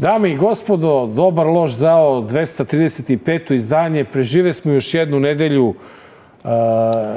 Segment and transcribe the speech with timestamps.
[0.00, 3.54] Dame i gospodo, dobar loš zao, 235.
[3.54, 4.04] izdanje.
[4.04, 6.50] Prežive smo još jednu nedelju, uh,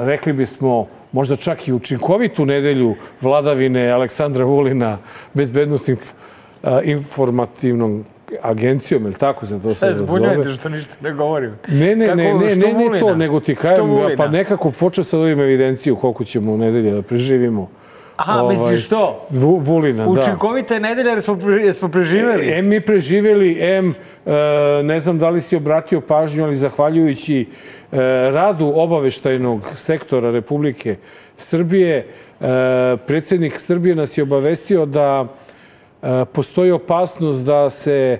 [0.00, 4.98] rekli bismo, možda čak i učinkovitu nedelju vladavine Aleksandra Vulina,
[5.34, 8.04] bezbednostnim uh, informativnom
[8.42, 10.06] agencijom, ili tako se to sad zove?
[10.06, 11.52] Zbunjujete što ništa ne govorim.
[11.68, 15.20] Ne, ne, Kako, ne, ne, ne, ne to, nego ti kajem, pa nekako počeo sad
[15.20, 17.68] ovim evidenciju koliko ćemo u nedelje da preživimo.
[18.16, 19.26] Aha, ovaj, misliš što?
[19.60, 20.10] Vulina, da.
[20.10, 22.48] Učinkovite nedelje jer smo, jer smo preživeli.
[22.48, 23.94] E, M mi preživeli, M,
[24.26, 24.32] e,
[24.82, 27.96] ne znam da li si obratio pažnju, ali zahvaljujući e,
[28.30, 30.96] radu obaveštajnog sektora Republike
[31.36, 32.06] Srbije, e,
[33.06, 35.26] predsednik Srbije nas je obavestio da
[36.34, 38.18] postoji opasnost da se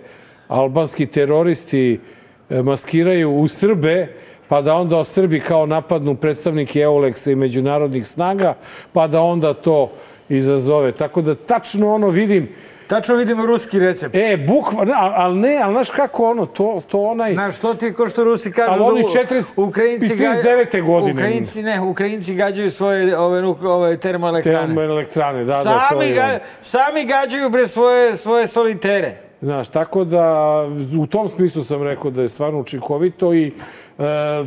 [0.48, 2.00] albanski teroristi
[2.50, 4.08] maskiraju u Srbe,
[4.48, 8.54] pa da onda o Srbi kao napadnu predstavniki Euleksa i međunarodnih snaga,
[8.92, 9.90] pa da onda to
[10.28, 10.92] izazove.
[10.92, 12.48] Tako da tačno ono vidim...
[12.86, 14.14] Tačno vidim ruski recept.
[14.14, 17.32] E, bukva, ali ne, ali znaš kako ono, to, to onaj...
[17.32, 18.72] Znaš, to ti ko što Rusi kažu...
[18.72, 20.86] Ali oni 40, Ukrajinci 39.
[20.86, 21.12] godine.
[21.12, 24.66] Ukrajinci, ne, Ukrajinci gađaju svoje ove, ove termoelektrane.
[24.66, 26.14] Termoelektrane, da, sami da, to je...
[26.14, 29.16] Ga, sami gađaju bre svoje, svoje solitere.
[29.40, 30.58] Znaš, tako da
[31.00, 33.52] u tom smislu sam rekao da je stvarno učinkovito i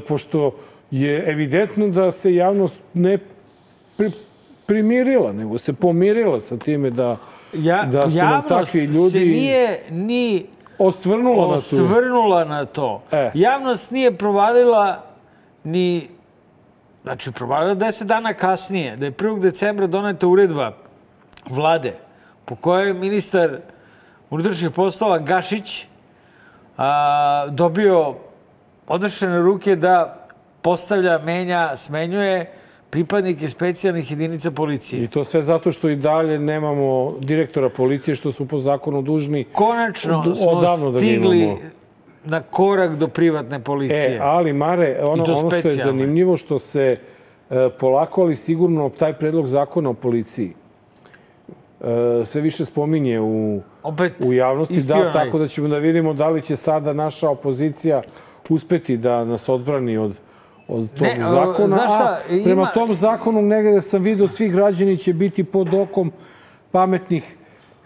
[0.07, 0.51] pošto
[0.91, 3.17] je evidentno da se javnost ne
[3.97, 4.11] pri,
[4.65, 7.17] primirila, nego se pomirila sa time da,
[7.53, 9.11] ja, da su nam takvi ljudi...
[9.11, 10.45] se nije ni
[10.77, 13.01] osvrnula, osvrnula na to.
[13.03, 13.17] Na to.
[13.17, 13.31] E.
[13.33, 15.03] Javnost nije provalila
[15.63, 16.09] ni...
[17.03, 19.41] Znači, provalila deset dana kasnije, da je 1.
[19.41, 20.71] decembra doneta uredba
[21.49, 21.93] vlade
[22.45, 23.57] po kojoj ministar
[24.29, 25.85] unutrašnjih poslova Gašić
[26.77, 28.15] a, dobio
[28.87, 30.27] odrešene ruke da
[30.61, 32.51] postavlja, menja, smenjuje
[32.89, 35.03] pripadnike specijalnih jedinica policije.
[35.03, 39.43] I to sve zato što i dalje nemamo direktora policije, što su po zakonu dužni
[39.43, 41.45] Konačno od, smo da stigli
[42.25, 44.15] da na korak do privatne policije.
[44.15, 46.99] E, ali Mare, ono, ono što je zanimljivo, što se
[47.49, 50.53] e, polako, ali sigurno taj predlog zakona o policiji
[51.81, 54.81] e, sve više spominje u, Opet, u javnosti.
[54.81, 55.11] Da, onaj.
[55.11, 58.01] tako da ćemo da vidimo da li će sada naša opozicija
[58.49, 60.19] uspeti da nas odbrani od
[60.67, 61.75] od tog ne, zakona.
[61.75, 62.71] Šta, a prema ima...
[62.71, 66.11] tom zakonu negde sam vidio svi građani će biti pod okom
[66.71, 67.35] pametnih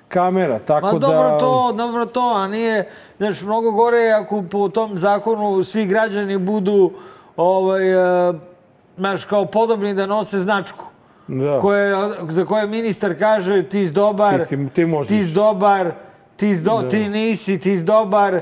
[0.08, 1.08] kamera, tako Ma, da...
[1.08, 6.38] dobro to, dobro to, a nije, znaš, mnogo gore ako po tom zakonu svi građani
[6.38, 6.92] budu,
[7.38, 7.96] ovaj,
[8.30, 8.36] uh,
[8.98, 10.86] znaš, kao podobni da nose značku.
[11.28, 11.60] Da.
[11.60, 11.96] Koje,
[12.30, 15.10] za koje ministar kaže ti si dobar, ti, si, ti, možeš.
[15.10, 15.92] ti si dobar,
[16.36, 16.90] ti, si do, da.
[16.90, 18.42] ti nisi, ti si dobar,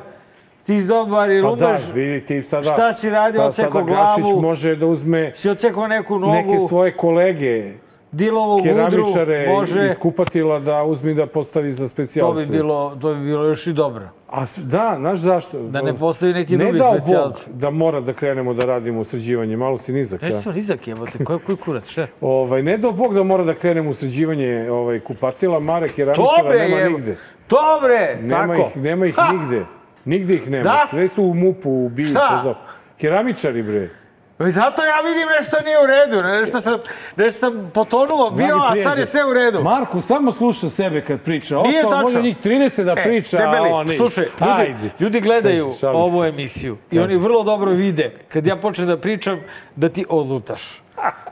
[0.66, 1.60] ti si dobar i lumeš.
[1.60, 2.74] Pa da, vidi ti sada...
[2.74, 4.08] Šta si radio, odseko glavu.
[4.08, 5.32] Sada Gašić može da uzme...
[5.36, 6.34] Si odseko neku nogu.
[6.34, 7.74] Neke svoje kolege
[8.12, 9.86] Dilovog keramičare može...
[9.86, 12.46] iz kupatila da uzmi da postavi za specijalce.
[12.46, 14.10] To bi bilo, to bi bilo još i dobro.
[14.30, 15.60] A da, znaš zašto?
[15.60, 17.50] Da ne postavi neki ne drugi specijalci.
[17.50, 19.58] Ne da mora da krenemo da radimo sređivanje.
[19.58, 20.32] Malo si nizak, ja?
[20.32, 21.26] sam nizak, jebote.
[21.26, 22.08] Koji, koji kurac, šta?
[22.22, 25.60] Ovaj, ne dao Bog da mora da krenemo u sređivanje ovaj, kupatila.
[25.60, 26.90] Mare keramičara Dobre, nema je...
[26.90, 27.18] nigde.
[27.50, 28.70] Dobre, nema tako.
[28.76, 29.32] Ih, nema ih ha!
[29.32, 29.66] nigde.
[30.10, 30.64] Nigde ih nema.
[30.64, 30.88] Da?
[30.90, 32.06] Sve su u MUP-u, u BIU.
[32.06, 32.56] Šta?
[32.98, 33.90] Keramičari, bre.
[34.48, 36.80] I zato ja vidim nešto nije u redu, nešto sam,
[37.16, 39.62] nešto sam potonuo bio, a sad je sve u redu.
[39.64, 41.62] Marko, samo sluša sebe kad priča.
[41.62, 45.74] Nije Ostalo može njih 30 da e, priča, debeli, a on Slušaj, ljudi, ljudi gledaju
[45.84, 49.40] ovu emisiju i oni vrlo dobro vide kad ja počnem da pričam
[49.76, 50.82] da ti odlutaš.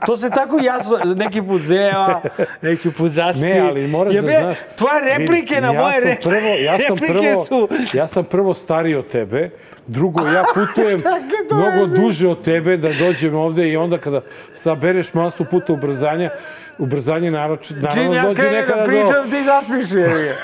[0.06, 2.20] To se tako jasno, neki put zeva,
[2.62, 3.46] neki put zaspi.
[3.46, 4.58] Ne, ali moraš ja, da znaš...
[4.76, 7.68] Tvoje replike vidi, na moje ja sam prvo, ja sam prvo, su...
[7.92, 9.50] Ja sam prvo stariji od tebe,
[9.86, 11.00] drugo, ja putujem
[11.56, 14.20] mnogo duže od tebe da dođem ovde i onda kada
[14.54, 16.30] sabereš masu puta ubrzanja,
[16.78, 20.36] ubrzanje naroči, naravno ja dođe nekada da pričam, ti zaspiš, je.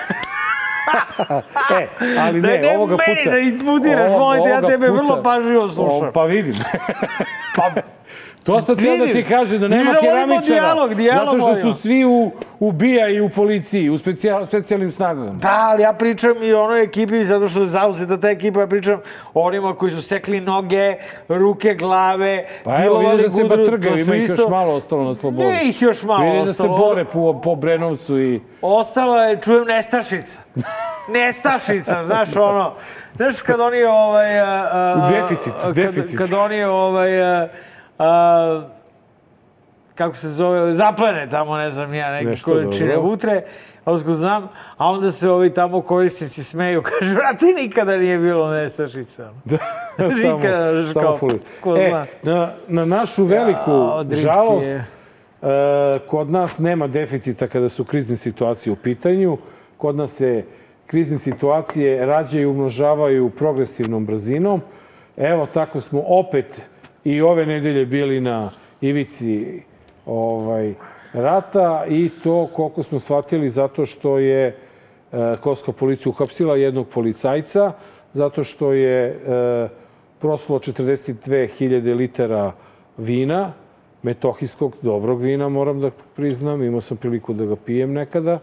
[1.80, 3.10] e, ali ne, ne ovoga puta...
[3.24, 6.08] Da ne meni da imputiraš, molim te, ja tebe puta, vrlo pažljivo slušam.
[6.08, 6.54] O, pa vidim.
[7.56, 7.70] pa,
[8.44, 10.60] To sam teo da ti kaže da nema keramičara.
[10.60, 14.90] Dijalog, dijalog zato što su svi u, u BIA i u policiji, u specijal, specijalnim
[14.90, 15.32] snagama.
[15.32, 19.00] Da, ali ja pričam i onoj ekipi, zato što je zauzeta ta ekipa, ja pričam
[19.34, 20.94] onima koji su sekli noge,
[21.28, 24.42] ruke, glave, pa evo, vidiš da se ba trgaju, ima ih isto...
[24.42, 25.48] još malo ostalo na slobodi.
[25.48, 26.68] Ne ih još malo Vidim ostalo.
[26.68, 28.40] da se bore po, po Brenovcu i...
[28.62, 30.38] Ostala je, čujem, Nestašica.
[31.14, 32.72] Nestašica, znaš ono.
[33.16, 34.40] Znaš kad oni ovaj...
[34.40, 36.18] A, a, deficit, deficit.
[36.18, 37.22] Kad, kad oni ovaj...
[37.22, 37.48] A,
[37.98, 38.62] a,
[39.94, 43.10] kako se zove, zaplene tamo, ne znam ja, neke Nešto količine dobro.
[43.10, 43.42] utre,
[43.84, 48.50] osko znam, a onda se ovi tamo korisnici smeju, kažu, a ti nikada nije bilo
[48.50, 49.30] nestašica.
[49.98, 52.06] Da, nikada, samo, kao, samo ko e, zna.
[52.22, 58.72] Na, na našu veliku ja, žalost, e, kod nas nema deficita kada su krizne situacije
[58.72, 59.38] u pitanju,
[59.76, 60.44] kod nas se
[60.86, 64.60] krizne situacije rađe i umnožavaju progresivnom brzinom.
[65.16, 66.68] Evo, tako smo opet
[67.04, 69.62] i ove nedelje bili na ivici
[70.06, 70.74] ovaj,
[71.12, 74.56] rata i to koliko smo shvatili zato što je e,
[75.40, 77.72] Koska policija uhapsila jednog policajca,
[78.12, 79.68] zato što je e,
[80.20, 82.52] proslo 42.000 litara
[82.98, 83.52] vina,
[84.02, 88.38] metohijskog dobrog vina, moram da priznam, imao sam priliku da ga pijem nekada.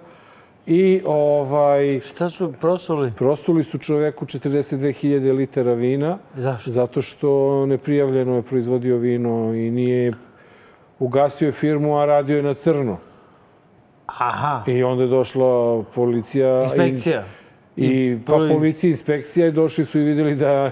[0.65, 1.99] I ovaj...
[1.99, 3.11] Šta su prosuli?
[3.17, 6.17] Prosuli su čoveku 42.000 litara vina.
[6.37, 6.71] Zašto?
[6.71, 10.13] Zato što neprijavljeno je proizvodio vino i nije
[10.99, 12.97] ugasio je firmu, a radio je na crno.
[14.05, 14.63] Aha.
[14.67, 16.63] I onda je došla policija.
[16.63, 17.23] Inspekcija.
[17.75, 20.71] I, i pa policija inspekcija i došli su i videli da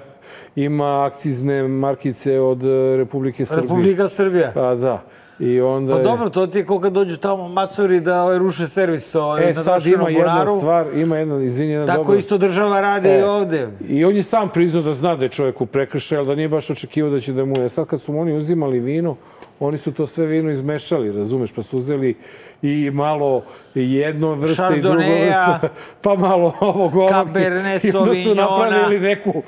[0.56, 2.62] ima akcizne markice od
[2.98, 3.62] Republike Srbije.
[3.62, 4.52] Republika Srbija.
[4.54, 5.04] Pa da.
[5.40, 8.68] I onda pa dobro, to ti je kao kad dođu tamo macuri da ovaj, ruše
[8.68, 12.18] servis ovaj, e, na sad ima jedna stvar, ima jedna, izvini, jedna Tako dobra...
[12.18, 13.68] isto država radi e, i ovde.
[13.88, 16.50] I on je sam priznao da zna da je čovjek u prekršaju, ali da nije
[16.50, 17.70] baš očekivao da će da mu je.
[17.70, 19.16] Sad kad su mu oni uzimali vino,
[19.60, 22.18] oni su to sve vino izmešali, razumeš, pa su uzeli
[22.62, 23.44] i malo
[23.76, 25.70] jedno vrste i drugo vrste,
[26.04, 27.10] pa malo ovog ovog.
[27.10, 29.44] Cabernet I onda su napravili neku,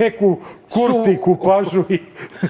[0.00, 0.36] neku
[0.72, 1.98] kurti, kupažu i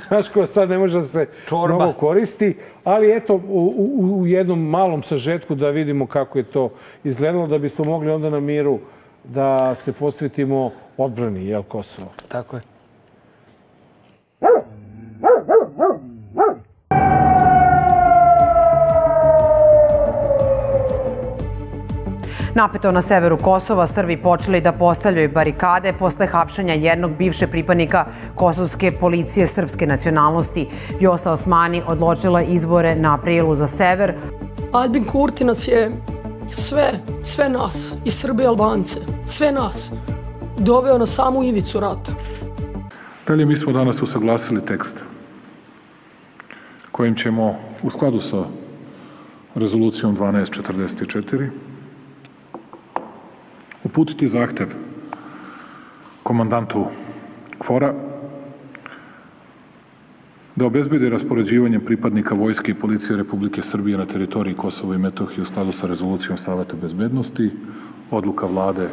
[0.08, 1.76] znaš koja sad ne može da se Čorba.
[1.76, 6.70] mnogo koristi, ali eto u, u, u jednom malom sažetku da vidimo kako je to
[7.04, 8.78] izgledalo, da bismo mogli onda na miru
[9.24, 12.08] da se posvetimo odbrani, jel, Kosovo.
[12.28, 12.73] Tako je.
[22.54, 28.90] Napeto na severu Kosova, Srbi počeli da postavljaju barikade posle hapšanja jednog bivše pripadnika kosovske
[28.90, 30.66] policije srpske nacionalnosti.
[31.00, 34.14] Vjosa Osmani odločila izbore na aprilu za sever.
[34.72, 35.92] Albin Kurti nas je
[36.52, 36.92] sve,
[37.24, 39.90] sve nas, i Srbi i Albance, sve nas,
[40.58, 42.12] doveo na samu ivicu rata.
[43.26, 44.96] Dalje, mi smo danas usaglasili tekst
[46.92, 48.44] kojim ćemo u skladu sa
[49.54, 51.73] rezolucijom 1244
[53.84, 54.68] uputiti zahtev
[56.22, 56.86] komandantu
[57.58, 57.92] KFOR-a
[60.56, 65.44] da obezbedi raspoređivanje pripadnika Vojske i Policije Republike Srbije na teritoriji Kosova i Metohije u
[65.44, 67.50] skladu sa rezolucijom Saveta bezbednosti,
[68.10, 68.88] odluka vlade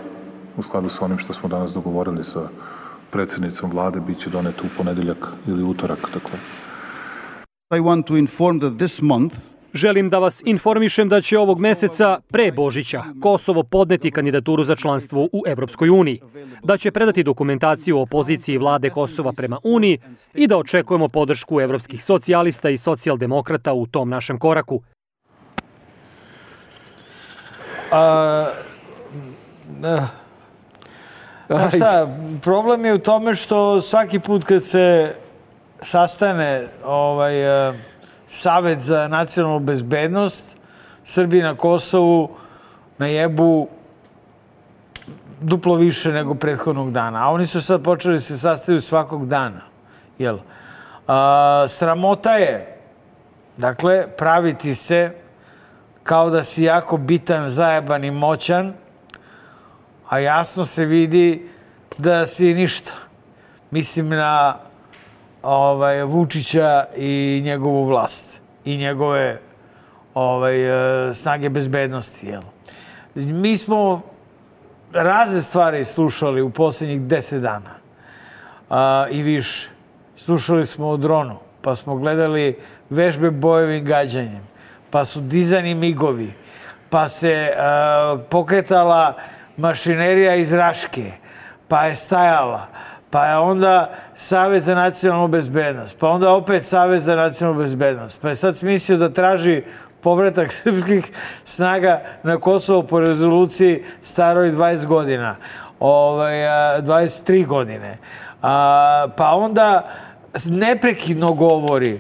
[0.58, 2.50] u skladu sa onim što smo danas dogovorili sa
[3.12, 6.00] predsednicom vlade, bit će donet u ponedeljak ili utorak.
[6.14, 6.40] Dakle.
[7.78, 9.36] I want to inform that this month
[9.74, 15.24] Želim da vas informišem da će ovog meseca, pre Božića, Kosovo podneti kandidaturu za članstvo
[15.24, 16.22] u Evropskoj uniji,
[16.64, 20.00] da će predati dokumentaciju o poziciji vlade Kosova prema Uniji
[20.34, 24.82] i da očekujemo podršku evropskih socijalista i socijaldemokrata u tom našem koraku.
[27.92, 28.46] A,
[29.80, 30.08] da.
[31.50, 32.08] A šta,
[32.44, 35.16] problem je u tome što svaki put kad se
[35.82, 37.34] sastane ovaj,
[38.32, 40.58] Savet za nacionalnu bezbednost,
[41.04, 42.30] Srbi na Kosovu
[42.98, 43.68] na jebu
[45.42, 47.28] duplo više nego prethodnog dana.
[47.28, 49.62] A oni su sad počeli da se sastaju svakog dana.
[50.18, 50.38] Jel?
[51.08, 52.78] A, sramota je,
[53.58, 55.12] dakle, praviti se
[56.04, 58.74] kao da si jako bitan, zajeban i moćan,
[60.10, 61.50] a jasno se vidi
[61.98, 62.94] da si ništa.
[63.72, 64.56] Mislim na
[65.44, 69.40] ovaj, Vučića i njegovu vlast i njegove
[70.14, 70.56] ovaj,
[71.14, 72.28] snage bezbednosti.
[72.28, 72.42] Jel?
[73.16, 74.02] Mi smo
[74.94, 77.72] razne stvari slušali u poslednjih deset dana
[78.70, 79.70] a, i više.
[80.16, 84.48] Slušali smo o dronu, pa smo gledali vežbe bojevim gađanjem,
[84.92, 86.34] pa su dizani migovi,
[86.90, 89.14] pa se a, pokretala
[89.58, 91.12] mašinerija iz Raške,
[91.68, 92.68] pa je stajala,
[93.12, 98.36] pa onda Savez za nacionalnu bezbednost, pa onda opet Savez za nacionalnu bezbednost, pa je
[98.36, 99.64] sad smislio da traži
[100.02, 101.12] povratak srpskih
[101.44, 105.36] snaga na Kosovo po rezoluciji staroj 20 godina,
[105.80, 106.34] ovaj,
[106.82, 107.98] 23 godine.
[108.42, 109.90] A, pa onda
[110.50, 112.00] neprekidno govori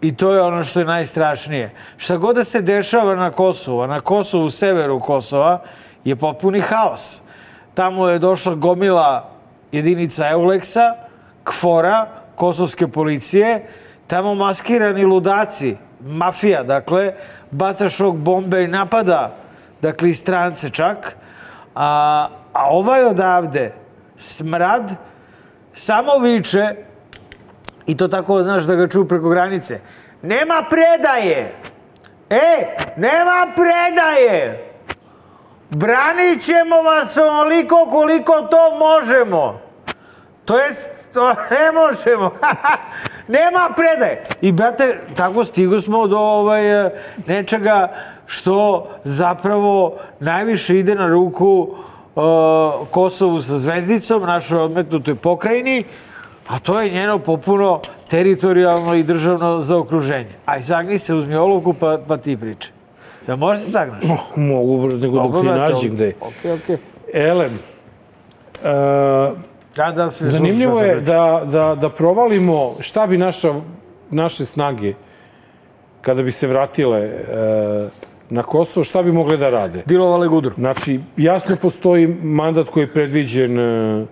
[0.00, 1.70] I to je ono što je najstrašnije.
[1.96, 5.58] Šta god da se dešava na Kosovu, na Kosovu, u severu Kosova,
[6.04, 7.20] je potpuni haos.
[7.74, 9.30] Tamo je došla gomila
[9.72, 10.94] jedinica Euleksa,
[11.44, 13.66] KFOR-a, kosovske policije,
[14.06, 17.12] tamo maskirani ludaci, mafija, dakle,
[17.50, 19.34] baca šok bombe i napada,
[19.82, 21.16] dakle, i strance čak,
[21.74, 23.72] a, a ovaj odavde,
[24.16, 24.94] smrad,
[25.72, 26.74] samo viče,
[27.86, 29.80] i to tako, znaš, da ga čuju preko granice,
[30.22, 31.54] nema predaje!
[32.30, 34.67] E, nema predaje!
[35.70, 39.60] Branit ćemo vas onoliko koliko to možemo.
[40.44, 42.30] To jest, to ne možemo.
[43.38, 44.24] Nema predaje.
[44.40, 46.90] I, brate, tako stigu smo do ovaj,
[47.26, 47.92] nečega
[48.26, 51.68] što zapravo najviše ide na ruku
[52.14, 52.22] uh,
[52.90, 55.84] Kosovu sa zvezdicom, našoj odmetnutoj pokrajini,
[56.48, 60.32] a to je njeno popuno teritorijalno i državno zaokruženje.
[60.46, 62.77] Aj, sagni se, uzmi olovku pa, pa ti priče.
[63.28, 64.04] Da možeš se sagnaš?
[64.36, 66.12] Mogu, nego dok ti nađi gde.
[66.20, 66.76] Okej, okej.
[67.12, 67.58] Elem,
[68.64, 73.54] e, Da, da, sve zanimljivo slušam, je da, da, da provalimo šta bi naša,
[74.10, 74.94] naše snage,
[76.00, 77.14] kada bi se vratile e,
[78.30, 79.82] na Kosovo, šta bi mogle da rade.
[79.86, 80.54] Dilovale gudru.
[80.56, 84.06] Znači, jasno postoji mandat koji je predviđen e,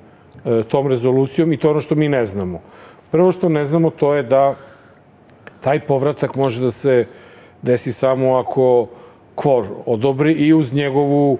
[0.45, 2.61] e, tom rezolucijom i to ono što mi ne znamo.
[3.11, 4.55] Prvo što ne znamo to je da
[5.61, 7.07] taj povratak može da se
[7.63, 8.87] desi samo ako
[9.37, 11.39] kvor odobri i uz njegovu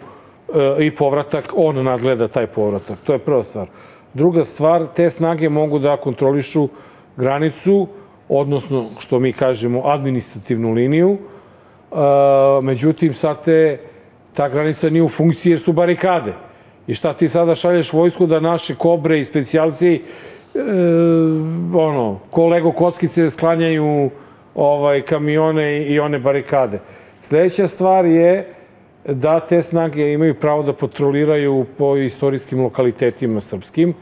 [0.79, 2.99] e, i povratak, on nadgleda taj povratak.
[3.05, 3.67] To je prva stvar.
[4.15, 6.69] Druga stvar, te snage mogu da kontrolišu
[7.17, 7.87] granicu,
[8.29, 11.19] odnosno, što mi kažemo, administrativnu liniju,
[11.93, 13.79] E, međutim, sad te,
[14.35, 16.33] ta granica nije u funkciji jer su barikade.
[16.87, 20.01] I šta ti sada šalješ vojsku da naše kobre i specijalci e,
[21.75, 24.11] ono, ko Lego kockice sklanjaju
[24.55, 26.79] ovaj, kamione i one barikade.
[27.27, 28.55] Sledeća stvar je
[29.05, 33.95] da te snage imaju pravo da patroliraju po istorijskim lokalitetima srpskim.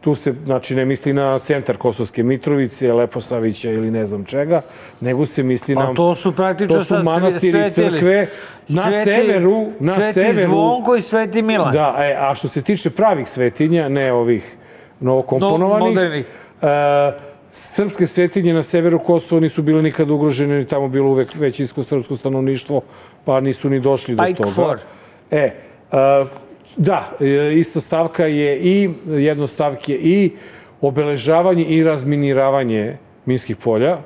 [0.00, 4.62] Tu se, znači, ne misli na centar Kosovske Mitrovice, Leposavića ili ne znam čega,
[5.00, 5.86] nego se misli na...
[5.86, 7.90] Pa to su praktično to su manastiri svetili.
[7.92, 8.26] crkve
[8.68, 10.50] na Sveti- severu, na Sveti severu.
[10.50, 11.72] Zvonko i Sveti Milan.
[11.72, 14.56] Da, e, a što se tiče pravih svetinja, ne ovih
[15.00, 16.26] novokomponovanih, No, modernih.
[16.62, 16.66] e,
[17.48, 22.16] srpske svetinje na severu Kosova nisu bile nikada ugrožene, ni tamo bilo uvek većinsko srpsko
[22.16, 22.82] stanovništvo,
[23.24, 24.54] pa nisu ni došli do Pike toga.
[24.54, 24.78] Four.
[25.30, 25.52] E, e,
[26.76, 30.30] da, e, ista stavka je i, jedno stavk je i
[30.80, 33.98] obeležavanje i razminiravanje minskih polja.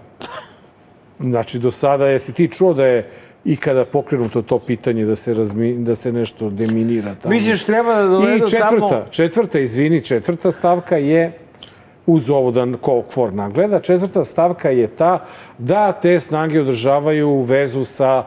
[1.18, 3.11] Znači, do sada je, si ti čuo da je
[3.44, 7.35] ikada pokrenuto to pitanje da se, razmi, da se nešto deminira tamo?
[7.35, 9.06] Misliš, treba da dovedu I četvrta, tamo...
[9.11, 11.32] četvrta, izvini, četvrta stavka je
[12.07, 15.25] uz ovo da ko kvor nagleda, četvrta stavka je ta
[15.59, 18.25] da te snage održavaju vezu sa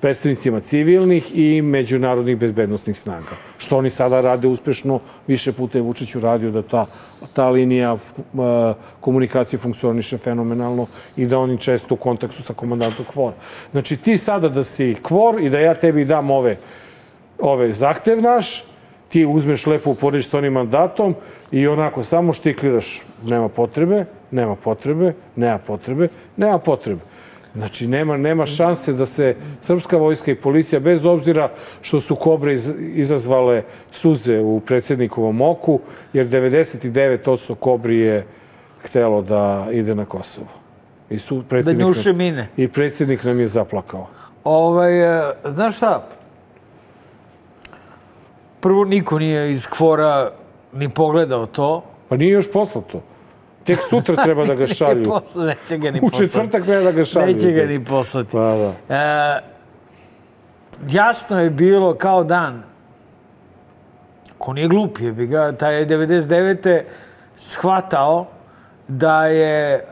[0.00, 3.36] predstavnicima civilnih i međunarodnih bezbednostnih snaga.
[3.58, 6.84] Što oni sada rade uspešno, više puta je Vučić uradio da ta,
[7.32, 8.00] ta linija uh,
[9.00, 10.86] komunikacije funkcioniše fenomenalno
[11.16, 13.36] i da oni često u kontaktu sa komandantom kvora.
[13.72, 16.56] Znači ti sada da si kvor i da ja tebi dam ove
[17.38, 18.64] ove zahtev naš,
[19.08, 21.14] ti uzmeš lepo uporiš sa onim mandatom
[21.50, 27.00] i onako samo štikliraš, nema potrebe, nema potrebe, nema potrebe, nema potrebe.
[27.56, 31.50] Znači, nema, nema šanse da se srpska vojska i policija, bez obzira
[31.82, 35.80] što su kobre iz, izazvale suze u predsjednikovom oku,
[36.12, 38.26] jer 99% kobri je
[38.82, 40.48] htelo da ide na Kosovo.
[41.10, 42.48] I su predsjednik, njuše mine.
[42.56, 44.06] I predsjednik nam je zaplakao.
[44.44, 46.08] Ovaj, e, znaš šta?
[48.66, 50.30] Prvo, niko nije iz kvora
[50.72, 51.84] ni pogledao to.
[52.08, 53.00] Pa nije još poslato.
[53.64, 55.04] Tek sutra treba da ga šalju.
[55.04, 56.32] Posla, neće ga ni U poslati.
[56.32, 57.26] četvrtak treba da ga šalju.
[57.26, 58.30] Neće ga ni poslati.
[58.32, 58.72] Pa da.
[58.96, 59.40] E,
[60.90, 62.62] jasno je bilo kao dan.
[64.38, 66.82] Ko nije glup je bi ga, taj je 99.
[67.36, 68.26] shvatao
[68.88, 69.82] da je e,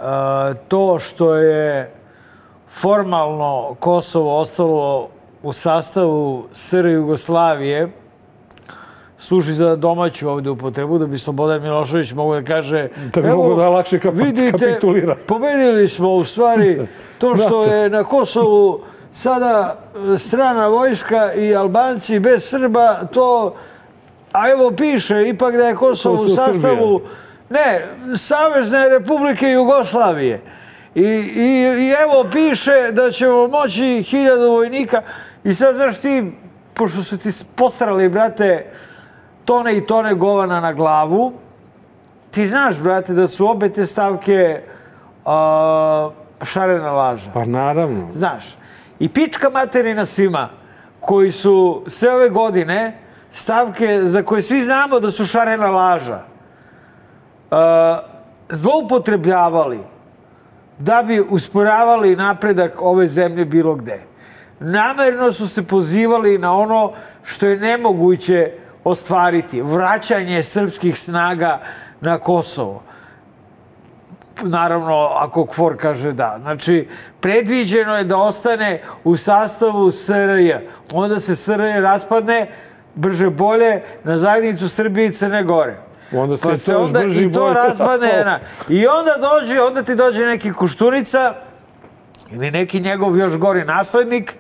[0.69, 1.91] to što je
[2.71, 5.09] formalno Kosovo ostalo
[5.43, 8.04] u sastavu SR Jugoslavije
[9.25, 12.89] služi za domaću ovde upotrebu, da bi Slobodan Milošević mogo da kaže...
[13.15, 16.87] Da bi "Evo, mogao da lakše kap- vidite, kapitulira." pobedili smo u stvari
[17.19, 17.73] to što to.
[17.73, 18.81] je na Kosovu
[19.13, 19.77] sada
[20.15, 23.55] e, strana vojska i Albanci bez Srba, to...
[24.33, 27.01] A evo piše ipak da je Kosovo u sastavu...
[27.51, 30.41] Ne, Savezne Republike Jugoslavije.
[30.95, 35.03] I, i, I evo piše da ćemo moći hiljadu vojnika.
[35.45, 36.33] I sad, znaš ti,
[36.75, 38.67] pošto su ti posrali, brate,
[39.45, 41.33] tone i tone govana na glavu,
[42.31, 44.63] ti znaš, brate, da su obe te stavke
[45.25, 46.13] uh,
[46.45, 47.31] šarena laža.
[47.35, 48.09] Pa naravno.
[48.13, 48.57] Znaš.
[48.99, 50.49] I pička materina svima
[51.01, 52.99] koji su sve ove godine
[53.33, 56.21] stavke za koje svi znamo da su šarena laža
[57.51, 57.59] uh,
[58.49, 59.81] zloupotrebljavali
[60.79, 64.01] da bi usporavali napredak ove zemlje bilo gde.
[64.61, 68.53] Namerno su se pozivali na ono što je nemoguće
[68.85, 69.63] ostvariti.
[69.63, 71.61] Vraćanje srpskih snaga
[72.01, 72.83] na Kosovo.
[74.43, 76.39] naravno, ako KFOR kaže da.
[76.41, 76.89] Znači,
[77.21, 80.53] predviđeno je da ostane u sastavu SRJ.
[80.93, 82.51] Onda se SRJ raspadne,
[82.95, 85.77] brže bolje, na zajednicu Srbije i Crne Gore.
[86.13, 88.25] Onda se Pa to još onda brže i to bolje raspadne.
[88.25, 91.35] Na, I onda dođe, onda ti dođe neki Kuštunica
[92.31, 94.35] ili neki njegov još gori naslednik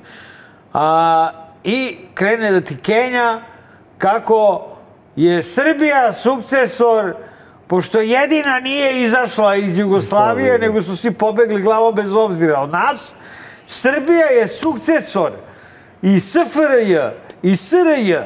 [0.72, 1.30] a,
[1.64, 3.40] i krene da ti Kenja
[4.04, 4.66] kako
[5.16, 7.14] je Srbija sukcesor
[7.66, 13.14] pošto jedina nije izašla iz Jugoslavije, nego su svi pobegli glavom bez obzira od nas,
[13.66, 15.32] Srbija je sukcesor
[16.02, 16.96] i SFRJ,
[17.42, 18.16] i SRJ,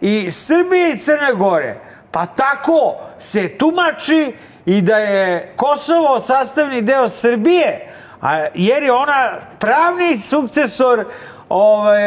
[0.00, 1.76] i Srbije i Crne Gore.
[2.10, 4.32] Pa tako se tumači
[4.66, 11.04] i da je Kosovo sastavni deo Srbije, a, jer je ona pravni sukcesor
[11.48, 11.98] ovaj,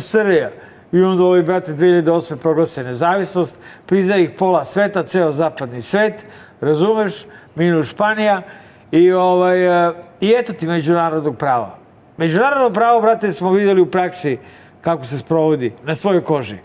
[0.00, 0.61] Srbija.
[0.92, 2.36] I onda ovi, brate, 2008.
[2.36, 6.26] proglase nezavisnost, priza ih pola sveta, ceo zapadni svet,
[6.60, 8.42] razumeš, minus Španija,
[8.90, 11.78] i, ovaj, e, i eto ti međunarodnog prava.
[12.16, 14.38] Međunarodno pravo, brate, smo videli u praksi
[14.80, 16.56] kako se sprovodi na svojoj koži.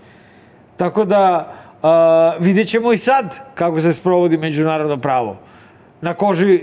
[0.78, 5.38] Tako da a, vidjet ćemo i sad kako se sprovodi međunarodno pravo.
[6.02, 6.62] Na koži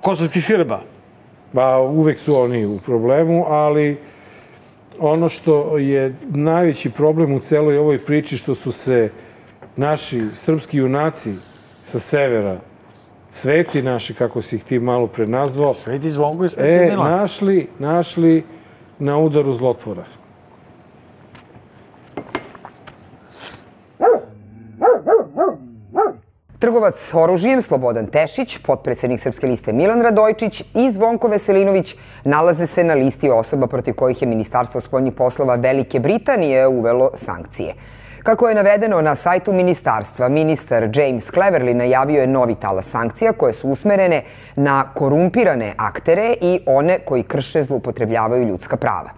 [0.00, 0.80] kosovskih Srba.
[1.52, 3.98] Ba, uvek su oni u problemu, ali
[4.98, 9.10] ono što je najveći problem u celoj ovoj priči što su se
[9.76, 11.34] naši srpski junaci
[11.84, 12.58] sa severa,
[13.32, 17.10] sveci naši, kako si ih ti malo pre nazvao, Sveti Zvonko i Sveti e, Milan.
[17.10, 18.44] našli, našli
[18.98, 20.04] na udaru zlotvora.
[26.64, 32.94] Trgovac oružjem Slobodan Tešić, potpredsednik Srpske liste Milan Radojčić i Zvonko Veselinović nalaze se na
[32.94, 37.74] listi osoba protiv kojih je Ministarstvo spoljnih poslova Velike Britanije uvelo sankcije.
[38.22, 43.52] Kako je navedeno na sajtu ministarstva, ministar James Cleverly najavio je novi talas sankcija koje
[43.52, 44.22] su usmerene
[44.56, 49.10] na korumpirane aktere i one koji krše zlupotrebljavaju ljudska prava.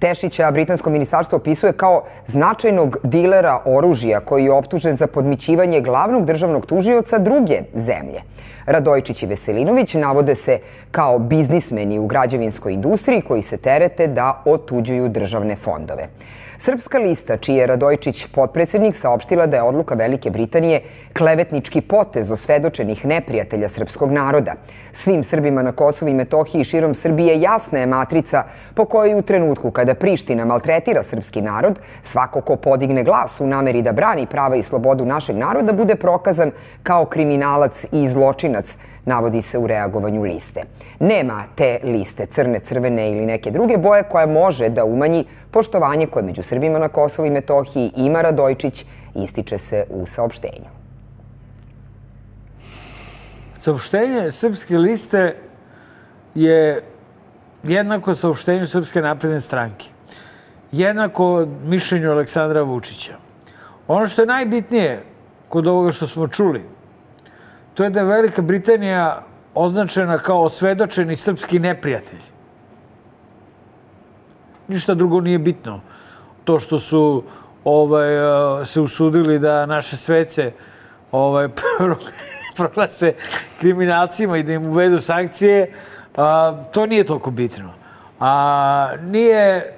[0.00, 6.66] Tešića britansko ministarstvo opisuje kao značajnog dilera oružja koji je optužen za podmićivanje glavnog državnog
[6.66, 8.20] tužioca druge zemlje.
[8.66, 10.58] Radojčić i Veselinović navode se
[10.90, 16.08] kao biznismeni u građevinskoj industriji koji se terete da otuđuju državne fondove.
[16.62, 20.80] Srpska lista, čiji je Radojčić potpredsednik, saopštila da je odluka Velike Britanije
[21.16, 24.54] klevetnički potez osvedočenih neprijatelja srpskog naroda.
[24.92, 28.42] Svim Srbima na Kosovu i Metohiji i širom Srbije jasna je matrica
[28.74, 33.82] po kojoj u trenutku kada Priština maltretira srpski narod, svako ko podigne glas u nameri
[33.82, 36.50] da brani prava i slobodu našeg naroda bude prokazan
[36.82, 40.62] kao kriminalac i zločinac, navodi se u reagovanju liste.
[41.00, 46.22] Nema te liste crne, crvene ili neke druge boje koja može da umanji poštovanje koje
[46.22, 48.84] među Srbima na Kosovu i Metohiji ima Radojčić,
[49.14, 50.70] ističe se u saopštenju.
[53.56, 55.36] Saopštenje Srpske liste
[56.34, 56.82] je
[57.62, 59.86] jednako saopštenju Srpske napredne stranke.
[60.72, 63.12] Jednako mišljenju Aleksandra Vučića.
[63.88, 65.02] Ono što je najbitnije
[65.48, 66.62] kod ovoga što smo čuli,
[67.80, 69.22] to je da je Velika Britanija
[69.54, 72.20] označena kao osvedočeni srpski neprijatelj.
[74.68, 75.80] Ništa drugo nije bitno.
[76.44, 77.22] To što su
[77.64, 80.52] ovaj, eh, se usudili da naše svece
[81.12, 81.48] ovaj,
[82.56, 83.14] proglase
[83.60, 85.72] kriminalcima i da im uvedu sankcije,
[86.16, 87.72] a, to nije toliko bitno.
[88.20, 89.74] A nije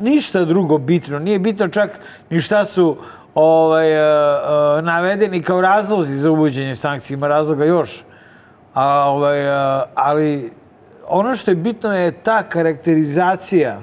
[0.00, 1.18] ništa drugo bitno.
[1.18, 2.00] Nije bitno čak
[2.30, 2.96] ni šta su
[3.36, 7.14] ovaj, a, a, navedeni kao razlozi za uvođenje sankcija.
[7.14, 8.04] Ima razloga još.
[8.74, 10.52] A, ovaj, a, ali
[11.08, 13.80] ono što je bitno je ta karakterizacija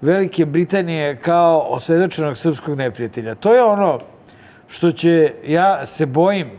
[0.00, 3.34] Velike Britanije kao osvedočenog srpskog neprijatelja.
[3.34, 3.98] To je ono
[4.68, 6.50] što će, ja se bojim,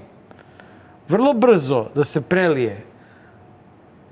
[1.09, 2.77] vrlo brzo da se prelije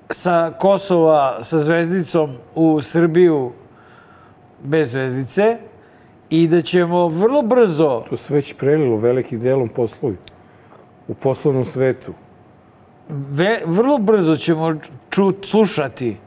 [0.10, 3.52] sa Kosova sa zvezdicom u Srbiju
[4.64, 5.58] bez zvezdice
[6.30, 10.18] i da ćemo vrlo brzo To se već prelilo velikim delom poslovi
[11.08, 12.14] u poslovnom svetu.
[13.10, 14.76] ve, vrlo brzo ćemo
[15.10, 16.18] čut, slušati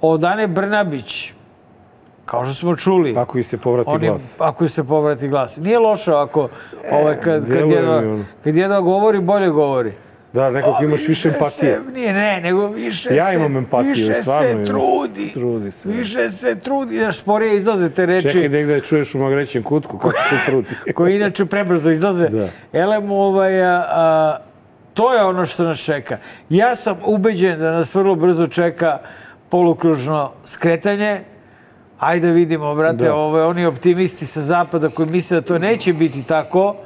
[0.00, 1.32] od Ane Brnabić,
[2.24, 3.14] kao što smo čuli.
[3.16, 4.36] Ako i se povrati Onim- glas.
[4.38, 5.56] Ako se povrati glas.
[5.58, 6.48] Nije loše ako
[6.92, 8.02] ovaj, kad, kad, jedva,
[8.44, 9.92] kad jedva govori, bolje govori.
[10.36, 11.74] Da, nekog imaš više empatije.
[11.74, 14.66] Se, nije, ne, nego više Ja se, imam empatiju, više stvarno se imam.
[14.66, 15.30] trudi.
[15.32, 15.88] Trudi se.
[15.88, 18.28] Više se trudi, znaš, sporije izlaze te reči.
[18.28, 20.68] Čekaj negde da čuješ u magrećem kutku kako se trudi.
[20.94, 22.28] koji inače prebrzo izlaze.
[22.28, 22.48] Da.
[22.72, 24.38] Elem, ovaj, a, a,
[24.94, 26.18] to je ono što nas čeka.
[26.48, 28.98] Ja sam ubeđen da nas vrlo brzo čeka
[29.50, 31.20] polukružno skretanje.
[31.98, 33.14] Ajde vidimo, brate, Da.
[33.14, 36.76] ovaj, oni optimisti sa zapada koji misle da to neće biti tako,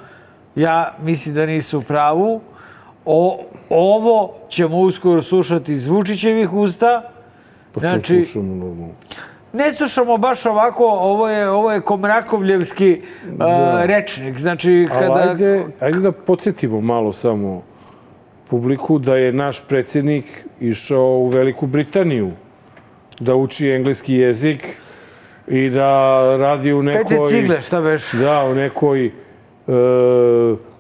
[0.54, 2.40] ja mislim da nisu u pravu.
[3.04, 7.10] O, ovo ćemo uskoro slušati iz Vučićevih usta.
[7.72, 8.94] Pa Znači- to slušamo normalno.
[9.52, 13.02] Ne slušamo baš ovako, ovo je, ovo je Komrakovljevski
[13.38, 14.38] a, rečnik.
[14.38, 15.30] Znači, Ali kada...
[15.30, 17.62] ajde, ajde da podsjetimo malo samo
[18.50, 20.24] publiku da je naš predsjednik
[20.60, 22.30] išao u Veliku Britaniju
[23.20, 24.66] da uči engleski jezik
[25.48, 27.16] i da radi u nekoj...
[27.16, 28.12] Pete cigle, šta veš?
[28.12, 29.10] Da, u nekoj e,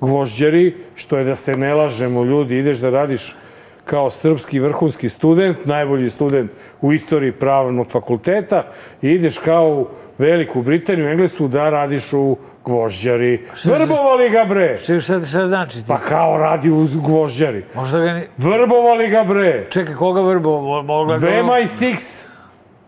[0.00, 3.36] gvožđeri, što je da se ne lažemo ljudi, ideš da radiš
[3.84, 8.64] kao srpski vrhunski student, najbolji student u istoriji pravnog fakulteta
[9.02, 9.86] i ideš kao u
[10.18, 13.46] Veliku Britaniju, Englesku, da radiš u gvožđari.
[13.64, 14.78] Vrbovali ga bre!
[14.78, 15.84] Čekaj, šta, šta znači ti?
[15.88, 17.64] Pa kao radi u gvožđari.
[17.74, 18.22] Možda ga ni...
[18.36, 19.66] Vrbovali ga bre!
[19.70, 20.50] Čekaj, koga vrbo?
[20.50, 21.26] Mo- Mogla ga...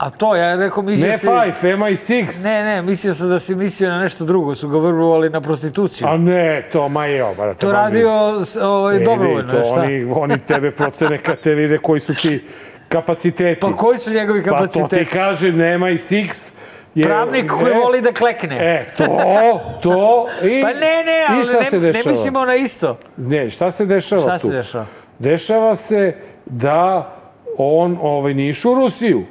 [0.02, 1.26] VMI6, A to, ja rekao, mislio ne si...
[1.26, 2.44] 5, MI6.
[2.44, 4.54] Ne, ne, mislio sam da si mislio na nešto drugo.
[4.54, 6.08] Su ga vrbovali na prostituciju.
[6.08, 7.58] A ne, to ma je, brate.
[7.58, 8.10] to radio
[8.62, 9.80] ovaj, Vidi, dobrovoljno, to šta?
[9.80, 12.44] Oni, oni tebe procene kad te vide koji su ti
[12.88, 13.60] kapaciteti.
[13.60, 15.04] Pa koji su njegovi Pa to kapaciteti?
[15.04, 16.52] ti kaže, nema i Six.
[16.94, 18.56] Je, Pravnik koji e, voli da klekne.
[18.60, 19.04] E, to,
[19.82, 20.62] to i...
[20.62, 22.10] Pa ne, ne, ali šta ne, se ne dešava?
[22.12, 22.98] mislimo na isto.
[23.16, 24.48] Ne, šta se dešava Šta tu?
[24.48, 24.86] se dešava?
[25.18, 26.14] Dešava se
[26.46, 27.12] da
[27.58, 29.22] on ovaj, nije išao u Rusiju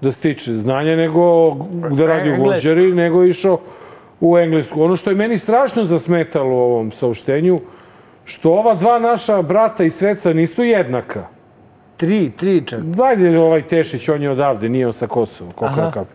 [0.00, 1.54] da stiče znanje, nego
[1.90, 2.36] da radi u.
[2.36, 3.58] Gvožđeri, nego išao
[4.20, 4.82] u Englesku.
[4.82, 7.60] Ono što je meni strašno zasmetalo u ovom saopštenju,
[8.24, 11.26] što ova dva naša brata i sveca nisu jednaka.
[11.96, 12.80] Tri, tri čak.
[12.80, 15.50] Dajde ovaj Tešić, on je odavde, nije on sa Kosova.
[15.50, 15.90] Koliko Aha.
[15.90, 16.06] kap.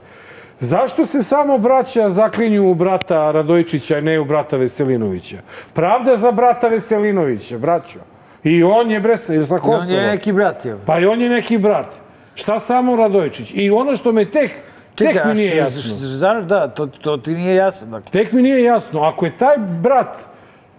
[0.60, 5.38] Zašto se samo braća zaklinju u brata Radojičića, a ne u brata Veselinovića?
[5.74, 8.00] Pravda za brata Veselinovića, braćo.
[8.44, 10.00] I on je bre, sa I on Kosova.
[10.00, 10.78] je neki brat, je.
[10.86, 12.02] Pa i on je neki brat.
[12.36, 13.52] Šta samo Radojičić?
[13.56, 14.52] I ono što me tek,
[14.96, 15.98] tek mi nije jasno.
[15.98, 17.88] Znaš, da, to, to ti nije jasno.
[17.88, 18.12] Dakle.
[18.12, 19.02] Tek mi nije jasno.
[19.02, 20.16] Ako je taj brat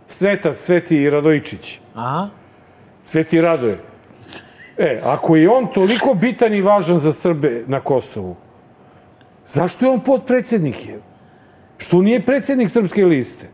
[0.06, 2.28] Svetac, Sveti Radojičić, Aha.
[3.06, 3.78] Sveti Radoje,
[4.78, 8.36] e, ako je on toliko bitan i važan za Srbe na Kosovu,
[9.46, 10.88] zašto je on podpredsjednik?
[10.88, 11.00] Je?
[11.78, 13.46] Što nije predsjednik Srpske liste?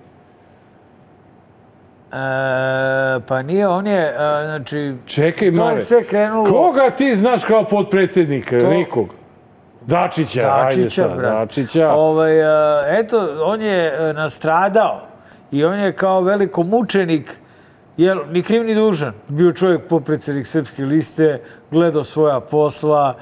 [2.13, 4.13] E, pa nije, on je, e,
[4.45, 4.95] znači...
[5.07, 5.79] Čekaj, To Mare.
[5.79, 6.45] sve krenulo...
[6.51, 8.57] Koga ti znaš kao podpredsjednika?
[8.57, 9.15] Nikog.
[9.87, 11.33] Dačića, ajde Dačića, sad, brat.
[11.33, 11.91] Dačića.
[11.93, 15.01] Ovaj, a, eto, on je e, nastradao
[15.51, 17.31] i on je kao veliko mučenik,
[17.97, 19.13] jel, ni kriv ni dužan.
[19.29, 23.15] Bio čovjek popredsednik Srpske liste, gledao svoja posla,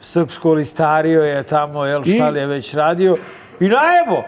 [0.00, 3.16] srpsko listario je tamo, jel, šta li je već radio.
[3.60, 4.22] I najebo,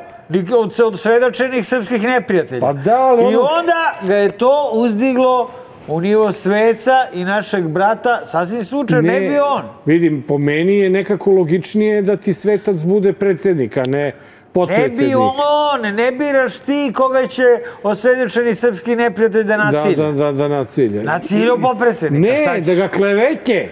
[0.83, 2.61] od, svedočenih srpskih neprijatelja.
[2.61, 5.51] Pa da, ali I ono- onda ga je to uzdiglo
[5.89, 9.63] u nivo sveca i našeg brata, sasvim slučajno, ne, bi on.
[9.87, 14.13] Vidim, po meni je nekako logičnije da ti svetac bude predsjednik, a ne Ne
[14.55, 15.09] potpredsjednik.
[15.09, 17.43] bi on, ne biraš ti koga će
[17.83, 19.97] osvedočeni srpski neprijatelj da Da, nacilja.
[19.97, 21.03] da, da, da nacilja.
[21.03, 22.67] Nacilja popredsednika, šta Ne, ćeš?
[22.67, 23.69] da ga kleveće.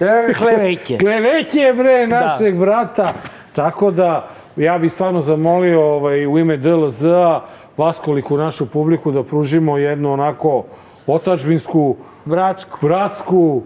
[0.00, 0.98] Da ga kleveće.
[1.00, 2.20] Kleveće, bre, Da.
[2.20, 3.12] našeg brata.
[3.52, 7.40] Tako da, ja bih stvarno zamolio ovaj, u ime DLZ-a
[7.76, 10.64] vaskoliku našu publiku da pružimo jednu onako
[11.06, 12.78] otačbinsku, Bratsku.
[12.86, 13.62] bratsku,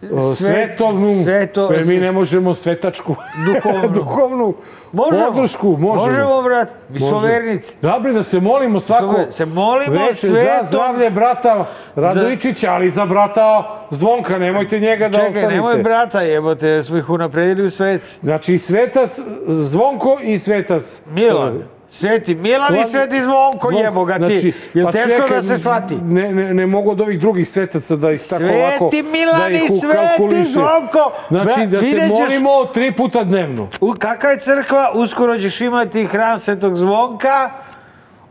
[0.00, 3.88] Sve- svetovnu, sveto- jer mi ne možemo svetačku, Duhovnu.
[3.94, 4.54] duhovnu
[4.92, 5.26] Možemo.
[5.26, 5.68] podršku.
[5.70, 6.06] Možemo.
[6.06, 6.68] Možemo, brat.
[6.88, 7.72] Mi smo vernici.
[7.82, 11.64] Dobre, da se molimo svako se molimo veče svetom- za zdravlje brata
[11.96, 15.54] Radojičića, ali za brata Zvonka, nemojte njega da Čekaj, ostavite.
[15.54, 18.18] nemoj brata jebote, smo ih unapredili u sveci.
[18.22, 21.02] Znači, svetac Zvonko i svetac...
[21.06, 21.62] Milan.
[21.90, 23.84] Sveti Milan i Sveti Zvonko, Zvonko.
[23.84, 24.36] jebo ga ti.
[24.36, 25.96] Znači, Jel pa teško čekaj, da se shvati?
[25.96, 28.90] Ne, ne, ne mogu od ovih drugih svetaca da ih tako Sveti ovako...
[29.12, 30.44] Milan da i Sveti.
[30.44, 31.12] Zvonko.
[31.30, 33.68] Znači, da se ćeš- molimo tri puta dnevno.
[33.80, 34.92] U, kakva je crkva?
[34.94, 37.50] Uskoro ćeš imati hram Svetog Zvonka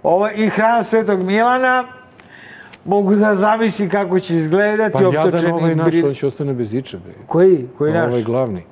[0.03, 1.83] ovaj, i hram Svetog Milana.
[2.85, 4.93] Mogu da zamislim kako će izgledati.
[4.93, 7.13] Pa jadan ovaj naš, on će ostane bez ičebe.
[7.27, 7.67] Koji?
[7.77, 8.07] Koji naš?
[8.07, 8.63] Ovaj glavni.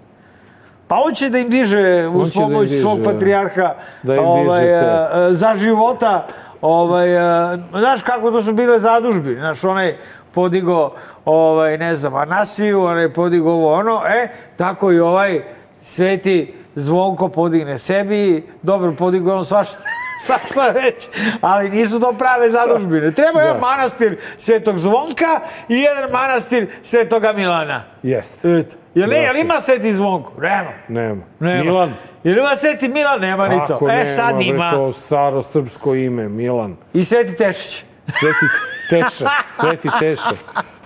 [0.87, 3.73] Pa on će da im diže uz da pomoć diže, svog patrijarha
[4.03, 4.85] da im ovaj, diže te.
[4.85, 6.27] a, a, za života.
[6.61, 9.35] Ovaj, a, znaš kako to su bile zadužbi?
[9.35, 9.97] Znaš, onaj
[10.33, 10.91] podigo,
[11.25, 15.41] ovaj, ne znam, Anasiju, onaj podigo ovo ono, e, tako i ovaj
[15.81, 19.77] sveti zvonko podigne sebi, dobro podigo on svašta,
[20.25, 21.07] svašta već,
[21.41, 23.11] ali nisu to prave zadužbine.
[23.11, 27.83] Treba jedan manastir svetog zvonka i jedan manastir svetoga Milana.
[28.03, 28.49] Jeste.
[28.49, 28.75] Eto.
[28.97, 30.31] Jel, ne, jel ima sveti zvonko?
[30.41, 30.69] Nema.
[30.87, 31.21] Nema.
[31.39, 31.63] Nema.
[31.63, 31.93] Milan.
[32.23, 33.19] Jel ima Sveti Milan?
[33.21, 33.89] Nema ni to.
[33.89, 34.71] E, nema, sad bre, ima.
[34.71, 36.75] to staro srpsko ime, Milan.
[36.93, 37.83] I Sveti Tešić.
[38.19, 38.45] Sveti
[38.89, 40.31] Teša, Sveti Teša.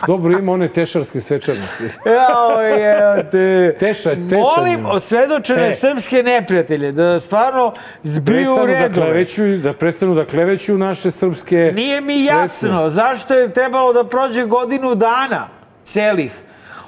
[0.07, 1.83] Dobro ima one tešarske svečanosti.
[2.17, 3.75] Jao, je, te.
[3.79, 4.37] Teša, teša.
[4.57, 5.73] Molim osvedočene E.
[5.73, 8.93] srpske neprijatelje da stvarno zbiju da redove.
[8.93, 14.45] kleveću, da prestanu da kleveću naše srpske Nije mi jasno zašto je trebalo da prođe
[14.45, 15.47] godinu dana
[15.83, 16.31] celih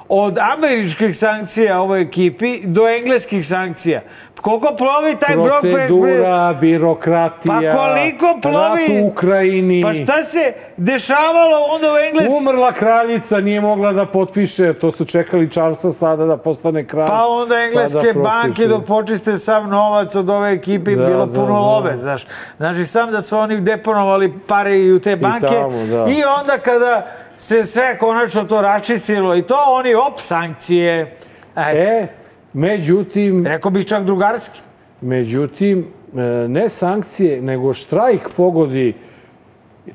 [0.10, 4.02] od američkih sankcija ovoj ekipi do engleskih sankcija.
[4.42, 5.72] Koliko plovi taj brod pre...
[5.72, 8.82] Procedura, birokratija, Pa koliko plovi...
[8.82, 9.82] rat u Ukrajini.
[9.82, 12.38] Pa šta se dešavalo onda u engleskim...
[12.38, 17.08] Umrla kraljica, nije mogla da potpiše, to su čekali Charlesa sada da postane kralj.
[17.08, 18.20] Pa onda engleske da potpiše.
[18.20, 21.60] banke dok počiste sav novac od ove ekipe im Da, bilo da, puno da.
[21.60, 22.26] love, znaš.
[22.58, 25.48] Znači, sam da su oni deponovali pare i u te banke.
[25.48, 26.06] tamo, da.
[26.12, 27.06] I onda kada
[27.44, 31.16] se sve konačno to raščistilo i to, oni op, sankcije.
[31.56, 31.92] Eto.
[31.92, 32.08] E,
[32.54, 34.60] međutim, Rekao bih čak drugarski.
[35.02, 35.80] međutim,
[36.18, 38.94] e, ne sankcije, nego štrajk pogodi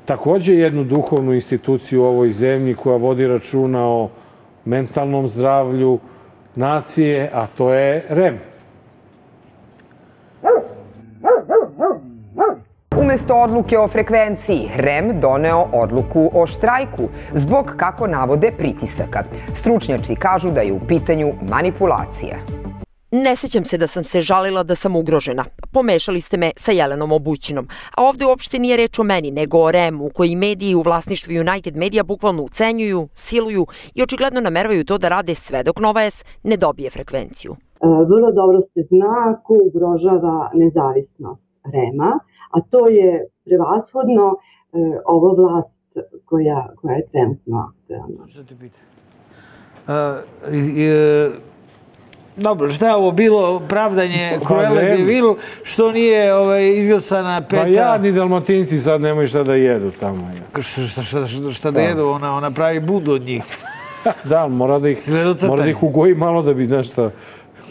[0.05, 4.09] takođe jednu duhovnu instituciju u ovoj zemlji koja vodi računa o
[4.65, 5.99] mentalnom zdravlju
[6.55, 8.39] nacije, a to je REM.
[13.01, 19.23] Umesto odluke o frekvenciji, REM doneo odluku o štrajku zbog, kako navode, pritisaka.
[19.55, 22.35] Stručnjaci kažu da je u pitanju manipulacija.
[23.11, 25.45] Ne sećam se da sam se žalila da sam ugrožena.
[25.73, 27.67] Pomešali ste me sa Jelenom Obućinom.
[27.97, 31.75] A ovde uopšte nije reč o meni, nego o REM-u, koji mediji u vlasništvu United
[31.75, 36.57] Media bukvalno ucenjuju, siluju i očigledno nameravaju to da rade sve dok Nova S ne
[36.57, 37.51] dobije frekvenciju.
[37.51, 37.57] E,
[38.09, 45.79] vrlo dobro se zna ko ugrožava nezavisnost REMA, a to je prevashodno e, ova vlast
[46.25, 48.27] koja, koja je trenutno aktualna.
[48.27, 48.77] Što te pita?
[49.87, 51.31] Uh, i, e,
[52.37, 54.97] dobro, šta je ovo bilo pravdanje Pa Cruella ne.
[54.97, 57.61] de Vil, što nije ovaj, izglasana peta...
[57.61, 60.21] Pa jadni dalmatinci sad nemaju šta da jedu tamo.
[60.21, 60.61] Ja.
[60.61, 63.43] Šta, šta, šta, šta, šta da jedu, ona, ona pravi budu od njih.
[64.23, 64.97] Da, mora da ih,
[65.47, 67.11] mora da ih ugoji malo da bi nešto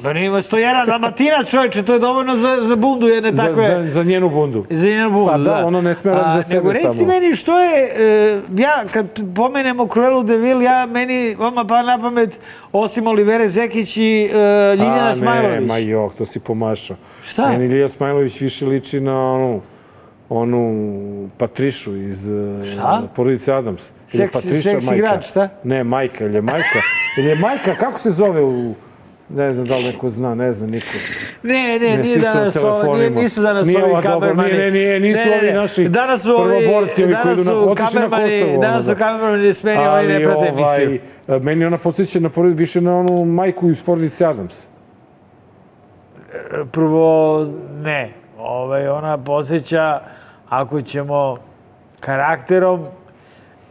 [0.03, 3.67] Pa nema stojera dalmatinac čovječe, to je dovoljno za, za bundu jedne za, takve...
[3.69, 4.65] za, za njenu bundu.
[4.71, 7.07] Za njenu bundu, Pa da, ona ne sme radi za sebe Nego recite samo.
[7.07, 9.07] meni što je, e, ja kad
[9.37, 12.41] pomenemo Cruelu de Vil, ja meni, vama pa na pamet,
[12.73, 14.37] osim Olivere Zekić i e,
[14.73, 15.61] Ljiljana A, Smajlović.
[15.61, 16.97] ne, ma jok, to si pomašao.
[17.23, 17.49] Šta?
[17.49, 19.61] Meni Lilja Smajlović više liči na onu,
[20.31, 20.89] onu
[21.39, 23.03] Patrišu iz e, Šta?
[23.17, 23.93] porodice Adams.
[24.09, 24.97] Seksi- Patriša seksi majka.
[24.97, 25.49] igrač, šta?
[25.65, 26.79] Ne, majka, ili je majka.
[27.19, 28.75] Ili je majka, kako se zove u...
[29.31, 30.87] Ne znam da li neko zna, ne zna niko.
[31.43, 34.53] Ne, ne, Ne, nije danas ovo, nije, nisu danas Nije ovi kamermani.
[34.53, 38.07] nije, nije, nisu ovi naši danas su ovi, prvoborci, ovi koji idu na- otišli na
[38.07, 38.95] kamermani- Kosovo, Danas su da.
[38.97, 41.01] kamermani smeni, oni ne prate emisiju.
[41.29, 44.67] ovaj, meni ona podsjeća na porod, više na onu majku iz porodice Adams.
[46.67, 48.11] Prvo, ne.
[48.39, 50.01] Ovaj, ona posjeća,
[50.49, 51.37] ako ćemo
[52.01, 52.87] karakterom,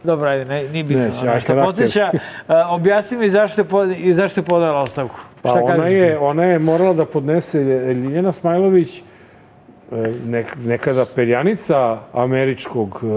[0.04, 1.12] Dobro, ajde, ne, nije bitno.
[1.12, 1.60] Što karakter.
[1.60, 2.10] podsjeća,
[2.48, 5.20] a, objasni mi zašto je, pod, zašto je podala ostavku.
[5.54, 7.58] Pa Šta ona je, ona je morala da podnese
[7.94, 9.02] Ljiljana Smajlović, e,
[10.26, 13.08] nek, nekada perjanica američkog e,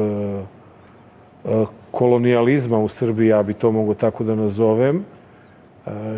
[1.49, 5.05] e, kolonijalizma u Srbiji, ja bi to mogu tako da nazovem.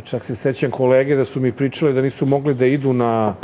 [0.04, 3.36] Čak se sećam kolege da su mi pričali da nisu mogli da idu na,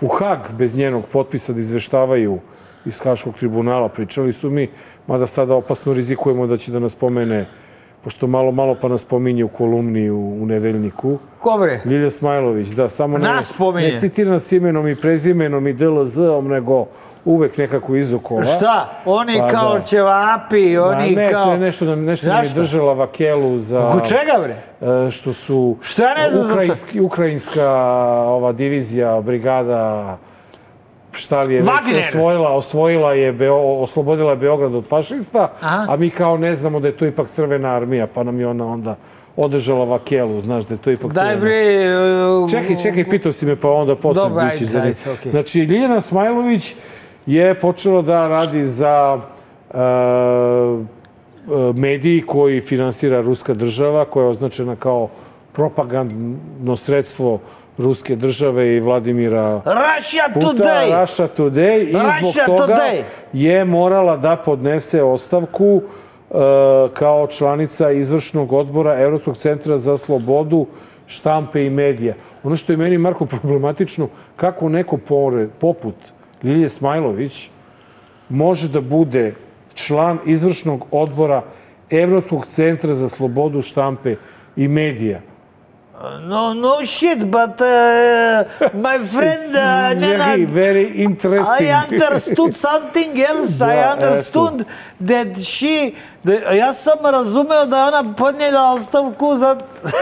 [0.00, 2.38] u Hag bez njenog potpisa da izveštavaju
[2.84, 3.88] iz Haškog tribunala.
[3.88, 4.68] Pričali su mi,
[5.06, 7.46] mada sada opasno rizikujemo da će da nas pomene,
[8.04, 11.18] pošto malo, malo pa nas pominje u kolumni u, u nedeljniku.
[11.40, 11.80] Ko bre?
[11.84, 13.88] Ljilja Smajlović, da, samo ne, Nas pominje.
[13.88, 16.86] ne citira nas imenom i prezimenom i DLZ-om, nego
[17.24, 18.44] uvek nekako izokola.
[18.44, 18.88] Šta?
[19.04, 19.84] Oni Pa kao da.
[19.84, 21.52] ćevapi, Ma oni ne, kao...
[21.52, 22.60] je nešto, da, nešto nam je Zašto?
[22.60, 23.88] držala vakelu za...
[23.88, 24.56] Oko čega bre?
[25.06, 26.54] e, što su Šta ne znam za to?
[26.54, 27.70] ukrajinski, ukrajinska
[28.26, 30.16] ova divizija, brigada
[31.14, 32.08] šta li je već Wagner!
[32.08, 35.86] osvojila, osvojila je, Beo, oslobodila je Beograd od fašista, Aha.
[35.88, 38.66] a mi kao ne znamo da je to ipak crvena armija, pa nam je ona
[38.66, 38.96] onda
[39.36, 41.40] održala vakelu, znaš da je to ipak Daj crvena.
[41.40, 42.38] bre...
[42.42, 44.96] uh, Čekaj, čekaj, pitao si me pa onda posle Dobro, ajde, bići za njih.
[45.18, 45.30] okej.
[45.32, 46.74] Znači, Ljiljana Smajlović
[47.26, 49.18] je počela da radi za
[49.70, 49.78] uh,
[51.46, 55.08] uh, mediji koji finansira ruska država, koja je označena kao
[55.52, 57.38] propagandno sredstvo
[57.78, 61.00] ruske države i Vladimira Russia Puta, Today!
[61.00, 63.02] Russia Today i zbog Russia toga Today!
[63.32, 66.36] je morala da podnese ostavku uh,
[66.94, 70.66] kao članica izvršnog odbora Evropskog centra za slobodu
[71.06, 72.14] štampe i medija.
[72.42, 75.94] Ono što je meni, Marko, problematično, kako neko pored, poput
[76.42, 77.50] Lilje Smajlović
[78.28, 79.34] može da bude
[79.74, 81.42] član izvršnog odbora
[81.90, 84.16] Evropskog centra za slobodu štampe
[84.56, 85.20] i medija.
[86.20, 91.68] No, no shit, but uh, my friend uh, very, Nenad, very interesting.
[91.68, 93.58] I understood something else.
[93.58, 94.64] Da, I understood
[95.06, 95.92] that she...
[96.56, 99.56] Ja sam razumeo da je ona podnijela ostavku za...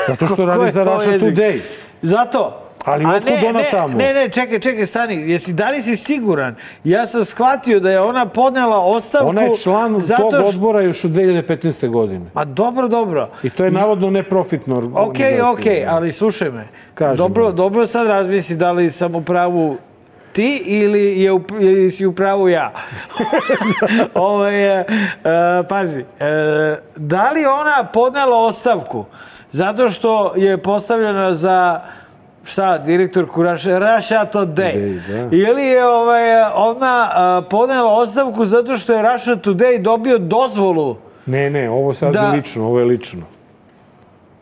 [0.09, 1.13] Zato što radi za Russia?
[1.13, 1.61] Today.
[2.03, 2.62] Zato.
[2.85, 3.99] Ali A otkud ne, ona ne, tamo?
[3.99, 5.31] Ne, ne, čekaj, čekaj, stani.
[5.31, 6.55] Jesi, da li si siguran?
[6.85, 9.29] Ja sam shvatio da je ona podnela ostavku...
[9.29, 11.89] Ona je član zato tog odbora još od 2015.
[11.89, 12.27] godine.
[12.35, 13.29] Ma dobro, dobro.
[13.43, 15.17] I to je navodno neprofitno Ok,
[15.53, 16.67] ok, ali slušaj me.
[16.95, 17.57] Kaži dobro, mi.
[17.57, 19.77] dobro sad razmisli da li sam u pravu
[20.33, 22.73] ti ili, je u, ili si u pravu ja.
[24.15, 24.85] Ovo je, e,
[25.69, 26.05] pazi, e,
[26.97, 29.05] da li ona podnela ostavku
[29.53, 31.81] zato što je postavljena za
[32.45, 34.75] šta, direktorku Russia, Russia Today.
[34.75, 35.37] Today, da.
[35.37, 36.23] Ili je ovaj,
[36.55, 42.13] ona a, podnela ostavku zato što je Russia Today dobio dozvolu Ne, ne, ovo sad
[42.13, 42.21] Da.
[42.21, 43.23] je lično, ovo je lično.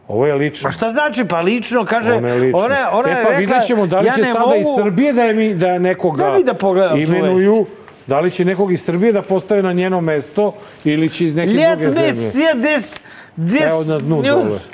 [0.08, 0.66] Ovo je lično.
[0.66, 1.24] Pa šta znači?
[1.24, 2.58] Pa lično, kaže, Ona je lično.
[2.58, 4.54] ona, ona e pa rekla, vidjet ćemo da li ja će sada mogu...
[4.54, 7.66] iz Srbije da, je mi, da nekoga mi da pogledam imenuju.
[8.06, 10.52] Da li će nekog iz Srbije da postave na njeno mesto
[10.84, 12.12] ili će iz neke Let druge me zemlje?
[12.12, 13.00] see this,
[13.36, 14.68] this Evo na dnu news.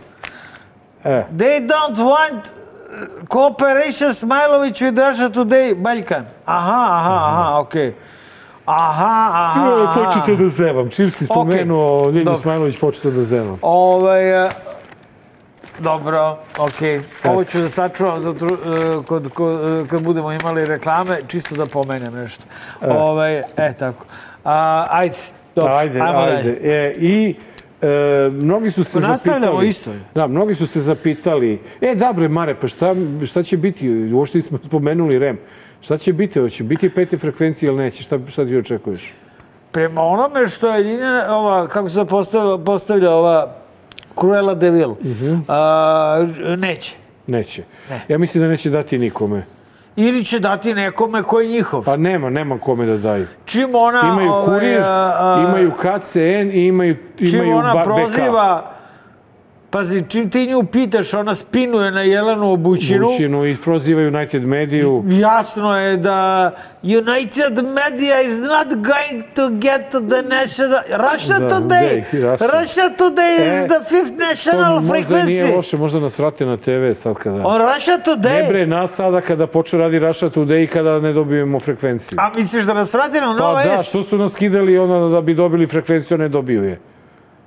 [1.04, 2.40] E, They don't want
[3.28, 6.24] cooperation Smailović with Russia Today, Baljkan.
[6.44, 7.92] Aha, aha, aha, okej.
[8.66, 9.92] Aha, aha, aha.
[9.94, 10.90] počeo se da zevam.
[10.90, 12.40] Čim si spomenuo Ljilju dobro.
[12.40, 13.58] Smajlović, počeo sam da zevam.
[13.62, 14.50] Ovaj, e,
[15.78, 17.00] dobro, okej.
[17.24, 18.34] Ovo ću da sačuvam za e,
[19.06, 22.44] kod, kod, e, kad budemo imali reklame, čisto da pomenem nešto.
[22.88, 24.04] Ovaj, e, tako.
[24.44, 25.16] A, ajde,
[25.54, 26.36] dobro, ajde, ajmo ajde.
[26.36, 26.58] dalje.
[26.62, 27.36] E, I
[27.82, 27.86] e,
[28.32, 29.68] mnogi su se zapitali...
[29.68, 29.90] isto.
[30.14, 32.94] Da, mnogi su se zapitali, e, da bre, Mare, pa šta,
[33.26, 33.90] šta će biti?
[34.12, 35.38] Uopšte smo spomenuli REM.
[35.80, 36.40] Šta će biti?
[36.40, 38.02] Hoće biti pete frekvencije ili neće?
[38.02, 39.12] Šta, šta ti očekuješ?
[39.72, 43.54] Prema onome što je Ljiljana, ova, kako se postavlja, postavlja ova
[44.20, 45.34] Cruella de Vil, Mhm.
[45.48, 46.26] a,
[46.58, 46.94] neće.
[47.26, 47.62] Neće.
[48.08, 49.46] Ja mislim da neće dati nikome.
[49.96, 51.84] Ili će dati nekome koji je njihov.
[51.84, 53.26] Pa nema, nema kome da daju.
[53.44, 54.00] Čim ona...
[54.12, 58.75] Imaju ovaj, kurir, a, a, imaju KCN i imaju, Čim imaju ona ba- proziva...
[59.76, 63.06] Pazi, čim ti nju pitaš, ona spinuje na Jelenu Obućinu.
[63.06, 65.04] Bućinu i proziva United Mediju.
[65.08, 66.50] Jasno je da
[66.82, 70.80] United Media is not going to get the national...
[71.12, 72.04] Russia Da, Today!
[72.12, 72.90] Day, Russia.
[72.98, 75.26] Today is E, the fifth To national možda frequency.
[75.26, 77.46] nije loše, možda nas vrate na TV sad kada...
[77.46, 78.42] On Russia Today?
[78.42, 82.18] Ne bre, nas sada kada počne radi Russia Today i kada ne dobijemo frekvenciju.
[82.20, 83.88] A misliš da nas vrati na Pa Nova da, S?
[83.88, 86.78] što su nas skidali onda da bi dobili frekvenciju, ne dobiju je.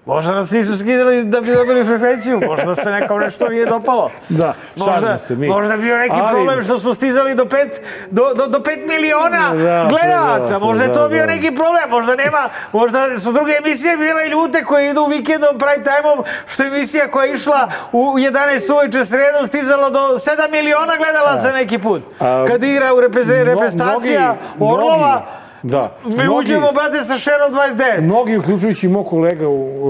[0.09, 4.11] Možda nas nisu skidali da bi dobili frekvenciju, možda se nekom nešto nije dopalo.
[4.29, 5.47] Da, Možda, se mi.
[5.47, 9.53] možda bio neki Ali- problem što smo stizali do pet, do, do, do pet miliona
[9.55, 10.59] Da, gledalaca.
[10.59, 11.25] Možda je to da, bio da.
[11.25, 12.43] neki problem, možda nema,
[12.73, 17.25] možda su druge emisije bile ljute koje idu vikendom, prime time-om, što je emisija koja
[17.25, 20.19] je išla u 11 uveče sredom stizala do 7
[20.51, 22.01] miliona gledalaca neki put.
[22.47, 25.25] Kad igra u reprezentacija Orlova,
[25.63, 28.01] da, mi mnogi- uđemo, brate, sa šerom 29.
[28.01, 29.45] Mnogi, uključujući i mog kolega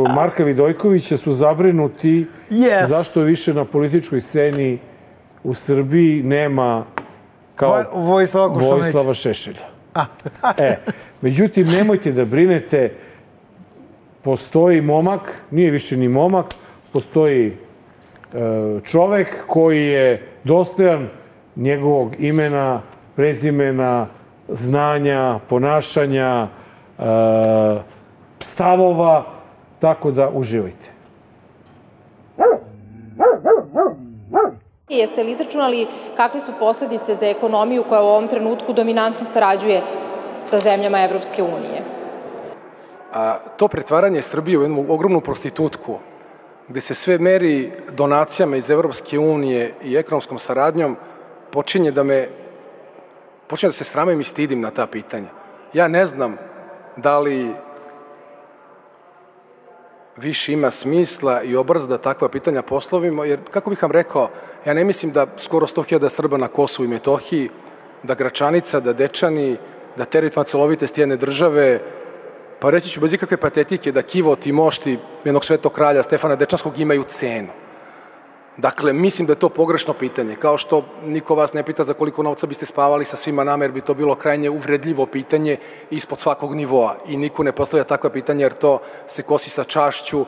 [0.10, 2.86] Marka Vidojkovića, su zabrinuti Yes.
[2.86, 4.78] zašto više na političkoj sceni
[5.44, 6.86] u Srbiji nema
[7.56, 8.48] kao Voj- Vojislava.
[8.48, 9.66] Vojislava Šešelja.
[10.58, 10.76] e,
[11.22, 12.92] međutim, nemojte da brinete,
[14.24, 16.46] postoji momak, nije više ni momak,
[16.94, 17.54] postoji e,
[18.84, 21.10] čovek koji je dostojan
[21.56, 22.82] njegovog imena,
[23.16, 24.08] prezimena,
[24.52, 27.04] znanja, ponašanja, e,
[28.40, 29.24] stavova,
[29.80, 31.00] tako da uživajte.
[34.90, 39.82] Jeste li izračunali kakve su posledice za ekonomiju koja u ovom trenutku dominantno sarađuje
[40.36, 41.84] sa zemljama Evropske unije?
[43.14, 45.98] A, to pretvaranje Srbije u jednu ogromnu prostitutku,
[46.68, 50.98] gde se sve meri donacijama iz Evropske unije i ekonomskom saradnjom,
[51.52, 52.28] počinje da me
[53.50, 55.30] počinje da se sramim i stidim na ta pitanja.
[55.74, 56.38] Ja ne znam
[56.98, 57.54] da li
[60.18, 64.30] više ima smisla i obrz da takva pitanja poslovimo, jer, kako bih vam rekao,
[64.66, 67.50] ja ne mislim da skoro 100.000 Srba na Kosovu i Metohiji,
[68.04, 69.58] da Gračanica, da Dečani,
[69.98, 71.80] da teritorijalna celovitost jedne države,
[72.60, 76.80] pa reći ću bez ikakve patetike da Kivot i mošti jednog svetog kralja Stefana Dečanskog
[76.80, 77.50] imaju cenu.
[78.62, 80.36] Dakle, mislim da je to pogrešno pitanje.
[80.36, 83.72] Kao što niko vas ne pita za koliko novca biste spavali sa svima nama, jer
[83.72, 85.58] bi to bilo krajnje uvredljivo pitanje
[85.92, 86.96] ispod svakog nivoa.
[87.08, 90.26] I niko ne postavlja takva pitanja, jer to se kosi sa čašću.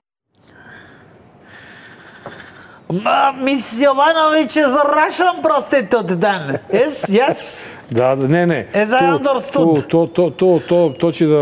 [2.91, 6.57] Мис Јовановиќ е зарашан простите од ден.
[6.69, 7.43] Ес, јас?
[7.91, 8.65] Да, да не, не.
[8.73, 9.87] Е за understood.
[9.89, 11.41] То, то, то, то, то, то ќе да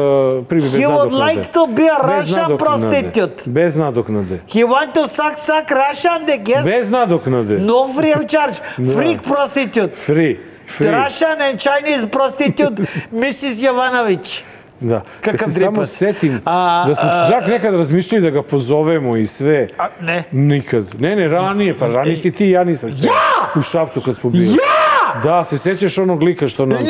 [0.49, 0.83] приби без надокнаде.
[0.83, 3.47] He would like to be a Russian prostitute.
[3.47, 4.41] Без надокнаде.
[4.47, 6.65] He want to suck, suck Russian, the guess.
[6.65, 7.57] Без надокнаде.
[7.57, 8.59] No free of charge.
[8.77, 8.93] Да.
[8.93, 9.93] Freak prostitute.
[9.95, 10.37] Free.
[10.67, 10.91] Free.
[10.91, 12.77] Russian and Chinese prostitute,
[13.23, 13.61] Mrs.
[13.65, 14.43] Jovanović.
[14.79, 15.01] Da.
[15.21, 15.89] Kad Kakav se samo dripac.
[15.89, 19.67] setim A, da smo a- čak nekad razmišljali da ga pozovemo i sve.
[19.77, 20.23] A, ne.
[20.31, 20.85] Nikad.
[20.99, 22.89] Ne, ne, ranije, pa ranije si ti, ja nisam.
[22.91, 23.49] Ja!
[23.55, 24.47] U Šapcu kad smo bili.
[24.47, 25.19] Ja!
[25.23, 26.77] Da, se sećaš onog lika što nam...
[26.79, 26.89] Ne!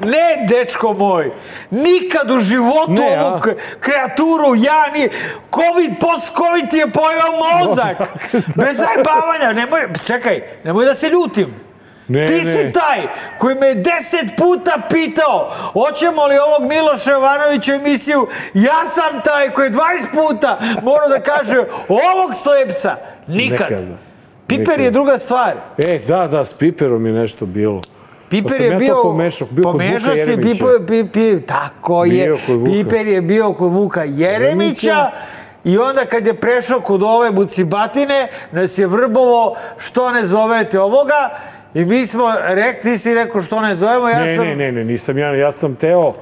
[0.00, 1.30] Ne, dečko moj.
[1.70, 3.26] Nikad u životu Ne, a?
[3.26, 3.40] ovu
[3.80, 5.08] kreaturu ja ni...
[5.50, 7.26] Covid, post-Covid ti je pojao
[7.58, 7.96] mozak.
[8.56, 9.52] Bez zajebavanja.
[9.54, 11.54] Nemoj, čekaj, nemoj da se ljutim.
[12.08, 12.52] Ne, Ti ne.
[12.52, 13.02] si taj
[13.38, 18.26] koji me je deset puta pitao hoćemo li ovog Miloša Jovanovića emisiju.
[18.54, 19.78] Ja sam taj koji je 20
[20.14, 22.96] puta morao da kaže ovog slepca.
[23.26, 23.70] Nikad.
[23.70, 23.96] Nekada.
[24.46, 24.82] Piper Nikada.
[24.82, 25.54] je druga stvar.
[25.78, 27.80] E, da, da, s Piperom je nešto bilo.
[27.80, 29.02] Pa Piper sam je ja bio...
[29.02, 30.64] pomešao, bio kod pomešao Vuka si, Jeremića.
[30.64, 32.24] Pipo, pi, pi, tako je.
[32.24, 32.70] Bio kod Vuka.
[32.70, 34.88] Piper je bio kod Vuka Jeremića.
[34.88, 35.10] Jeremića.
[35.64, 41.30] I onda kad je prešao kod ove bucibatine, nas je vrbovo što ne zovete ovoga.
[41.78, 44.46] I mi smo rekli, ti si rekao što ne zovemo, ja ne, sam...
[44.46, 46.12] ne, ne, ne, nisam ja, ja sam teo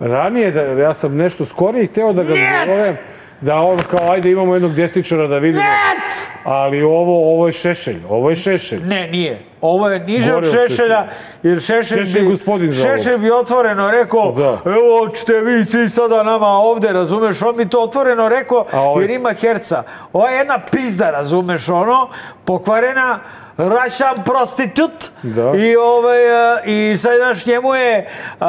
[0.00, 2.66] ranije, da, ja sam nešto skorije hteo da ga Njet!
[2.66, 2.96] zovem,
[3.40, 5.62] da on kao, ajde imamo jednog desničara da vidimo.
[5.64, 6.28] Net!
[6.44, 8.80] Ali ovo, ovo je šešelj, ovo je šešelj.
[8.86, 9.42] Ne, nije.
[9.60, 11.06] Ovo je niže od Šešelja,
[11.42, 12.96] jer Šešelj, Šešelj bi, gospodin za.
[12.96, 14.70] Šešelj bi otvoreno rekao, Da.
[14.70, 19.10] evo ćete vi svi sada nama ovde, razumeš, on bi to otvoreno rekao, ovaj- jer
[19.10, 19.82] ima herca.
[20.12, 22.08] Ova je jedna pizda, razumeš, ono,
[22.44, 23.20] pokvarena,
[23.68, 25.52] Russian prostitute Da.
[25.56, 28.08] i ovaj a, i sad znaš njemu je
[28.40, 28.46] a,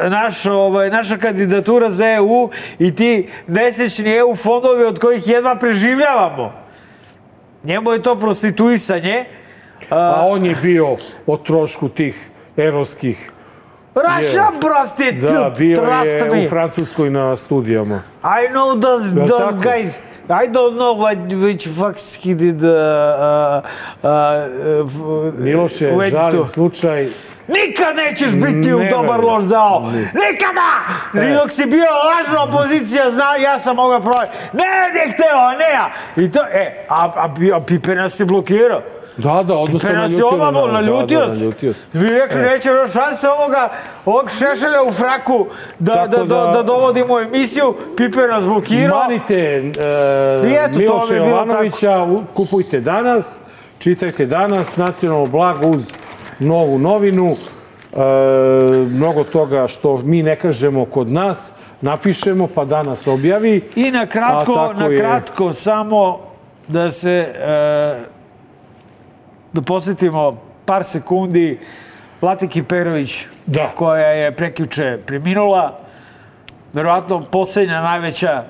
[0.00, 5.56] a, naš ovaj naša kandidatura za EU i ti nesrećni EU fondovi od kojih jedva
[5.56, 6.52] preživljavamo.
[7.64, 9.24] Njemu je to prostituisanje.
[9.90, 13.30] A on je bio o trošku tih evropskih.
[13.94, 16.44] Russian prostitute, Da, bio trust je me.
[16.44, 18.02] u Francuskoj na studijama.
[18.22, 19.98] I know those, those guys.
[20.30, 22.62] I don't know what, which fucks he did.
[22.62, 23.62] Uh,
[24.02, 26.48] uh, uh, Miloše, žalim to.
[26.48, 27.06] slučaj.
[27.48, 29.90] Nikad nećeš biti u dobar loš zao.
[29.92, 30.70] Nikada!
[31.14, 31.34] E.
[31.34, 34.30] Dok si bio lažna opozicija, zna, ja sam mogao provati.
[34.52, 34.64] Ne,
[34.94, 35.90] ne hteo, ne ja.
[36.16, 38.80] I to, e, a, a, a Pipe nas je blokirao.
[39.22, 40.72] Da, da, odmah je naljutio na nas.
[40.72, 41.38] naljutio da, da, se.
[41.40, 41.72] naljutio.
[41.92, 42.42] Mi rekli, E.
[42.42, 43.68] neće još šanse ovoga,
[44.06, 45.46] ovog šešelja u fraku
[45.78, 47.74] da, Tako da, da, da- da dovodimo emisiju.
[47.96, 48.98] Pipe nas blokirao.
[48.98, 53.40] Manite e, Miloša je Jovanovića, kupujte danas,
[53.78, 55.92] čitajte danas, nacionalno blago uz
[56.38, 57.36] novu novinu.
[57.92, 57.96] E,
[58.90, 63.60] mnogo toga što mi ne kažemo kod nas, napišemo pa danas objavi.
[63.76, 64.98] I na kratko, na je.
[65.00, 66.18] kratko samo
[66.68, 68.19] da se e,
[69.52, 71.58] da posjetimo par sekundi
[72.22, 73.68] Latiki Perović Da.
[73.68, 75.78] koja je prekjuče preminula
[76.72, 78.44] verovatno posljednja najveća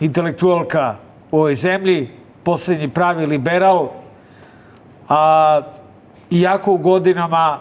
[0.00, 0.96] intelektualka
[1.30, 2.10] u ovoj zemlji
[2.44, 3.88] posljednji pravi liberal
[5.08, 5.60] a
[6.30, 7.58] iako u godinama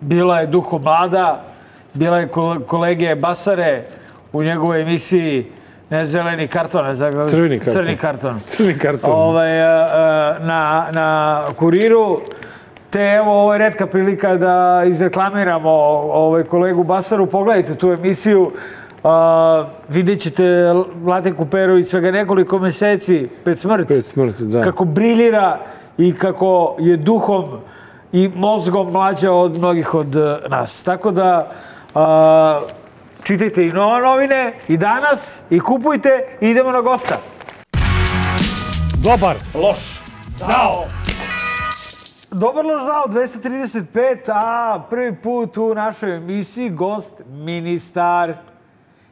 [0.00, 1.44] bila je duho mlada
[1.94, 3.82] bila je kole- kolege Basare
[4.32, 5.46] u njegovoj emisiji
[5.90, 7.74] ne zeleni karton, ne znam, Crveni karton.
[7.74, 8.40] crni karton.
[8.56, 9.10] Crni karton.
[9.12, 12.20] Ovaj, e, e, na, na kuriru,
[12.90, 17.26] te evo, ovo je redka prilika da izreklamiramo ovaj, kolegu Basaru.
[17.26, 18.52] Pogledajte tu emisiju,
[19.04, 20.72] a, vidjet ćete
[21.06, 23.86] Lateku Perović svega nekoliko meseci pred smrt.
[23.86, 24.62] Pred smrt, da.
[24.62, 25.58] Kako briljira
[25.98, 27.44] i kako je duhom
[28.12, 30.16] i mozgom mlađa od mnogih od
[30.48, 30.82] nas.
[30.84, 31.50] Tako da
[31.94, 32.60] a,
[33.24, 37.20] čitajte i nova novine i danas i kupujte i idemo na gosta.
[39.04, 39.36] Dobar.
[39.54, 40.00] Loš.
[40.26, 40.84] Zao.
[42.30, 48.34] Dobar loš zao, 235, a prvi put u našoj emisiji gost ministar.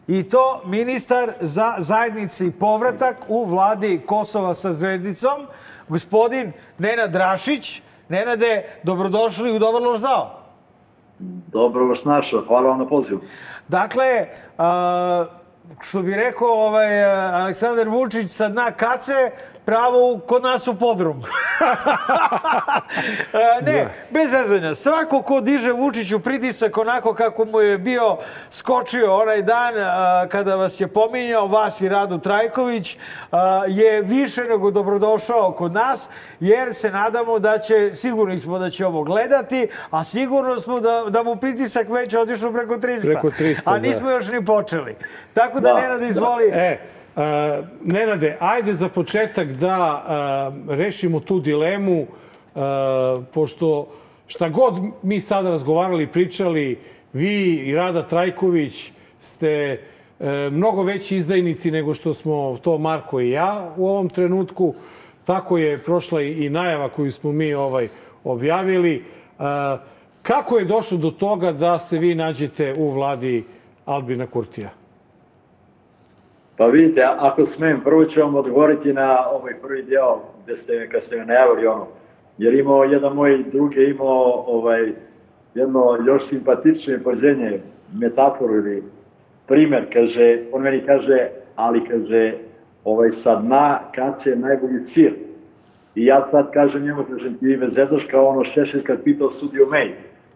[0.08, 5.46] I to ministar za zajednici povratak u vladi Kosova sa zvezdicom,
[5.88, 7.82] gospodin Nenad Drašić.
[8.08, 10.41] Nenade, dobrodošli u Dobar loš zao.
[11.52, 13.20] Dobro vas našao, hvala vam na pozivu.
[13.68, 14.26] Dakle,
[14.58, 15.26] a,
[15.80, 17.04] što bi rekao ovaj,
[17.42, 19.30] Aleksandar Vučić sa dna kace,
[19.64, 21.22] pravo kod nas u podrum.
[23.32, 24.74] A, ne, bez zezanja.
[24.74, 28.16] Svako ko diže Vučiću pritisak onako kako mu je bio
[28.50, 32.96] skočio onaj dan a, kada vas je pominjao, vas i Radu Trajković,
[33.30, 36.08] a, je više nego dobrodošao kod nas,
[36.40, 41.04] jer se nadamo da će, sigurni smo da će ovo gledati, a sigurno smo da,
[41.08, 43.04] da mu pritisak već otišao preko 300.
[43.04, 43.78] Preko 300, A da.
[43.78, 44.96] nismo još ni počeli.
[45.32, 46.50] Tako da, Da, Nenad, izvoli.
[46.52, 46.78] E,
[47.84, 52.06] Nenade, ajde za početak da rešimo tu dilemu,
[53.34, 53.88] pošto
[54.26, 56.78] šta god mi sada razgovarali, pričali,
[57.12, 59.80] vi i Rada Trajković ste
[60.50, 64.74] mnogo veći izdajnici nego što smo to Marko i ja u ovom trenutku.
[65.26, 67.88] Tako je prošla i najava koju smo mi ovaj
[68.24, 69.04] objavili.
[70.22, 73.44] Kako je došlo do toga da se vi nađete u vladi
[73.84, 74.82] Albina Kurtija?
[76.57, 81.03] Pa vidite, ako smem, prvo ću vam odgovoriti na ovaj prvi deo gde ste, kad
[81.03, 81.86] ste me najavili ono,
[82.38, 84.92] jer imao jedan moj drug je imao ovaj,
[85.55, 87.61] jedno još simpatičnije pođenje,
[87.94, 88.82] metaforu ili
[89.46, 92.34] primer, kaže, on meni kaže, ali kaže,
[92.84, 95.12] ovaj sad na kad se najbolji sir.
[95.94, 99.66] I ja sad kažem njemu, kažem, ti me zezaš kao ono Šešelj kad pitao sudio
[99.66, 99.90] May.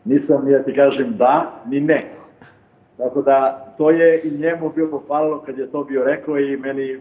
[0.04, 2.10] Nisam ni da ti kažem da, ni ne.
[2.96, 6.98] Tako da, to je i njemu bilo falilo kad je to bio rekao i meni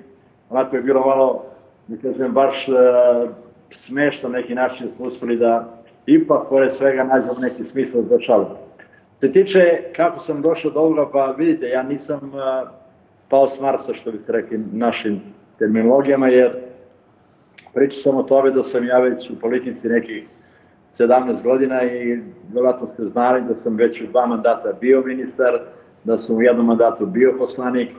[0.49, 1.43] onako je bilo malo,
[1.87, 2.75] da kažem, baš uh,
[3.69, 8.45] smešno neki način smo uspeli da ipak, pored svega, nađemo neki smisla za šalu.
[9.19, 12.69] Se tiče kako sam došao do ovoga, pa vidite, ja nisam uh,
[13.29, 15.21] pao s Marsa, što bi se rekli našim
[15.59, 16.51] terminologijama, jer
[17.73, 20.27] pričao sam o tome da sam ja već u politici nekih
[20.89, 22.19] 17 godina i
[22.53, 25.59] vjerojatno ste znali da sam već u dva mandata bio ministar,
[26.05, 27.89] da sam u jednom mandatu bio poslanik,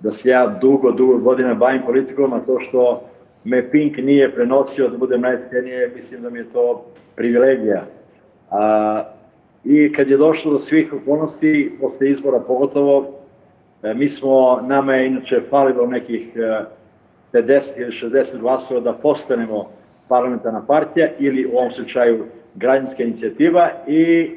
[0.00, 3.02] da se ja dugo, dugo godina bavim politikom, a to što
[3.44, 6.84] me Pink nije prenosio, da budem najiskrenije, mislim da mi je to
[7.16, 7.84] privilegija.
[8.50, 9.04] A,
[9.64, 13.06] I kad je došlo do svih okolnosti, posle izbora pogotovo,
[13.82, 16.36] e, mi smo, nama je inače falilo nekih
[17.32, 19.70] 50 ili 60 glasova da postanemo
[20.08, 24.30] parlamentarna partija ili u ovom slučaju građanska inicijativa i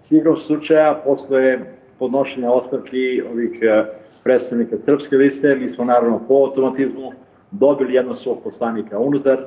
[0.00, 1.58] sigurno slučaja posle
[1.98, 3.84] podnošenja ostavki ovih e,
[4.24, 7.12] predstavnika Srpske liste, mi smo naravno po automatizmu
[7.50, 9.38] dobili jedno svog poslanika unutar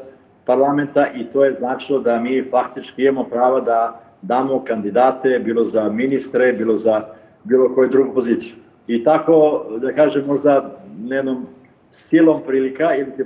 [0.45, 5.89] parlamenta i to je značilo da mi faktički imamo prava da damo kandidate bilo za
[5.89, 7.02] ministre, bilo za
[7.43, 8.56] bilo koju drugu poziciju.
[8.88, 10.76] I tako, da kažem, možda
[11.08, 11.45] jednom
[11.91, 13.24] silom prilika, ili ti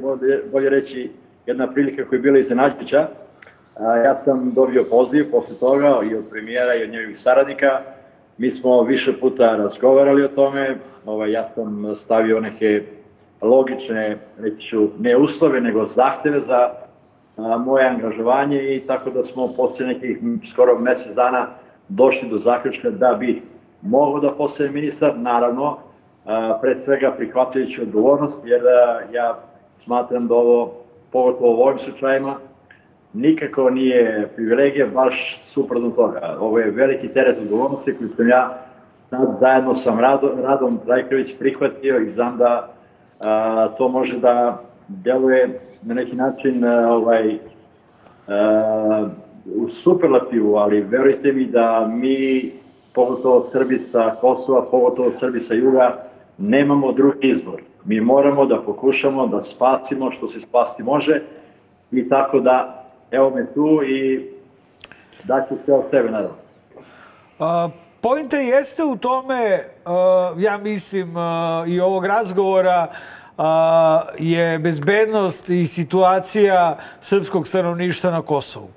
[0.52, 1.10] bolje reći
[1.46, 3.08] jedna prilika koja je bila iznenađujuća,
[4.06, 7.82] ja sam dobio poziv posle toga i od premijera i od njegovih saradnika.
[8.38, 12.84] Mi smo više puta razgovarali o tome, ovaj, ja sam stavio neke
[13.42, 16.70] logične, reći ću, ne uslove, nego zahteve za
[17.38, 20.18] a, moje angažovanje i tako da smo posle nekih
[20.52, 21.48] skoro mesec dana
[21.88, 23.42] došli do zaključka da bi
[23.82, 25.78] mogo da postane ministar, naravno,
[26.26, 29.40] a, pred svega prihvatajući odgovornost, jer a, ja
[29.76, 30.74] smatram da ovo,
[31.12, 32.36] pogotovo u ovim slučajima,
[33.14, 36.38] nikako nije privilegija, baš suprotno toga.
[36.40, 38.64] Ovo je veliki teret odgovornosti koji sam ja
[39.10, 42.74] sad zajedno sam Radom, Radom Trajković prihvatio i znam da
[43.20, 47.38] a, to može da deluje na neki način a, ovaj,
[48.28, 49.08] a,
[49.56, 52.52] u superlativu, ali verujte mi da mi,
[52.94, 55.98] pogotovo Srbi sa Kosova, pogotovo Srbi sa Juga,
[56.38, 57.62] nemamo drugi izbor.
[57.86, 61.22] Mi moramo da pokušamo da spasimo što se spasti može
[61.92, 62.83] i tako da
[63.14, 64.30] evo me tu i
[65.24, 66.36] daću sve od sebe naravno.
[67.40, 67.70] A,
[68.04, 71.24] Pojnta jeste u tome, uh, ja mislim, uh,
[71.68, 72.88] i ovog razgovora,
[73.38, 73.44] uh,
[74.20, 78.70] je bezbednost i situacija srpskog stanovništva na Kosovu.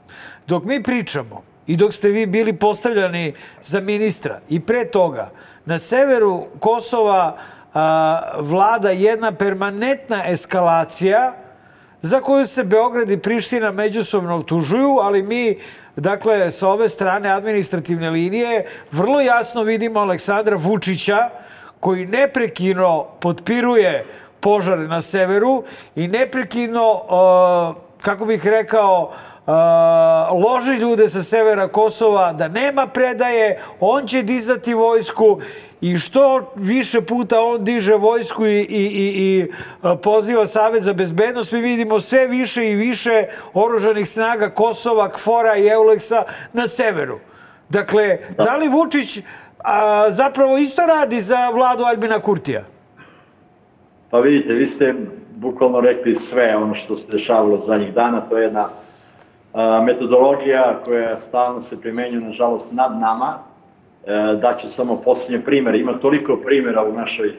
[0.47, 5.31] Dok mi pričamo i dok ste vi bili postavljani za ministra i pre toga,
[5.65, 7.37] na severu Kosova
[8.41, 11.33] vlada jedna permanentna eskalacija
[12.03, 15.59] za koju se Beograd i Priština međusobno obtužuju, ali mi
[15.97, 21.31] Dakle, sa ove strane administrativne linije vrlo jasno vidimo Aleksandra Vučića
[21.81, 24.05] koji neprekino potpiruje
[24.41, 27.01] požare na severu i neprekino,
[28.01, 29.13] kako bih rekao,
[30.33, 35.41] loži ljude sa severa Kosova da nema predaje, on će dizati vojsku
[35.81, 39.47] i što više puta on diže vojsku i, i, i, i
[40.03, 45.67] poziva Savet za bezbednost, mi vidimo sve više i više oružanih snaga Kosova, Kfora i
[45.67, 47.19] Euleksa na severu.
[47.69, 49.19] Dakle, da li Vučić
[49.59, 52.65] a, zapravo isto radi za vladu Albina Kurtija?
[54.11, 54.95] Pa vidite, vi ste
[55.37, 58.69] bukvalno rekli sve ono što se dešavalo zadnjih dana, to je jedna
[59.85, 63.39] metodologija koja stalno se primenjuje, nažalost, nad nama,
[64.07, 65.79] E, daću samo posljednje primere.
[65.79, 67.35] Ima toliko primjera u našoj,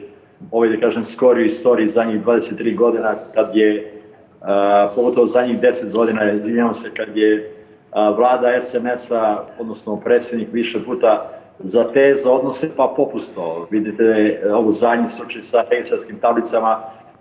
[0.50, 4.00] ovoj da kažem, skoriju istoriji zadnjih 23 godina, kad je,
[4.42, 7.52] a, pogotovo zadnjih 10 godina, izvinjavam se, kad je
[7.92, 13.66] a, vlada SNS-a, odnosno predsjednik više puta za te za odnose pa popusto.
[13.70, 16.78] Vidite ovu zadnji slučaj sa egzarskim tablicama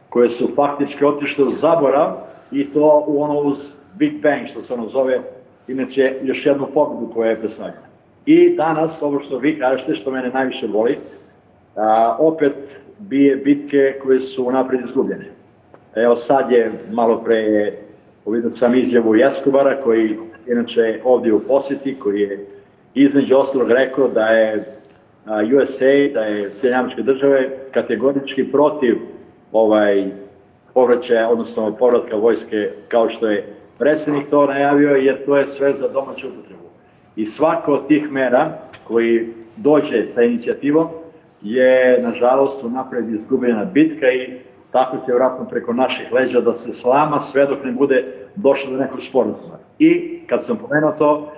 [0.10, 2.12] koje su faktički otišle u zaborav
[2.52, 5.20] i to u ono uz Big Bang, što se ono zove,
[5.68, 7.88] inače još jednu pobedu koja je predstavljena.
[8.26, 10.98] I danas, ovo što vi kažete, što mene najviše boli,
[11.76, 15.26] a, opet bije bitke koje su napred izgubljene.
[15.96, 17.74] Evo sad je malo pre
[18.26, 20.18] uvidio sam izjavu Jeskobara koji
[20.48, 22.46] inače ovdje u posjeti, koji je
[22.94, 24.64] između ostalog rekao da je
[25.62, 28.98] USA, da je Sjedinjamečke države kategorički protiv
[29.52, 30.06] ovaj
[30.74, 35.88] povraćaja, odnosno povratka vojske kao što je predsjednik to najavio, jer to je sve za
[35.88, 36.68] domaću upotrebu.
[37.16, 38.58] I svako od tih mera
[38.88, 40.88] koji dođe sa inicijativom
[41.42, 44.40] je, nažalost, unapred izgubljena bitka i
[44.72, 48.06] tako će vratno preko naših leđa da se slama sve dok ne bude
[48.36, 49.58] došlo do nekog sporazuma.
[49.80, 51.32] I kad sam pomenuo to,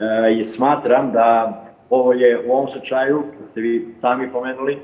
[0.00, 1.58] e, i smatram da
[1.90, 4.78] ovo je u ovom slučaju, kad ste vi sami pomenuli,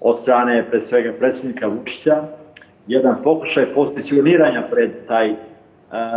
[0.00, 2.22] od strane pre svega predsjednika Vučića,
[2.86, 5.34] jedan pokušaj pozicioniranja pred taj,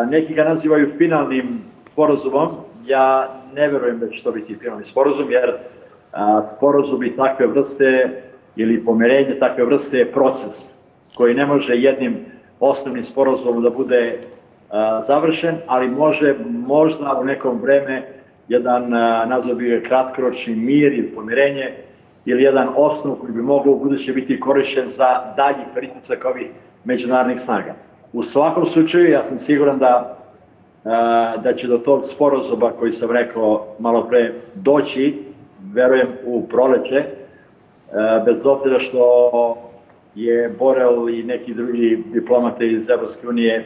[0.10, 2.50] neki ga nazivaju finalnim sporazumom,
[2.86, 5.54] ja ne verujem da će to biti finalni sporazum, jer
[6.56, 8.22] sporazumi takve vrste
[8.56, 10.64] ili pomerenje takve vrste je proces
[11.16, 12.18] koji ne može jednim
[12.60, 14.20] osnovnim sporazumom da bude
[15.08, 18.04] završen, ali može možda u nekom vreme
[18.48, 18.90] jedan,
[19.30, 21.74] nazva bi ga kratkoročni mir ili pomirenje
[22.26, 26.48] ili jedan osnov koji bi mogao u buduće biti korišćen za dalji pritisak ovih
[26.84, 27.87] međunarodnih snaga.
[28.14, 30.18] U svakom slučaju ja sam siguran da
[31.44, 35.24] da će do tog sporozuma koji sam rekao malo pre doći,
[35.74, 37.04] verujem u proleće,
[38.26, 39.58] bez obzira što
[40.16, 43.66] je Borel i neki drugi diplomate iz Evropske unije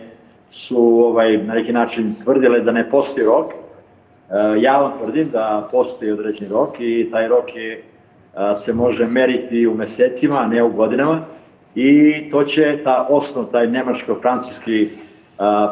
[0.50, 3.54] su ovaj, na neki način tvrdile da ne postoji rok.
[4.60, 7.84] Ja vam tvrdim da postoji određeni rok i taj rok je,
[8.56, 11.20] se može meriti u mesecima, a ne u godinama.
[11.76, 14.88] I to će ta osnov, taj nemačko-francuski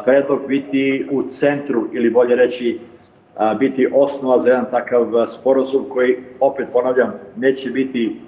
[0.04, 2.78] predlog biti u centru ili bolje reći
[3.58, 8.20] biti osnova za jedan takav sporozum koji, opet ponavljam, neće biti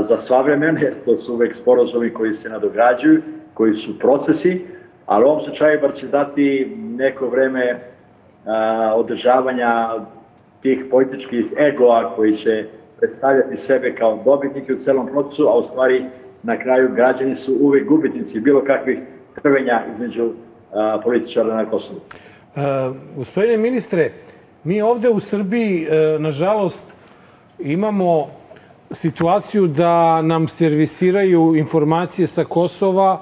[0.00, 3.22] za sva vremena, jer to su uvek sporozumi koji se nadograđuju,
[3.54, 4.64] koji su procesi,
[5.06, 7.80] ali u ovom slučaju bar će dati neko vreme
[8.94, 9.88] održavanja
[10.62, 12.64] tih političkih egoa koji će
[12.98, 16.04] predstavljati sebe kao dobitniki u celom procesu, a u stvari
[16.42, 18.98] na kraju građani su uvek gubitnici bilo kakvih
[19.42, 20.32] trvenja između
[21.04, 22.00] političara na Kosovu.
[23.16, 24.12] Gospodine ministre,
[24.64, 26.96] mi ovde u Srbiji, uh, nažalost,
[27.58, 28.26] imamo
[28.90, 33.20] situaciju da nam servisiraju informacije sa Kosova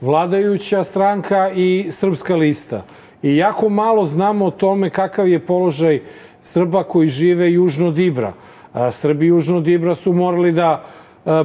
[0.00, 2.82] vladajuća stranka i srpska lista.
[3.22, 6.00] I jako malo znamo o tome kakav je položaj
[6.42, 8.32] Srba koji žive južno od Ibra.
[8.90, 10.84] Srbi južno od Ibra su morali da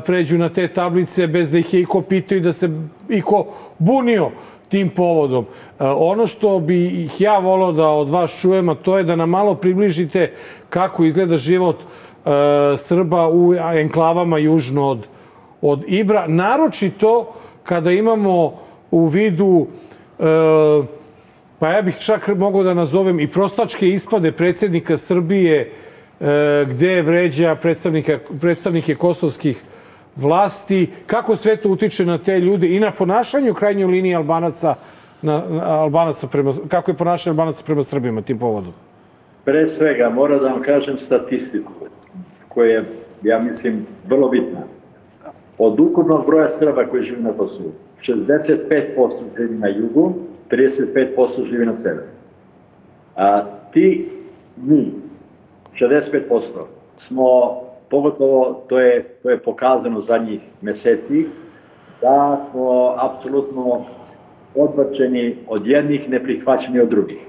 [0.05, 2.69] pređu na te tablice bez da ih je iko pitao i da se
[3.09, 3.45] iko
[3.77, 4.31] bunio
[4.69, 5.45] tim povodom.
[5.79, 9.29] Ono što bi ih ja volao da od vas čujem, a to je da nam
[9.29, 10.33] malo približite
[10.69, 11.77] kako izgleda život
[12.77, 15.07] Srba u enklavama južno od,
[15.61, 18.53] od Ibra, naročito kada imamo
[18.91, 19.67] u vidu
[21.59, 25.71] pa ja bih čak mogao da nazovem i prostačke ispade predsjednika Srbije
[26.67, 27.55] gde vređa
[28.41, 29.63] predstavnike, kosovskih
[30.15, 34.75] vlasti, kako sve to utiče na te ljude i na ponašanje u krajnjoj liniji Albanaca,
[35.21, 38.73] na, Albanaca prema, kako je ponašanje Albanaca prema Srbima tim povodom?
[39.45, 41.71] Pre svega, mora da vam kažem statistiku,
[42.47, 42.85] koja je,
[43.23, 44.59] ja mislim, vrlo bitna.
[45.57, 50.13] Od ukupnog broja Srba koji živi na Kosovu, 65% živi na jugu,
[50.51, 52.07] 35% živi na severu.
[53.15, 54.09] A ti,
[54.57, 54.91] mi,
[55.79, 56.39] 65%
[56.97, 57.25] smo,
[57.89, 61.25] pogotovo to je, to je pokazano zadnjih meseci,
[62.01, 63.85] da smo apsolutno
[64.55, 67.25] odbačeni od jednih, neprihvaćeni od drugih.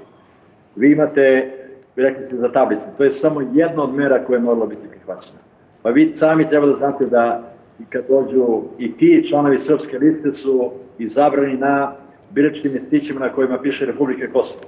[0.77, 1.53] Vi imate,
[1.97, 5.39] rekli ste za tablice, to je samo jedna od mera koja je morala biti prihvaćena.
[5.83, 10.33] Pa vi sami treba da znate da i kad dođu i ti članovi srpske liste
[10.33, 11.93] su izabrani na
[12.31, 14.65] biračkim mjestićima na kojima piše Republike Kosovo.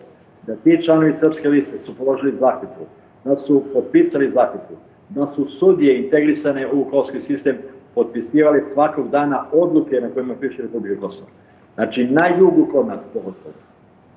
[0.46, 2.80] Da ti članovi srpske liste su položili zaključu
[3.24, 4.76] da su potpisali zakletvu,
[5.08, 7.56] da su sudije integrisane u kosovski sistem
[7.94, 11.28] potpisivali svakog dana odluke na kojima piše Republika Kosova.
[11.74, 13.54] Znači, na jugu kod nas, pogotovo,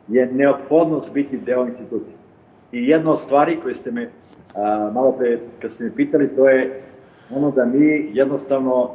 [0.07, 2.13] je neophodnost biti deo institucije.
[2.71, 4.09] I jedna od stvari koje ste me
[4.93, 6.81] malo pre, kad ste me pitali, to je
[7.29, 8.89] ono da mi jednostavno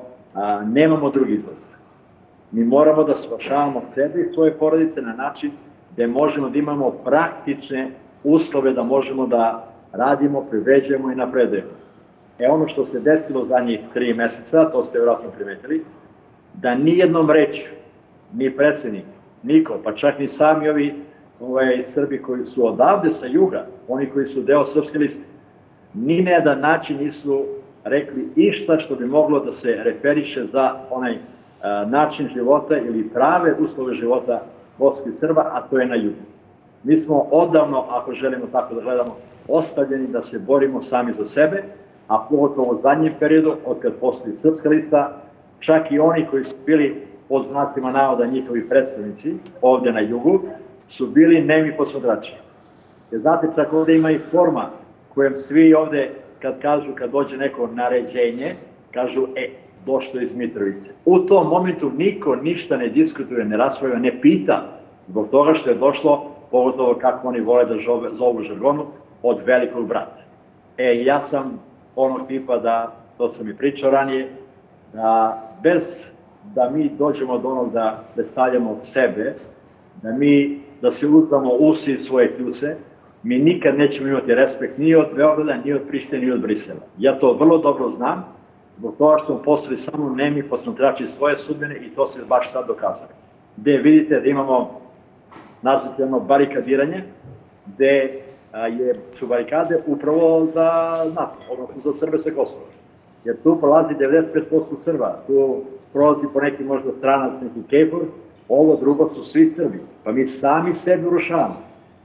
[0.67, 1.73] nemamo drugi izlaz.
[2.53, 5.51] Mi moramo da spašavamo sebe i svoje porodice na način
[5.93, 7.91] gde možemo da imamo praktične
[8.25, 11.71] uslove da možemo da radimo, privređujemo i napredujemo.
[12.39, 15.85] E ono što se desilo za njih tri meseca, to ste vjerojatno primetili,
[16.55, 17.69] da nijednom reću,
[18.33, 19.05] ni predsednik,
[19.43, 20.95] niko, pa čak ni sami ovi
[21.41, 25.25] ovaj, Srbi koji su odavde sa juga, oni koji su deo srpske liste,
[25.95, 27.45] ni na jedan način nisu
[27.85, 31.19] rekli išta što bi moglo da se referiše za onaj
[31.63, 34.43] a, način života ili prave uslove života
[34.79, 36.23] boskih Srba, a to je na jugu.
[36.83, 39.11] Mi smo odavno, ako želimo tako da gledamo,
[39.51, 41.63] ostavljeni da se borimo sami za sebe,
[42.09, 45.23] a pogotovo u zadnjem periodu, od kad postoji srpska lista,
[45.59, 50.41] čak i oni koji su bili pod znacima navoda njihovi predstavnici ovde na jugu,
[50.89, 52.35] su bili nemi posmatrači.
[53.11, 54.71] Jer znate, čak ovde ima i forma
[55.15, 56.11] kojem svi ovde,
[56.43, 58.55] kad kažu, kad dođe neko naređenje,
[58.91, 59.49] kažu, e,
[59.87, 60.93] došlo iz Mitrovice.
[61.05, 65.77] U tom momentu niko ništa ne diskutuje, ne raspravlja, ne pita, zbog toga što je
[65.77, 67.75] došlo, pogotovo kako oni vole da
[68.13, 68.87] zovu žargonu,
[69.23, 70.21] od velikog brata.
[70.79, 71.61] E, ja sam
[71.97, 74.29] onog tipa da, to sam i pričao ranije,
[74.93, 76.11] da bez
[76.55, 79.35] da mi dođemo do onog da predstavljamo od sebe,
[80.03, 82.77] da mi, da se uzdamo usi svoje kljuce,
[83.23, 86.81] mi nikad nećemo imati respekt ni od Beograda, ni od Prištine, ni od Brisela.
[86.99, 88.25] Ja to vrlo dobro znam,
[88.79, 92.67] zbog toga što smo postali samo nemi posmatrači svoje sudbene i to se baš sad
[92.67, 93.11] dokazali.
[93.57, 94.81] Gde vidite da imamo
[95.63, 97.05] nazvati ono barikadiranje,
[97.67, 98.21] gde
[98.53, 102.65] je, su barikade upravo za nas, odnosno za Srbe sa Kosova.
[103.25, 108.01] Jer tu prolazi 95% Srba, tu prolazi po neki možda stranac, neki kepur,
[108.49, 109.79] ovo drugo su svi Srbi.
[110.05, 111.57] Pa mi sami sebi urušavamo,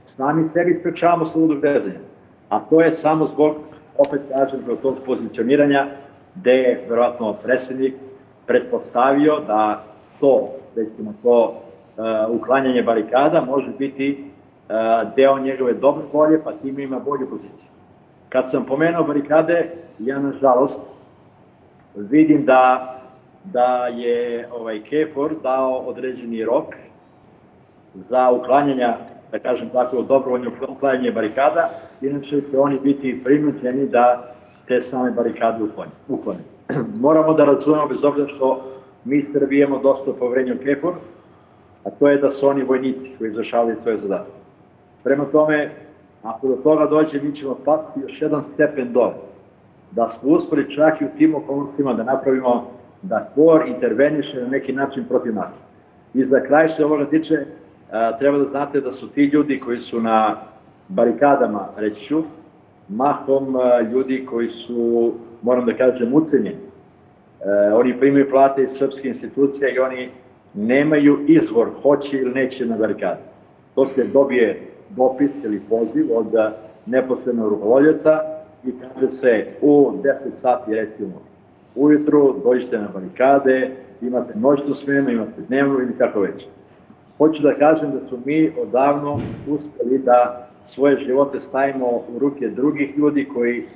[0.04, 2.00] sami sebi sprečavamo slobodu gledanja.
[2.48, 3.56] A to je samo zbog,
[3.98, 5.86] opet kažem, zbog tog pozicioniranja
[6.34, 7.94] gde je verovatno predsednik
[8.46, 9.84] pretpostavio da
[10.20, 11.62] to, recimo to
[11.96, 14.30] uh, uklanjanje barikada može biti
[15.16, 17.68] deo njegove dobre volje, pa tim ima bolju poziciju.
[18.28, 20.80] Kad sam pomenuo barikade, ja nažalost
[21.94, 22.92] vidim da
[23.52, 26.74] da je ovaj KFOR dao određeni rok
[27.94, 28.96] za uklanjanja,
[29.32, 34.34] da kažem tako, dobrovoljno uklanjanje barikada, inače će oni biti prinuđeni da
[34.68, 35.64] te same barikade
[36.08, 36.40] uklone.
[37.06, 38.62] Moramo da razumemo, bez obzira što
[39.04, 40.94] mi Srbi imamo dosta povrenja u KFOR,
[41.84, 44.45] a to je da su oni vojnici koji izvršavaju svoje zadatke.
[45.06, 45.70] Prema tome,
[46.22, 49.14] ako do toga dođe, mi ćemo pasti još jedan stepen dole.
[49.90, 52.70] Da smo uspori čak i u tim okolnostima da napravimo
[53.02, 55.62] da KOR interveniše na neki način protiv nas.
[56.14, 57.44] I za kraj što ovoga tiče,
[57.92, 60.36] a, treba da znate da su ti ljudi koji su na
[60.88, 62.22] barikadama, reći ću,
[62.88, 66.56] mahom a, ljudi koji su, moram da kažem, ucenjeni.
[66.56, 70.08] E, oni primaju plate iz srpske institucije i oni
[70.54, 73.20] nemaju izvor, hoće ili neće na barikade.
[73.74, 76.26] To se dobije dopis ili poziv od
[76.86, 78.20] neposrednog rukovodjaca
[78.64, 81.12] i kaže se u 10 sati recimo
[81.76, 86.46] ujutru, dođete na barikade, imate noćnu smenu, imate dnevnu ili kako već.
[87.18, 92.98] Hoću da kažem da smo mi odavno uspeli da svoje živote stavimo u ruke drugih
[92.98, 93.66] ljudi koji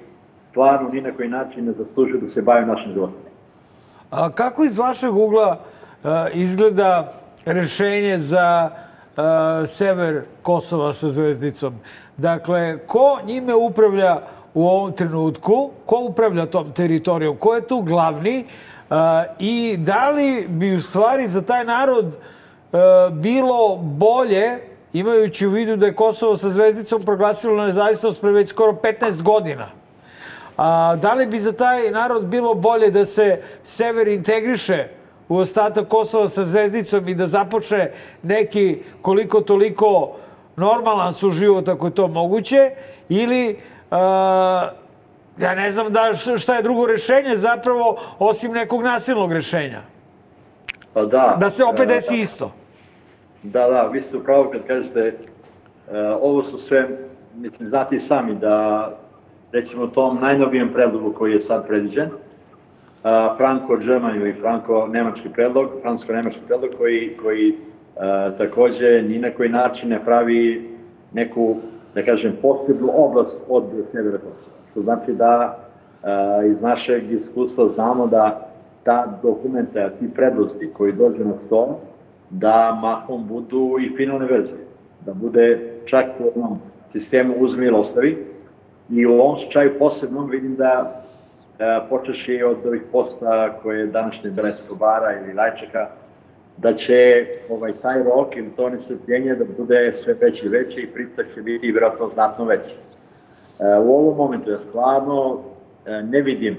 [0.42, 3.16] stvarno ni na koji način ne zaslužuju da se bave našim životom.
[4.10, 5.60] A kako iz vašeg ugla
[6.04, 7.12] a, izgleda
[7.46, 8.70] rešenje za a,
[9.66, 11.74] sever Kosova sa zvezdicom?
[12.16, 14.20] Dakle, ko njime upravlja
[14.54, 18.44] u ovom trenutku, ko upravlja tom teritorijom, ko je tu glavni
[18.90, 18.96] uh,
[19.38, 22.80] i da li bi u stvari za taj narod uh,
[23.12, 24.58] bilo bolje,
[24.92, 29.66] imajući u vidu da je Kosovo sa zvezdicom proglasilo nezavisnost pre već skoro 15 godina,
[30.56, 34.88] a, da li bi za taj narod bilo bolje da se sever integriše
[35.30, 40.16] u ostatak Kosova sa zvezdicom i da započne neki koliko toliko
[40.56, 42.70] normalan suživot ako je to moguće
[43.08, 43.56] ili
[43.90, 43.96] Uh,
[45.38, 49.80] ja ne znam da šta je drugo rešenje zapravo osim nekog nasilnog rešenja.
[50.92, 51.36] Pa da.
[51.40, 52.20] Da se opet da, desi da.
[52.22, 52.52] isto.
[53.42, 56.88] Da, da, vi ste upravo kad kažete uh, ovo su sve,
[57.36, 58.88] mislim, znate i sami da
[59.52, 62.29] recimo tom najnovijem predlogu koji je sad predviđen, uh,
[63.36, 70.04] Franko-German ili Franko-Nemački predlog, Fransko-Nemački predlog koji, koji uh, takođe ni na koji način ne
[70.04, 70.70] pravi
[71.12, 71.56] neku
[71.94, 74.56] da kažem, posebnu oblast od severa Kosova.
[74.70, 75.58] Što znači da
[76.02, 78.50] a, iz našeg iskustva znamo da
[78.84, 81.80] ta dokumenta, ti predlosti koji dođu na sto,
[82.30, 84.60] da mahom budu i finalne verzije.
[85.06, 88.26] Da bude čak u onom sistemu uzmi ili ostavi.
[88.90, 91.19] I u ovom slučaju posebno vidim da e,
[91.88, 95.88] počeš i od ovih posta koje je današnje Belesko bara ili Lajčeka,
[96.56, 100.86] da će ovaj, taj rok ili to nestrpljenje da bude sve veće i veće i
[100.86, 102.74] pricak će biti vjerojatno znatno veći.
[103.58, 105.40] E, u ovom momentu ja stvarno
[105.86, 106.56] e, ne vidim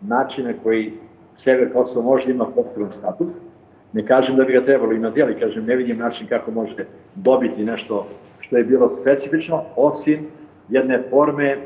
[0.00, 0.92] načina koji
[1.32, 3.34] sever Kosova možda ima poseban status.
[3.92, 7.64] Ne kažem da bi ga trebalo imati, ali kažem ne vidim način kako može dobiti
[7.64, 8.06] nešto
[8.40, 10.26] što je bilo specifično, osim
[10.68, 11.58] jedne forme,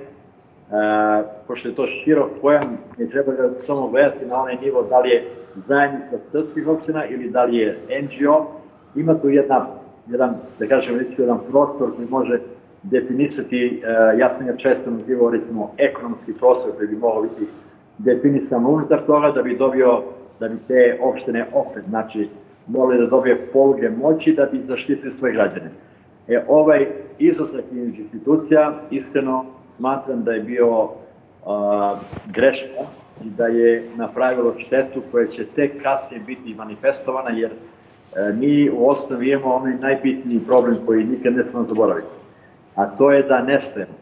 [0.74, 5.00] e, pošto je to širok pojam, ne treba ga samo gledati na onaj nivo da
[5.00, 5.24] li je
[5.56, 8.46] zajednica srpskih opština ili da li je NGO,
[8.94, 9.66] ima tu jedna,
[10.08, 12.40] jedan, da kažem, reći, jedan prostor koji može
[12.82, 17.50] definisati, e, ja sam ja često nazivao recimo ekonomski prostor koji bi mogao biti
[17.98, 20.02] definisan unutar toga da bi dobio,
[20.40, 22.28] da bi te opštine opet, znači,
[22.66, 25.70] morali da dobije poluge moći da bi zaštitili svoje građane.
[26.28, 26.86] E, ovaj
[27.18, 30.88] izlazak iz institucija, iskreno smatram da je bio
[31.46, 31.96] a,
[32.34, 32.82] greška
[33.24, 38.88] i da je napravilo štetu koja će tek kasnije biti manifestovana, jer e, mi u
[38.88, 42.08] osnovi imamo onaj najbitniji problem koji nikad ne smo zaboraviti,
[42.74, 43.94] a to je da nestajemo.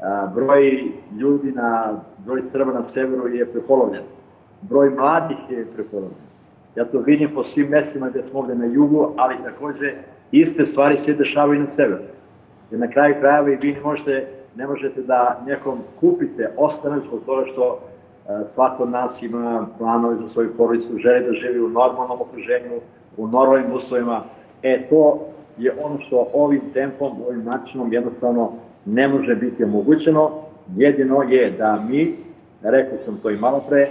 [0.00, 0.82] A, broj
[1.18, 4.02] ljudi na, broj Srba na severu je prepolovljen.
[4.62, 6.24] Broj mladih je prepolovljen.
[6.76, 9.94] Ja to vidim po svim mestima gde smo ovde na jugu, ali takođe
[10.40, 12.02] iste stvari se dešavaju na severu.
[12.70, 14.26] Jer na kraju krajeva i vi ne možete,
[14.56, 20.16] ne možete da nekom kupite ostanak zbog toga što e, svako od nas ima planove
[20.16, 22.80] za svoju porodicu, želi da živi u normalnom okruženju,
[23.16, 24.22] u normalnim uslovima.
[24.62, 25.20] E, to
[25.58, 28.52] je ono što ovim tempom, ovim načinom jednostavno
[28.84, 30.30] ne može biti omogućeno.
[30.76, 32.16] Jedino je da mi,
[32.62, 33.88] rekao sam to i malo pre,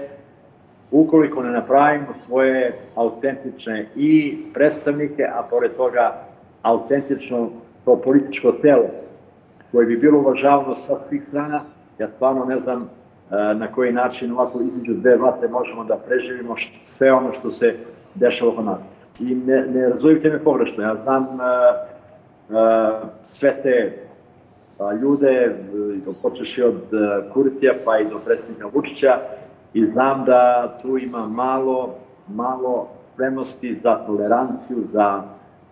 [0.91, 6.32] ukoliko ne napravimo svoje autentične i predstavnike, a pored toga
[6.63, 7.49] autentično
[7.85, 8.85] to političko telo
[9.71, 11.61] koje bi bilo uvažavano sa svih strana,
[11.99, 16.55] ja stvarno ne znam e, na koji način ovako između dve vate možemo da preživimo
[16.81, 17.75] sve ono što se
[18.15, 18.81] dešava oko nas.
[19.19, 21.39] I ne, ne razumite me pogrešno, ja znam uh,
[22.49, 22.55] uh,
[23.23, 23.93] sve te
[24.79, 25.55] uh, ljude,
[26.21, 26.81] počeši od
[27.33, 29.19] Kurtija pa i do predsjednika Vučića
[29.73, 31.95] i znam da tu ima malo,
[32.27, 35.23] malo spremnosti za toleranciju, za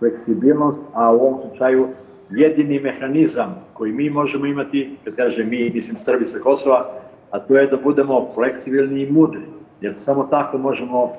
[0.01, 1.87] fleksibilnost, a u ovom slučaju
[2.29, 6.91] jedini mehanizam koji mi možemo imati, kad kažem mi, mislim Srbi sa Kosova,
[7.31, 9.41] a to je da budemo fleksibilni i mudri,
[9.81, 11.11] jer samo tako možemo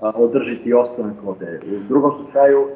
[0.00, 1.60] održiti ostanak ovde.
[1.66, 2.66] U drugom slučaju,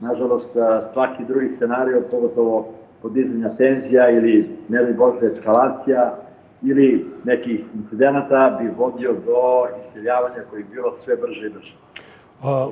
[0.00, 0.56] nažalost,
[0.92, 2.68] svaki drugi scenario, pogotovo
[3.02, 6.18] podizanja tenzija ili, ne li Bože, eskalacija
[6.62, 11.74] ili nekih incidenata bi vodio do iseljavanja koji bi bilo sve brže i brže.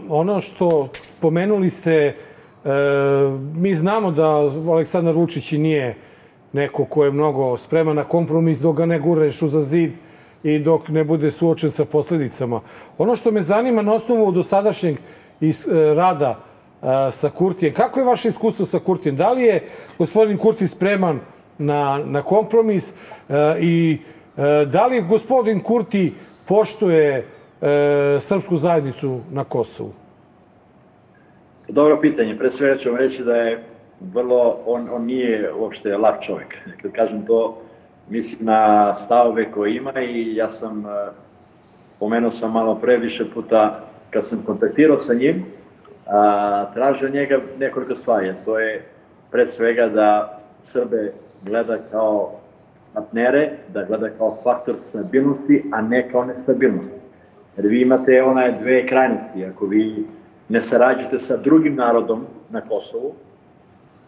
[0.09, 0.89] ono što
[1.21, 2.15] pomenuli ste
[3.55, 4.29] mi znamo da
[4.71, 5.97] Aleksandar Vučić i nije
[6.53, 9.93] neko ko je mnogo spreman na kompromis dok ga ne gureš uza zid
[10.43, 12.61] i dok ne bude suočen sa posledicama.
[12.99, 15.53] Ono što me zanima na osnovu dosadašnjeg e,
[15.95, 19.17] rada e, sa Kurtijem, kako je vaše iskustvo sa Kurtijem?
[19.17, 19.67] Da li je
[19.99, 21.21] gospodin Kurti spreman
[21.59, 22.93] na, na kompromis
[23.61, 23.99] i
[24.67, 26.15] da li gospodin Kurti
[26.49, 27.27] poštuje
[28.21, 30.02] srpsku zajednicu na Kosovu?
[31.73, 32.39] Dobro pitanje.
[32.39, 33.65] Pre svega vam reći da je
[34.01, 36.57] vrlo, on, on nije uopšte lak čovjek.
[36.83, 37.63] Kad kažem to,
[38.09, 41.11] mislim na stavove koje ima i ja sam, e,
[41.99, 45.45] pomenuo sam malo pre više puta, kad sam kontaktirao sa njim,
[46.07, 48.33] a, tražio njega nekoliko stvari.
[48.45, 48.85] To je
[49.31, 51.13] pre svega da Srbe
[51.43, 52.33] gleda kao
[52.95, 57.01] partnere, da gleda kao faktor stabilnosti, a ne kao nestabilnosti.
[57.57, 59.45] Jer vi imate one dve krajnosti.
[59.45, 60.07] Ako vi
[60.49, 63.13] ne sarađujete sa drugim narodom na Kosovu,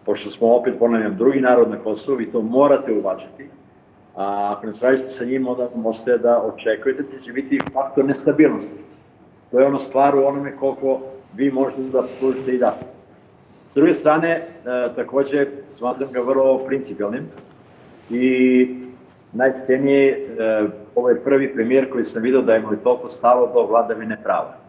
[0.04, 3.48] pošto smo opet, ponavljam, drugi narod na Kosovu, vi to morate uvažiti,
[4.16, 8.80] a ako ne sarađujete sa njim, onda možete da očekujete da će biti faktor nestabilnosti.
[9.50, 11.00] To je ono stvar u onome koliko
[11.36, 12.76] vi možete da pružite i da.
[13.66, 14.44] S druge strane, e,
[14.96, 17.26] takođe, smatram ga vrlo principijalnim
[18.10, 18.68] i
[19.32, 23.66] najcenije, e, ovo je prvi premijer koji sam vidio da je moj toliko stalo do
[23.66, 24.63] vladavine prava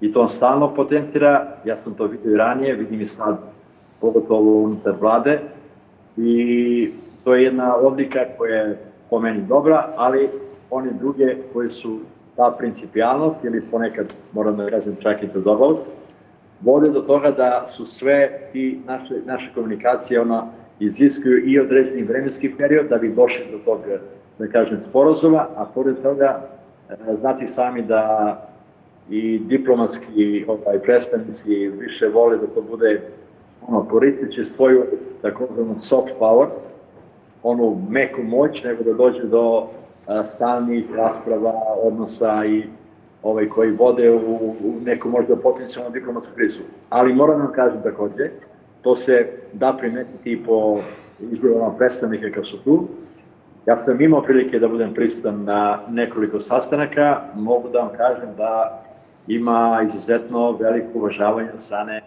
[0.00, 3.38] i to on stalno potencira, ja sam to vidio i ranije, vidim i sad,
[4.00, 5.40] pogotovo unutar vlade,
[6.16, 6.92] i
[7.24, 8.78] to je jedna odlika koja je
[9.10, 10.28] po meni dobra, ali
[10.70, 11.98] one druge koje su
[12.36, 15.86] ta principijalnost ili ponekad, moram da kažem, čak i tvrdoglavost,
[16.60, 20.46] vode do toga da su sve ti naše, naše komunikacije ona
[20.80, 23.80] iziskuju i određeni vremenski period da bi došli do tog,
[24.38, 26.40] da kažem, sporozuma, a pored toga
[26.90, 28.47] e, znati sami da
[29.10, 33.00] i diplomatski ovaj, predstavnici više vole da to bude
[33.68, 34.84] ono, koristeći svoju
[35.22, 36.46] takozvanu soft power,
[37.42, 39.66] onu meku moć, nego da dođe do
[40.06, 41.52] a, stalnih rasprava,
[41.82, 42.62] odnosa i
[43.22, 44.18] ovaj, koji vode u,
[44.64, 46.60] u neku možda potencijalnu diplomatsku krizu.
[46.88, 48.30] Ali moram vam kažem takođe,
[48.82, 50.80] to se da primetiti po
[51.30, 52.88] izgledama predstavnika kad su tu,
[53.68, 57.20] Ja sam imao prilike da budem prisutan na nekoliko sastanaka.
[57.34, 58.82] Mogu da vam kažem da
[59.28, 62.02] ima izuzetno veliko uvažavanje od strane e,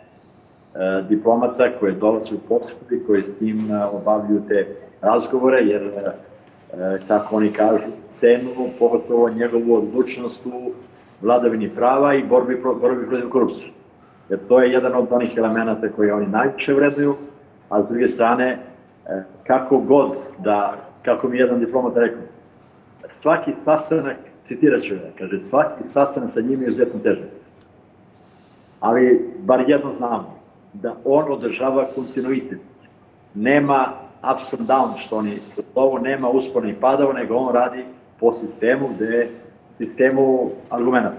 [1.09, 4.67] diplomata koje dolaze u posetu i koji s njim e, obavljaju te
[5.01, 8.49] razgovore, jer, e, kako oni kažu, cenu,
[8.80, 10.72] pogotovo njegovu odlučnost u
[11.22, 13.72] vladavini prava i borbi, borbi protiv korupcije.
[14.30, 17.15] Jer to je jedan od onih elemenata koje oni najviše vrednuju,
[17.69, 18.59] a s druge strane,
[19.47, 22.22] kako god da, kako mi jedan diplomat rekao,
[23.07, 27.30] svaki sastanak citirat ću ga, kaže, svaki sastanak sa njim je izuzetno težak.
[28.80, 30.39] Ali, bar jedno znamo,
[30.74, 32.60] da on održava kontinuitet.
[33.36, 33.94] Nema
[34.34, 35.39] ups and down, što oni,
[35.76, 37.86] ovo nema uspona i padava, nego on radi
[38.20, 39.30] po sistemu gde
[39.72, 41.14] sistemu argumenta.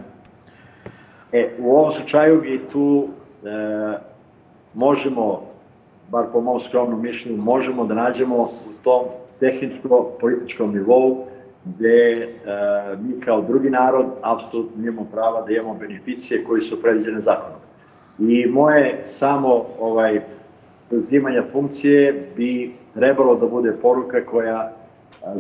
[1.33, 3.09] E, u ovom slučaju mi tu
[3.45, 3.99] e,
[4.75, 5.43] možemo,
[6.11, 8.49] bar po mom skromnom mišljenju, možemo da nađemo u
[8.85, 9.03] tom
[9.41, 11.27] tehničko-političkom nivou
[11.65, 12.29] gde e,
[13.03, 17.59] mi kao drugi narod apsolutno imamo prava da imamo beneficije koji su predviđene zakonom.
[18.19, 20.21] I moje samo ovaj
[20.91, 24.73] uzimanja funkcije bi trebalo da bude poruka koja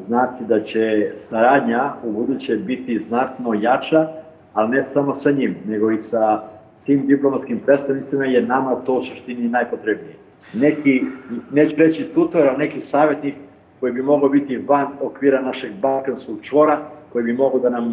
[0.07, 4.09] znači da će saradnja u buduće biti znatno jača,
[4.53, 6.43] ali ne samo sa njim, nego i sa
[6.77, 10.14] svim diplomatskim predstavnicima, jer nama to u suštini najpotrebnije.
[10.53, 11.03] Neki,
[11.53, 13.35] neću reći tutor, ali neki savjetnik
[13.83, 16.78] koji bi mogao biti van okvira našeg balkanskog čvora,
[17.12, 17.93] koji bi mogao da nam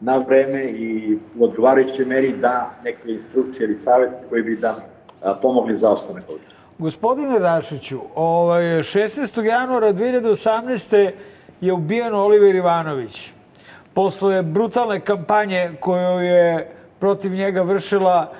[0.00, 4.76] na vreme i u odgovarajućoj meri da neke instrukcije ili savjet koji bi da
[5.42, 6.46] pomogli za ostanak ovdje.
[6.78, 9.42] Gospodine Rašiću, ovaj, 16.
[9.42, 11.10] januara 2018.
[11.60, 13.32] je ubijen Oliver Ivanović.
[13.94, 16.70] Posle brutalne kampanje koju je
[17.00, 18.32] protiv njega vršila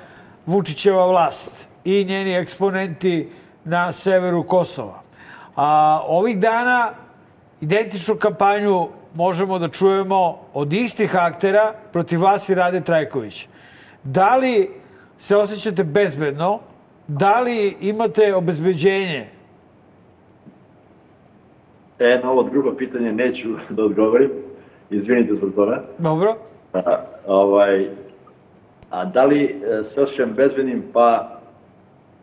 [0.45, 3.29] Vučićeva vlast i njeni eksponenti
[3.63, 5.04] na severu Kosova.
[5.55, 6.91] A ovih dana
[7.61, 13.47] identičnu kampanju možemo da čujemo od istih aktera protiv vas i Rade Trajković.
[14.03, 14.69] Da li
[15.17, 16.59] se osjećate bezbedno?
[17.07, 19.27] Da li imate obezbeđenje?
[21.99, 24.31] E, na ovo drugo pitanje neću da odgovorim.
[24.89, 25.83] Izvinite zbog toga.
[25.97, 26.35] Dobro.
[26.73, 27.89] A, ovaj,
[28.89, 30.83] a da li e, se osjećam bezbednim?
[30.93, 31.34] Pa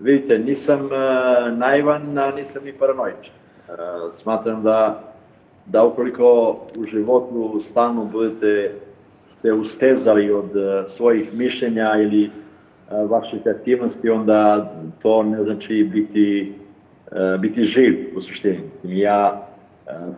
[0.03, 3.31] Vidite, nisam uh, naivan, a nisam ni paranoičan.
[3.69, 5.03] Uh, smatram da,
[5.67, 8.75] da ukoliko u životu stalno budete
[9.27, 12.31] se ustezali od uh, svojih mišljenja ili
[13.09, 14.73] vaših aktivnosti, onda
[15.03, 16.55] to ne znači biti,
[17.39, 18.61] biti živ u suštini.
[18.85, 19.47] Ja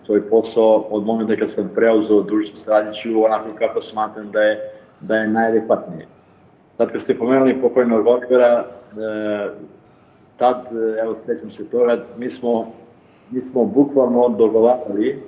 [0.06, 4.70] svoj posao od momenta kad sam preuzeo dužnost radit ću onako kako smatram da je,
[5.00, 6.06] da je najadekvatnije.
[6.76, 8.64] Sad kad ste pomenuli pokojnog Olivera,
[10.36, 10.66] tad,
[11.02, 12.72] evo sećam se toga, mi smo,
[13.30, 15.22] mi smo bukvalno dogovarali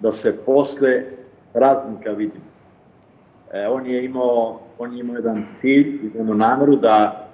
[0.00, 1.02] da se posle
[1.52, 2.44] praznika vidimo.
[3.52, 7.28] E, on je imao, on je imao jedan cilj i jednu nameru da,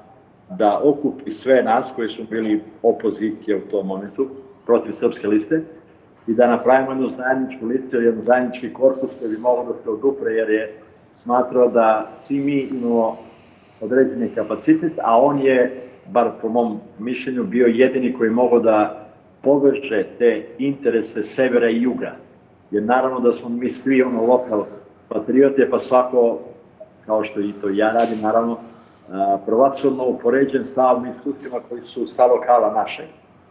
[0.51, 4.29] da okupi sve nas koji su bili opozicija u tom momentu
[4.67, 5.63] protiv srpske liste
[6.27, 10.33] i da napravimo jednu zajedničku listu jedan zajednički korpus koji bi mogao da se odupre
[10.33, 10.75] jer je
[11.15, 13.17] smatrao da svi mi imamo
[13.81, 19.07] određeni kapacitet, a on je bar po mom mišljenju, bio jedini koji mogo da
[19.43, 22.13] poveže te interese severa i juga.
[22.71, 24.65] Jer naravno da smo mi svi ono lokal
[25.09, 26.39] patriote, pa svako,
[27.07, 28.59] kao što i to ja radim, naravno,
[29.47, 33.03] prvacilno upoređen sa ovim iskustvima koji su sa lokala naše.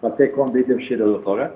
[0.01, 1.51] Pa tek onda idem šire do toga.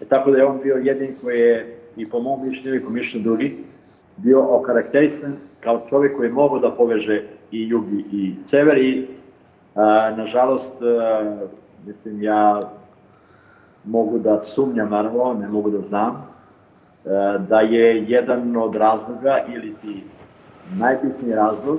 [0.00, 2.90] E, tako da je on bio jedin koji je i po mom mišljenju i po
[2.90, 3.56] mišljenju drugi
[4.16, 9.08] bio okarakterisan kao čovjek koji je mogao da poveže i jug i sever i
[10.16, 10.74] nažalost,
[11.86, 12.60] mislim, ja
[13.84, 16.26] mogu da sumnjam, naravno, ne mogu da znam,
[17.48, 20.04] da je jedan od razloga ili ti
[20.78, 21.78] najbitniji razlog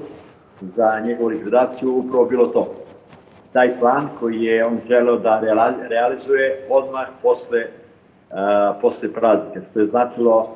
[0.61, 2.67] za njegovu likvidaciju upravo bilo to.
[3.53, 5.41] Taj plan koji je on želeo da
[5.89, 7.65] realizuje odmah posle,
[8.81, 10.47] posle praznika, što je značilo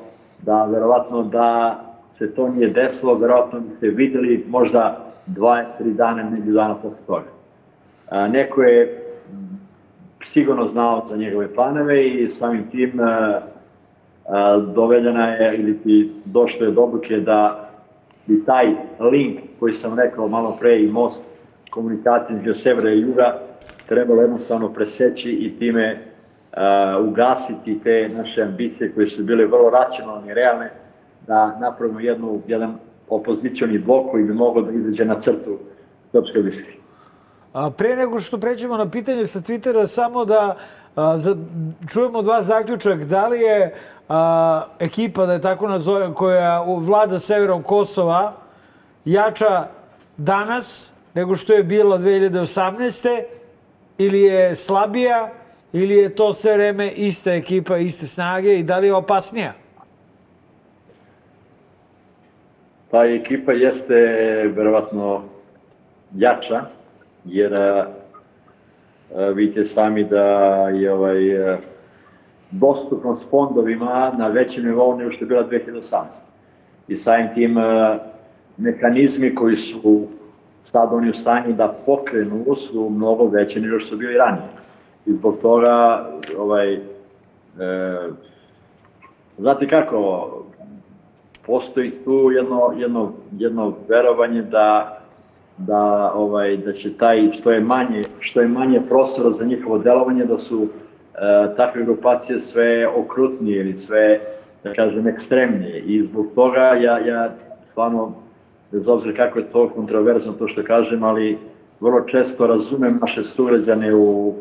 [0.42, 1.80] da verovatno da
[2.10, 7.06] se to nije desilo, verovatno bi se videli možda dva, tri dana, među dana posle
[7.06, 7.26] toga.
[8.08, 9.02] A, neko je
[10.22, 13.40] sigurno znao za njegove planove i samim tim a,
[14.28, 17.70] a, dovedena je ili ti došlo je do odluke da
[18.26, 18.66] bi taj
[19.00, 21.24] link koji sam rekao malo pre i most
[21.70, 23.38] komunikacije između severa i juga
[23.88, 25.98] trebalo jednostavno preseći i time
[26.52, 30.70] uh, ugasiti te naše ambicije koje su bile vrlo racionalne i realne
[31.26, 32.74] da napravimo jednu, jedan
[33.08, 35.58] opozicioni blok koji bi mogao da izađe na crtu
[36.12, 36.78] srpske listi.
[37.52, 40.56] A pre nego što pređemo na pitanje sa Twittera, samo da
[40.96, 41.36] a, za,
[41.88, 43.74] čujemo od vas zaključak, da li je
[44.08, 48.32] a, ekipa, da je tako nazovem, koja vlada severom Kosova,
[49.04, 49.66] jača
[50.16, 53.22] danas nego što je bila 2018.
[53.98, 55.30] ili je slabija
[55.72, 59.52] ili je to sve vreme ista ekipa, iste snage i da li je opasnija?
[62.90, 63.94] Pa ekipa jeste
[64.56, 65.22] verovatno
[66.14, 66.62] jača,
[67.24, 67.86] jer a,
[69.34, 70.24] vidite sami da
[70.68, 71.58] je ovaj, a,
[72.50, 76.02] dostupnost fondovima na većem nivou nego što je bila 2018.
[76.88, 77.98] I samim tim a,
[78.56, 80.06] mehanizmi koji su
[80.62, 84.48] sad oni u stanju da pokrenu su mnogo veće nego što su bili ranije.
[85.06, 86.06] I zbog toga,
[86.38, 86.80] ovaj, e,
[89.38, 90.28] znate kako,
[91.50, 94.96] postoji tu jedno, jedno, jedno verovanje da
[95.66, 100.24] da ovaj da će taj što je manje što je manje prostora za njihovo delovanje
[100.24, 101.18] da su e,
[101.56, 104.20] takve grupacije sve okrutnije ili sve
[104.64, 105.80] da kažem ekstremnije.
[105.80, 107.30] I zbog toga ja ja
[107.66, 108.12] stvarno
[108.72, 111.38] bez obzira kako je to kontroverzno to što kažem ali
[111.80, 114.34] vrlo često razumem naše sugrađane u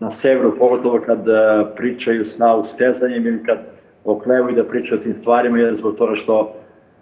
[0.00, 1.32] na severu pogotovo kad e,
[1.76, 3.58] pričaju sa ustezanjem ili kad
[4.04, 6.54] oklevaju da pričaju o tim stvarima jer zbog toga što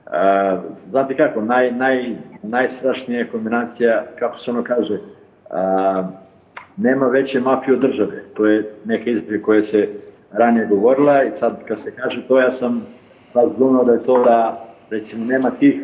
[0.07, 6.07] Uh, znate kako, naj, naj, najstrašnija kombinacija, kako se ono kaže, uh,
[6.77, 8.23] nema veće mafije od države.
[8.35, 9.89] To je neka izbija koja se
[10.33, 12.87] ranije govorila i sad kad se kaže to, ja sam
[13.35, 15.83] razumio da je to da, recimo, nema tih,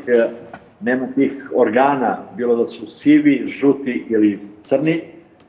[0.81, 5.03] nema tih organa, bilo da su sivi, žuti ili crni,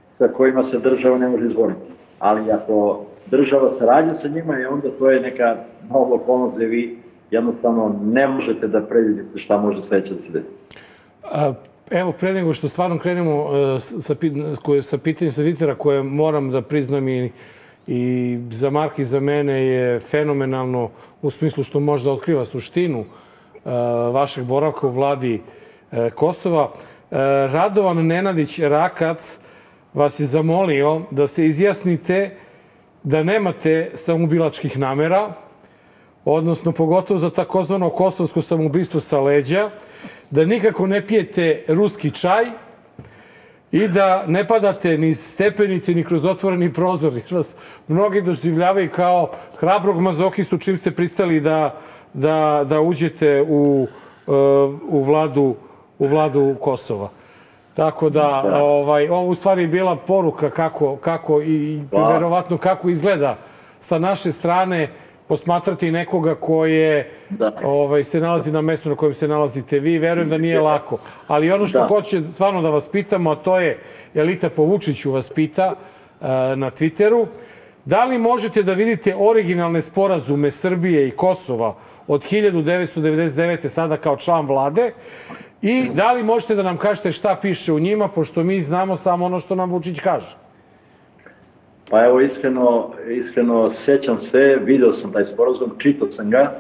[0.10, 1.82] sa kojima se država ne može izboriti.
[2.20, 5.56] Ali ako država sarađa sa njima, i onda to je neka
[5.90, 6.98] nova okolnost gde vi
[7.32, 10.50] jednostavno ne možete da predvidite šta može sledeće da se desi.
[11.92, 14.16] Evo, pre nego što stvarno krenemo e, sa,
[14.82, 17.32] sa pitanjem sa Twittera, koje moram da priznam i,
[17.88, 20.90] i za Mark i za mene je fenomenalno
[21.22, 23.06] u smislu što može da otkriva suštinu e,
[24.14, 25.42] vašeg boravka u vladi
[25.92, 26.72] e, Kosova.
[27.52, 29.40] Radovan Nenadić Rakac
[29.94, 32.36] vas je zamolio da se izjasnite
[33.04, 35.34] da nemate samobilačkih namera,
[36.26, 39.70] odnosno pogotovo za takozvano kosovsko samoubistvo sa leđa,
[40.30, 42.46] da nikako ne pijete ruski čaj
[43.72, 47.56] i da ne padate ni stepenice ni kroz otvoreni prozor, jer vas
[47.88, 51.78] mnogi doživljavaju kao hrabrog mazohistu čim ste pristali da,
[52.14, 53.88] da, da uđete u,
[54.28, 54.36] uh,
[54.90, 55.56] u, vladu,
[56.00, 57.10] u vladu Kosova.
[57.80, 58.64] Tako da, da.
[58.64, 62.14] ovaj, ovo u stvari bila poruka kako, kako i da.
[62.14, 63.38] verovatno kako izgleda
[63.80, 64.90] sa naše strane
[65.28, 67.52] posmatrati nekoga ko je, da.
[67.64, 69.98] ovaj, se nalazi na mestu na kojem se nalazite vi.
[69.98, 70.98] Verujem da nije lako.
[71.28, 71.88] Ali ono što da.
[71.88, 73.80] hoće stvarno da vas pitamo, a to je,
[74.16, 77.28] Elita Povučiću vas pita uh, na Twitteru,
[77.86, 81.76] da li možete da vidite originalne sporazume Srbije i Kosova
[82.08, 83.68] od 1999.
[83.68, 84.92] sada kao član vlade
[85.62, 89.26] i da li možete da nam kažete šta piše u njima, pošto mi znamo samo
[89.26, 90.36] ono što nam Vučić kaže?
[91.90, 96.52] Pa evo, iskreno, iskreno sećam se, video sam taj sporozum, čitao sam ga,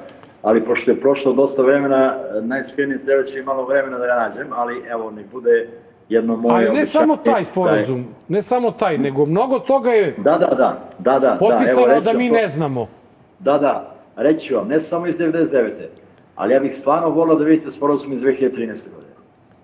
[0.42, 4.48] ali pošto je prošlo dosta vremena, najiskrenije treba će i malo vremena da ga nađem,
[4.52, 5.68] ali evo, nek bude
[6.10, 10.38] jedno moje Ali ne samo taj sporazum, ne samo taj, nego mnogo toga je da,
[10.38, 12.88] da, da, da, da, potpisano da, evo, da mi ne znamo.
[13.40, 15.70] Da, da, reći vam, ne samo iz 99.
[16.40, 18.56] Ali ja bih stvarno volio da vidite sporozum iz 2013.
[18.96, 19.14] godine.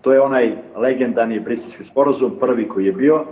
[0.02, 3.24] To je onaj legendarni briselski sporozum, prvi koji je bio,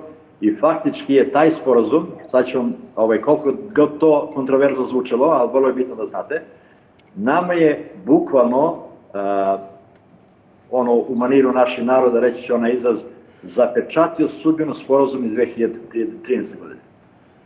[0.43, 5.49] I faktički je taj sporazum, sad ću vam, ovaj, koliko god to kontroverzno zvučalo, ali
[5.53, 6.41] vrlo je bitno da znate,
[7.15, 9.59] nama je bukvalno, uh,
[10.71, 13.03] ono, u maniru naših naroda, reći ću onaj izraz,
[13.41, 16.59] zapečatio sudbinu sporazum iz 2013.
[16.59, 16.81] godine.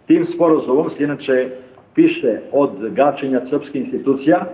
[0.08, 1.50] Tim sporazumom se inače
[1.96, 4.46] piše od gačenja srpskih institucija,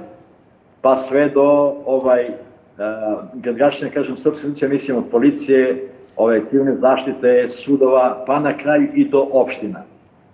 [0.83, 3.57] pa sve do ovaj, uh, kad
[3.93, 9.27] kažem, srpske institucija, mislim od policije, ove civilne zaštite, sudova, pa na kraju i do
[9.31, 9.83] opština.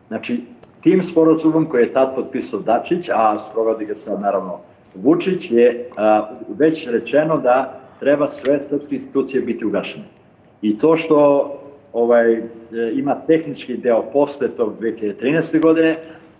[0.07, 0.41] Znači,
[0.81, 4.59] tim sporazumom koji je tad potpisao Dačić, a sprovodi ga sad naravno
[4.95, 10.05] Vučić, je a, već rečeno da treba sve srpske institucije biti ugašene.
[10.61, 11.51] I to što
[11.93, 12.41] ovaj, e,
[12.93, 15.61] ima tehnički deo posle tog 2013.
[15.61, 15.95] godine,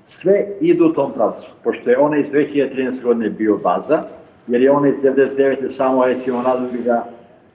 [0.10, 1.52] sve idu u tom pravcu.
[1.64, 3.03] Pošto je ona iz 2013.
[3.03, 4.02] godine bio baza,
[4.48, 5.68] jer je ona iz 99.
[5.68, 7.03] samo, recimo, nadobri ga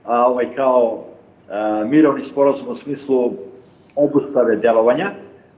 [0.04, 1.04] a, ovaj, kao
[1.86, 3.32] mirovni sporazum u smislu
[3.96, 5.10] obustave delovanja,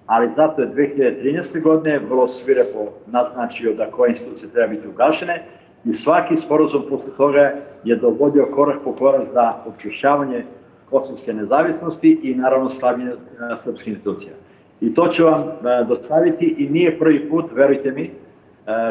[0.06, 1.62] ali zato je 2013.
[1.62, 5.44] godine vrlo svirepo naznačio da koje institucije treba biti ugašene
[5.84, 7.52] i svaki sporazum posle toga
[7.84, 10.44] je dovodio korak po korak za očušćavanje
[10.90, 13.12] kosovske nezavisnosti i naravno slavljenje
[13.56, 14.32] srpskih institucija.
[14.80, 15.44] I to ću vam
[15.88, 18.10] dostaviti i nije prvi put, verujte mi,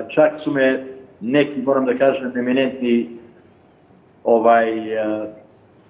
[0.09, 0.85] čak su me
[1.21, 3.09] neki, moram da kažem, eminentni
[4.23, 4.73] ovaj,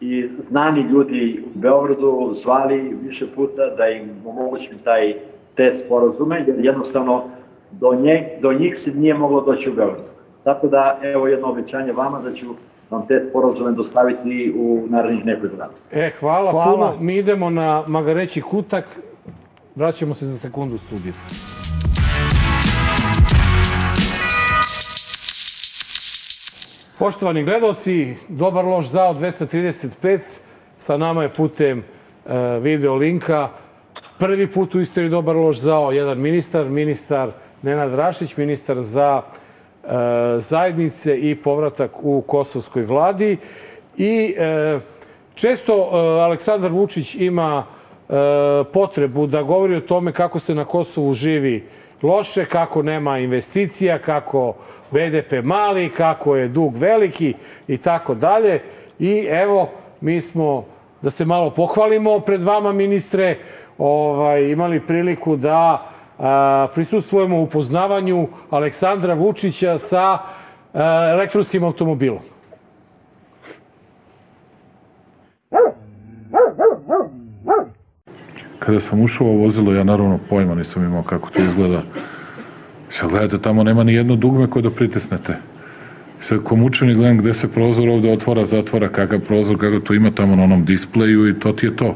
[0.01, 5.13] i znani ljudi u Beogradu zvali više puta da im omogućim taj
[5.55, 7.23] te sporazume, jer jednostavno
[7.71, 10.09] do, nje, do njih se nije moglo doći u Beogradu.
[10.43, 12.45] Tako da, evo jedno obećanje vama da ću
[12.89, 15.71] vam te sporazume dostaviti u narednih nekoliko dana.
[15.91, 16.93] E, hvala, hvala puno.
[16.99, 18.85] Mi idemo na Magareći kutak.
[19.75, 21.13] Vraćamo se za sekundu u.
[26.99, 30.19] Poštovani gledalci, dobar loš zao 235.
[30.77, 32.31] Sa nama je putem uh,
[32.61, 33.49] video linka
[34.19, 37.31] prvi put u istoriji dobar loš zao jedan ministar, ministar
[37.61, 39.89] Nenad Rašić, ministar za uh,
[40.37, 43.37] zajednice i povratak u kosovskoj vladi.
[43.97, 44.35] I
[44.75, 44.81] uh,
[45.33, 45.93] često uh,
[46.23, 47.65] Aleksandar Vučić ima
[48.73, 51.67] potrebu da govori o tome kako se na Kosovu živi
[52.01, 54.53] loše, kako nema investicija, kako
[54.91, 57.33] BDP mali, kako je dug veliki
[57.67, 58.61] i tako dalje.
[58.99, 59.69] I evo,
[60.01, 60.65] mi smo,
[61.01, 63.37] da se malo pohvalimo pred vama, ministre,
[63.77, 70.17] ovaj, imali priliku da a, prisustvujemo u poznavanju Aleksandra Vučića sa
[70.73, 72.34] a, elektronskim automobilom.
[78.65, 81.83] Kada sam ušao u vozilo, ja naravno pojma nisam imao kako to izgleda.
[82.89, 85.35] Sad gledajte, tamo nema ni jedno dugme koje da pritisnete.
[86.21, 90.11] Sad ko mučeni gledam gde se prozor ovde otvara, zatvara, kakav prozor, kako to ima
[90.11, 91.95] tamo na onom displeju i to ti je to.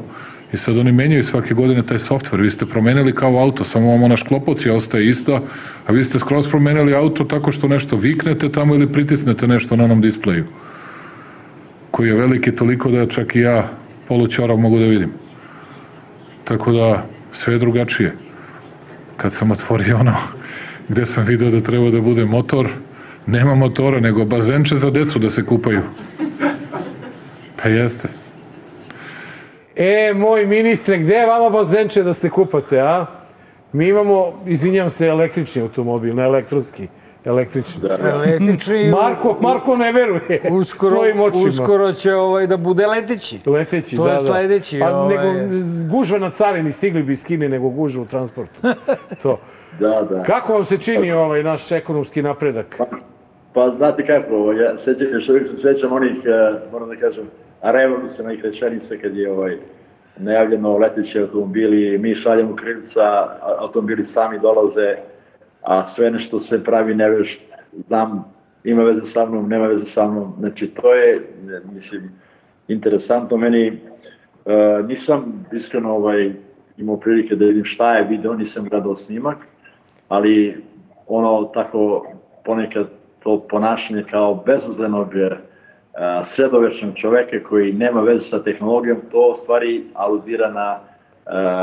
[0.52, 2.40] I sad oni menjaju svake godine taj softver.
[2.40, 5.40] Vi ste promenili kao auto, samo vam ona šklopocija ostaje ista,
[5.86, 9.84] a vi ste skroz promenili auto tako što nešto viknete tamo ili pritisnete nešto na
[9.84, 10.44] onom displeju.
[11.90, 13.68] Koji je veliki toliko da čak i ja
[14.08, 15.29] polućorav mogu da vidim.
[16.50, 18.12] Tako da sve je drugačije.
[19.16, 20.14] Kad sam otvorio ono
[20.88, 22.68] gde sam video da treba da bude motor,
[23.26, 25.82] nema motora, nego bazenče za decu da se kupaju.
[27.62, 28.08] Pa jeste.
[29.76, 33.06] E, moj ministre, gde je vama bazenče da se kupate, a?
[33.72, 36.88] Mi imamo, izvinjam se, električni automobil, ne elektronski
[37.24, 37.82] električni.
[37.82, 38.08] Da, da.
[38.08, 38.90] Električni...
[38.90, 41.48] Marko, Marko ne veruje uskoro, svojim očima.
[41.48, 43.38] Uskoro će ovaj, da bude leteći.
[43.46, 44.78] Leteći, to da, je sledeći.
[44.78, 44.84] Da.
[44.84, 45.16] Pa ovaj...
[45.16, 45.56] nego,
[45.90, 48.60] gužva na carini, stigli bi iz Kine, nego gužva u transportu.
[49.22, 49.38] to.
[49.78, 50.22] Da, da.
[50.22, 52.74] Kako vam se čini ovaj naš ekonomski napredak?
[52.78, 52.86] Pa,
[53.52, 57.24] pa znate kako, ja sećam, još uvijek se sećam onih, uh, moram da kažem,
[57.62, 59.56] revolucionarnih rečenica kad je ovaj,
[60.16, 63.28] najavljeno leteći automobili, mi šaljemo krilica,
[63.58, 64.96] automobili sami dolaze,
[65.62, 67.42] a sve nešto se pravi nevešt,
[67.86, 68.32] znam,
[68.64, 71.20] ima veze sa mnom, nema veze sa mnom, znači to je,
[71.72, 72.10] mislim,
[72.68, 73.80] interesantno, meni.
[74.44, 76.32] Uh, nisam iskreno ovaj,
[76.76, 79.36] imao prilike da vidim šta je video, nisam gledao snimak,
[80.08, 80.64] ali
[81.06, 82.06] ono tako
[82.44, 82.86] ponekad
[83.22, 85.08] to ponašanje kao bezazlenog
[86.24, 90.80] sredovečnog čoveka koji nema veze sa tehnologijom, to stvari aludira na,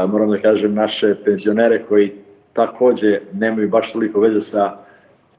[0.07, 2.13] moram da kažem, naše penzionere koji
[2.57, 4.77] takođe nemaju baš toliko veze sa,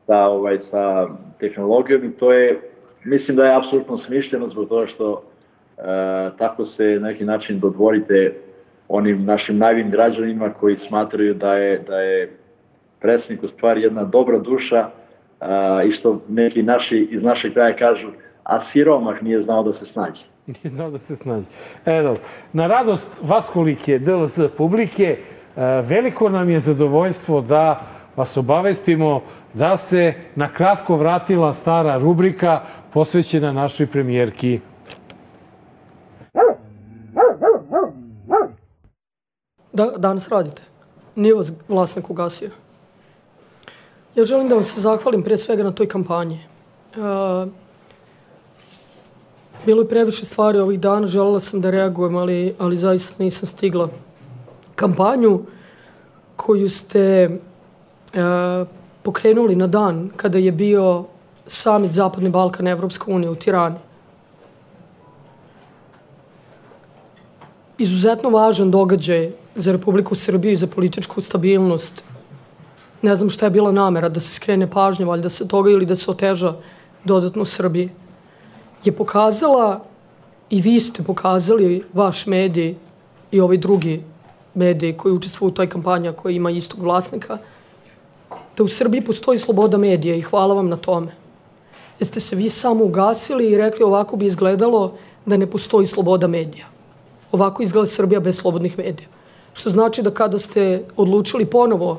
[0.06, 1.06] sa, ovaj, sa
[1.38, 2.60] tehnologijom i to je,
[3.04, 5.22] mislim da je apsolutno smišljeno zbog toga što
[5.78, 5.82] e,
[6.38, 8.34] tako se na neki način dodvorite
[8.88, 12.36] onim našim najvim građanima koji smatraju da je, da je
[13.00, 14.90] predsjednik u stvari jedna dobra duša
[15.40, 18.08] a, i što neki naši iz našeg kraja kažu
[18.42, 20.22] a siromah nije znao da se snađe.
[20.46, 21.46] Nije znao da se snađe.
[21.86, 22.16] Evo,
[22.52, 25.16] na radost Vaskolike DLS publike,
[25.82, 27.80] veliko nam je zadovoljstvo da
[28.16, 29.20] vas obavestimo
[29.54, 32.62] da se na kratko vratila stara rubrika
[32.92, 34.60] posvećena našoj premijerki.
[39.72, 40.62] Da, danas radite.
[41.14, 42.50] Nije vas vlasnik ugasio.
[44.14, 46.40] Ja želim da vam se zahvalim pre svega na toj kampanji.
[46.96, 47.48] Uh,
[49.66, 53.88] bilo je previše stvari ovih dana, želela sam da reagujem, ali, ali zaista nisam stigla.
[54.78, 55.40] Kampanju
[56.36, 58.66] koju ste uh,
[59.02, 61.04] pokrenuli na dan kada je bio
[61.46, 63.78] samit Zapadni Balkan Evropska unija u Tirani.
[67.78, 72.02] Izuzetno važan događaj za Republiku Srbiju i za političku stabilnost
[73.02, 75.96] ne znam šta je bila namera, da se skrene pažnja valjda se toga ili da
[75.96, 76.54] se oteža
[77.04, 77.90] dodatno Srbiji,
[78.84, 79.84] je pokazala
[80.50, 82.74] i vi ste pokazali, vaš medij
[83.30, 84.02] i ovaj drugi
[84.54, 87.38] medij koji učestvuju u toj kampanji, koji ima istog vlasnika,
[88.56, 91.14] da u Srbiji postoji sloboda medija i hvala vam na tome.
[92.00, 94.94] Jeste se vi samo ugasili i rekli ovako bi izgledalo
[95.26, 96.66] da ne postoji sloboda medija.
[97.32, 99.08] Ovako izgleda Srbija bez slobodnih medija.
[99.52, 101.98] Što znači da kada ste odlučili ponovo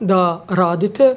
[0.00, 1.16] da radite,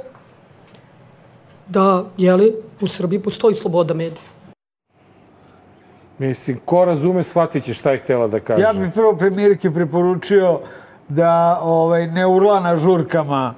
[1.68, 4.29] da, jeli, u Srbiji postoji sloboda medija.
[6.20, 8.62] Mislim, ko razume, shvatit će šta je htjela da kaže.
[8.62, 10.60] Ja bih prvo premijerke preporučio
[11.08, 13.54] da ovaj, ne urla na žurkama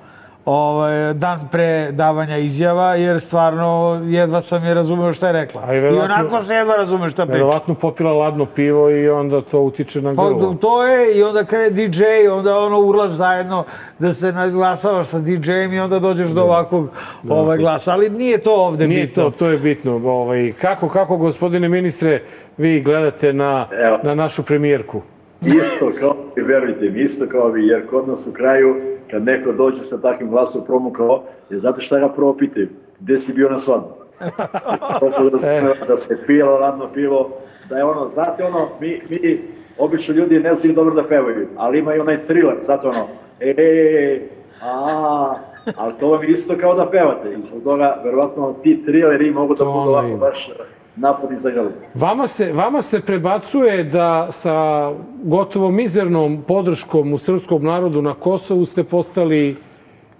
[0.46, 5.74] ovaj, dan pre davanja izjava, jer stvarno jedva sam je razumeo šta je rekla.
[5.74, 7.34] I, I onako se jedva razume šta priča.
[7.38, 10.52] Verovatno popila ladno pivo i onda to utiče na grlo.
[10.52, 13.64] Pa, to je, i onda kada je DJ, onda ono urlaš zajedno
[14.00, 16.34] da se naglasavaš sa DJ-em i onda dođeš da.
[16.34, 16.90] do ovakvog
[17.24, 17.34] da.
[17.34, 17.92] ovaj, glasa.
[17.92, 19.24] Ali nije to ovde nije bitno.
[19.24, 20.02] Nije to, to je bitno.
[20.06, 22.24] Ovaj, kako, kako, gospodine ministre,
[22.58, 24.00] vi gledate na, Evo.
[24.04, 25.02] na našu premijerku?
[25.42, 28.76] Isto kao, verujte mi, isto kao vi, jer kod nas u kraju
[29.12, 32.68] kad neko dođe sa takvim glasom promukao, je znate šta ga prvo pitaju?
[33.00, 33.90] Gde si bio na svadbu?
[35.42, 37.30] da, da se pilo, radno pivo,
[37.70, 39.40] da je ono, znate ono, mi, mi
[39.78, 43.08] obično ljudi ne znaju dobro da pevaju, ali ima i onaj thriller, zato ono,
[43.40, 44.22] e, e, e,
[44.62, 45.36] a,
[45.78, 49.56] ali to vam je isto kao da pevate, i zbog toga, verovatno, ti thrilleri mogu
[49.56, 50.50] da budu ovako baš
[50.96, 51.72] napad za grlu.
[51.96, 54.90] Vama se, vama se prebacuje da sa
[55.24, 59.58] gotovo mizernom podrškom u srpskom narodu na Kosovu ste postali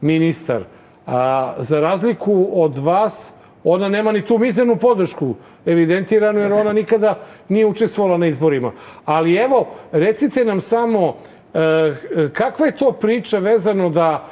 [0.02, 0.64] ministar.
[1.08, 3.34] A, za razliku od vas,
[3.64, 5.36] ona nema ni tu mizernu podršku
[5.66, 7.20] evidentiranu, jer ona nikada
[7.50, 8.72] nije učestvovala na izborima.
[9.06, 11.16] Ali evo, recite nam samo
[11.54, 14.28] e, kakva je to priča vezano da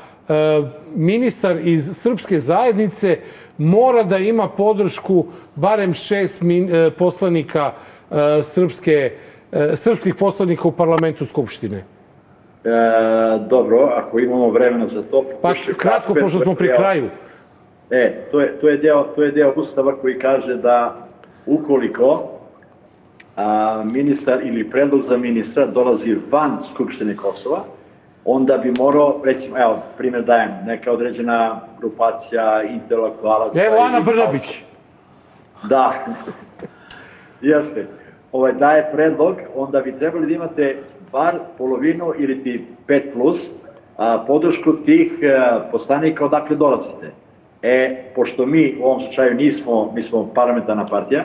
[0.95, 3.17] ministar iz srpske zajednice
[3.57, 5.25] mora da ima podršku
[5.55, 7.71] barem šest e, poslanika
[8.11, 9.11] e, srpske,
[9.51, 11.77] e, srpskih poslanika u parlamentu Skupštine?
[11.77, 12.69] E,
[13.49, 15.23] dobro, ako imamo vremena za to...
[15.41, 17.09] Pa kratko, pošto smo pri kraju.
[17.89, 21.07] E, to je, to je, deo, to je deo ustava koji kaže da
[21.45, 22.29] ukoliko
[23.35, 27.63] a, ministar ili predlog za ministra dolazi van Skupštine Kosova,
[28.31, 33.63] onda bi morao, recimo, evo, primjer dajem, neka određena grupacija intelektualaca...
[33.65, 34.63] Evo Ana Brnabić.
[35.63, 35.93] Da,
[37.41, 37.87] jeste.
[38.31, 40.77] Ovaj, daje predlog, onda bi trebali da imate
[41.11, 43.49] bar polovinu ili ti 5 plus
[43.97, 47.11] a, podršku tih a, e, poslanika odakle dolazite.
[47.61, 51.23] E, pošto mi u ovom slučaju nismo, mi smo parlamentarna partija,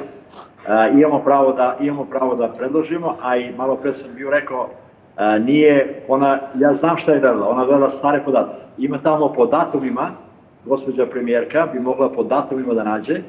[0.66, 4.68] a, imamo, pravo da, imamo pravo da predložimo, a i malo pre sam bio rekao,
[5.16, 8.56] a, nije, ona, ja znam šta je gledala, ona gledala stare podatke.
[8.78, 10.10] Ima tamo po datumima,
[10.64, 13.20] gospođa premijerka bi mogla po datumima da nađe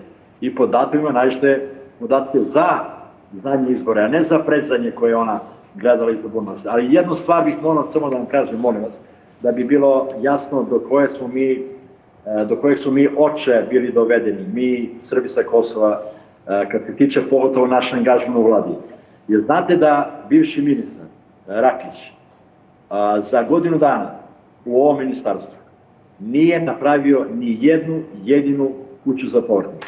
[0.42, 2.80] i po datumima nađete podatke za
[3.32, 5.40] zadnje izbore, a ne za predzadnje koje ona
[5.76, 6.66] gledala iz nas.
[6.66, 9.00] Ali jednu stvar bih morao samo da vam kažem, molim vas,
[9.42, 11.60] da bi bilo jasno do koje smo mi e,
[12.50, 16.02] do kojeg su mi oče bili dovedeni, mi Srbi sa Kosova,
[16.48, 18.74] e, kad se tiče pogotovo naš angažman u vladi.
[19.28, 21.06] Jer znate da bivši ministar
[21.48, 22.12] Rakić
[23.20, 24.12] za godinu dana
[24.66, 25.56] u ovom ministarstvu
[26.20, 28.72] nije napravio ni jednu jedinu
[29.04, 29.88] kuću za povratnike.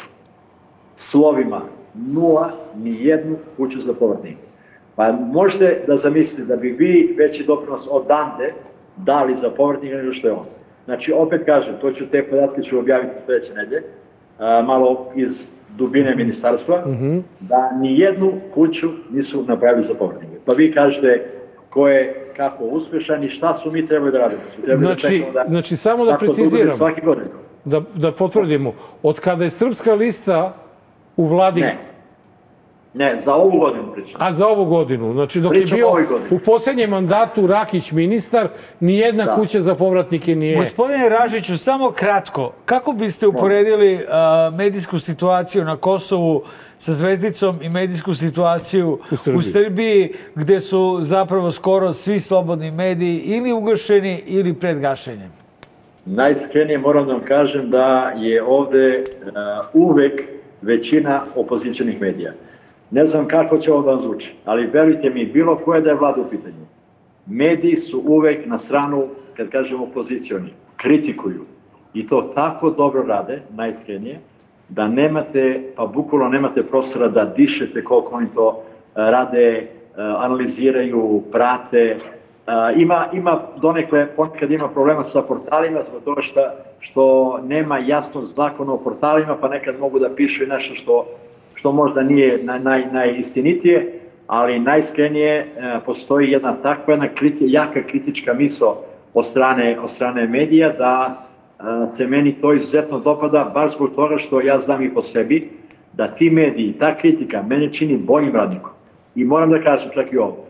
[0.96, 1.62] Slovima
[1.94, 4.42] nula, ni jednu kuću za povratnike.
[4.96, 8.52] Pa možete da zamislite da bi vi veći doprinos odande
[8.96, 10.46] dali za povratnika nego što je on.
[10.84, 13.82] Znači, opet kažem, to ću, te podatke ću objaviti sledeće nedelje,
[14.64, 17.22] malo iz dubine ministarstva, mm -hmm.
[17.40, 20.32] da ni jednu kuću nisu napravili za povratnike.
[20.44, 21.37] Pa vi kažete,
[21.70, 24.40] ko je kako uspešan i šta su mi trebali da radimo.
[24.56, 27.24] Su trebali da znači, da, da, znači, samo da preciziram, svaki godin.
[27.64, 30.56] da, da potvrdimo, od kada je Srpska lista
[31.16, 31.60] u vladi...
[31.60, 31.76] Ne,
[32.94, 34.22] Ne, za ovu godinu pričam.
[34.22, 35.12] A za ovu godinu.
[35.12, 35.92] Znači, dok pričam je bio
[36.30, 38.48] u poslednjem mandatu Rakić ministar,
[38.80, 39.34] ni jedna da.
[39.34, 40.56] kuća za povratnike nije...
[40.56, 44.00] Gospodine Ražiću, samo kratko, kako biste uporedili uh,
[44.56, 46.42] medijsku situaciju na Kosovu
[46.78, 49.38] sa Zvezdicom i medijsku situaciju u Srbiji.
[49.38, 55.30] u Srbiji, gde su zapravo skoro svi slobodni mediji ili ugašeni ili pred gašenjem?
[56.04, 60.22] Najiskrenije moram da vam kažem da je ovde uh, uvek
[60.62, 62.32] većina opozicionih medija.
[62.90, 65.96] Ne znam kako će ovo da vam zvuči, ali verujte mi, bilo koje da je
[65.96, 66.66] vlada u pitanju,
[67.26, 69.04] mediji su uvek na stranu,
[69.36, 71.44] kad kažemo opozicioni, kritikuju.
[71.94, 74.18] I to tako dobro rade, najiskrenije,
[74.68, 81.22] da nemate, pa bukvalno nemate prostora da dišete koliko oni to e, rade, e, analiziraju,
[81.32, 81.78] prate.
[81.78, 81.96] E,
[82.76, 86.40] ima, ima donekle, ponekad ima problema sa portalima zbog toga što,
[86.80, 91.06] što nema jasnog zakona o portalima, pa nekad mogu da pišu i nešto što
[91.58, 95.46] što možda nije naj, najistinitije, ali najiskrenije e,
[95.86, 98.76] postoji jedna takva jedna kriti, jaka kritička miso
[99.14, 104.16] od strane, od strane medija da e, se meni to izuzetno dopada, baš zbog toga
[104.18, 105.50] što ja znam i po sebi
[105.92, 108.70] da ti mediji, ta kritika mene čini boljim radnikom.
[109.14, 110.46] I moram da kažem čak i ovo,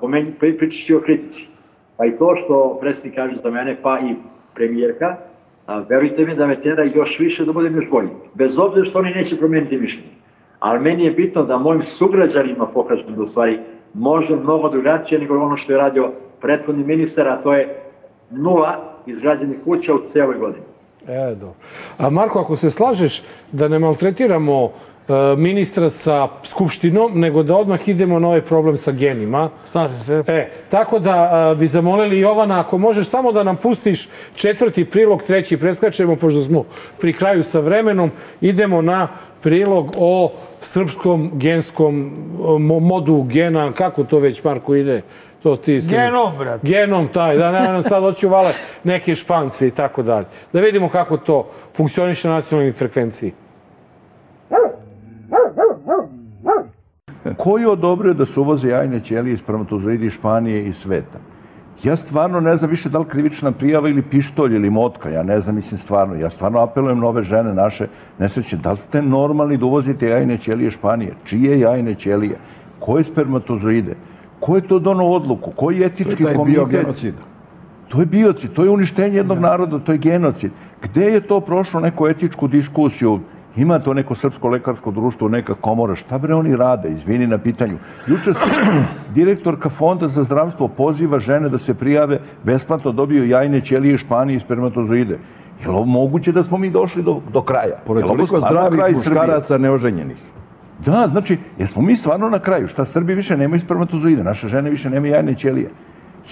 [0.00, 1.48] po meni pričaći o kritici.
[1.96, 4.14] Pa i to što predsjednik kaže za mene, pa i
[4.54, 5.16] premijerka,
[5.66, 8.08] a, verujte mi da me tera još više da budem još bolji.
[8.34, 10.25] Bez obzira što oni neće promijeniti mišljenje.
[10.58, 13.60] Ali meni je bitno da mojim sugrađanima pokažem da u stvari
[13.94, 17.82] može mnogo drugačije nego ono što je radio prethodni ministar, a to je
[18.30, 20.64] nula izgrađenih kuća u celoj godini.
[21.08, 21.54] E, dobro.
[21.98, 23.22] A Marko, ako se slažeš
[23.52, 24.70] da ne maltretiramo
[25.36, 29.50] ministra sa Skupštinom, nego da odmah idemo na ovaj problem sa genima.
[29.66, 30.24] Slažem se.
[30.26, 35.22] E, tako da a, bi zamolili Jovana, ako možeš samo da nam pustiš četvrti prilog,
[35.22, 36.64] treći preskačemo, pošto smo
[37.00, 38.10] pri kraju sa vremenom,
[38.40, 39.08] idemo na
[39.42, 42.12] prilog o srpskom genskom
[42.60, 45.02] mo, modu gena, kako to već, Marko, ide?
[45.42, 45.88] To ti si...
[45.88, 46.64] Genom, brat.
[46.64, 48.52] Genom taj, da ne nam sad hoću vale
[48.84, 50.26] neke špance i tako dalje.
[50.52, 53.32] Da vidimo kako to funkcioniše na nacionalnoj frekvenciji.
[57.34, 61.18] Ko je odobrio da se uvoze jajne ćelije iz spermatozoidi Španije i sveta?
[61.82, 65.40] Ja stvarno ne znam više da li krivična prijava ili pištolj ili motka, ja ne
[65.40, 67.86] znam, mislim stvarno, ja stvarno apelujem na ove žene naše
[68.18, 71.14] nesreće, da li ste normalni da uvozite jajne ćelije Španije?
[71.24, 72.38] Čije jajne ćelije?
[72.78, 73.94] Koje spermatozoide?
[74.40, 75.50] Ko je to dono odluku?
[75.50, 76.68] Koji je etički To je taj komitet?
[76.68, 77.14] biogenocid.
[77.88, 80.50] To je biocid, to je uništenje jednog naroda, to je genocid.
[80.82, 83.20] Gde je to prošlo neku etičku diskusiju?
[83.56, 87.76] Ima to neko srpsko lekarsko društvo, neka komora, šta bre oni rade, izvini na pitanju.
[88.06, 88.30] Juče
[89.14, 94.40] direktorka Fonda za zdravstvo poziva žene da se prijave, besplatno dobiju jajne ćelije, španije i
[94.40, 95.18] spermatozoide.
[95.62, 97.76] Je li ovo moguće da smo mi došli do, do kraja?
[97.86, 100.16] Pored toliko zdravih muškaraca neoženjenih.
[100.84, 102.68] Da, znači, jesmo mi stvarno na kraju?
[102.68, 105.70] Šta, Srbi više nemaju spermatozoide, naše žene više nemaju jajne ćelije.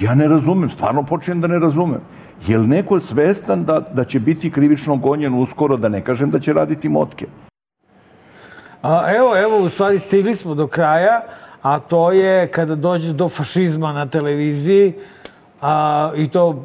[0.01, 2.01] Ja ne razumem, stvarno počinjem da ne razumem.
[2.47, 6.41] Je li neko svestan da, da će biti krivično gonjen uskoro, da ne kažem da
[6.41, 7.27] će raditi motke?
[8.83, 11.21] A, evo, evo, u stvari stigli smo do kraja,
[11.63, 14.95] a to je kada dođe do fašizma na televiziji,
[15.61, 16.65] a, i to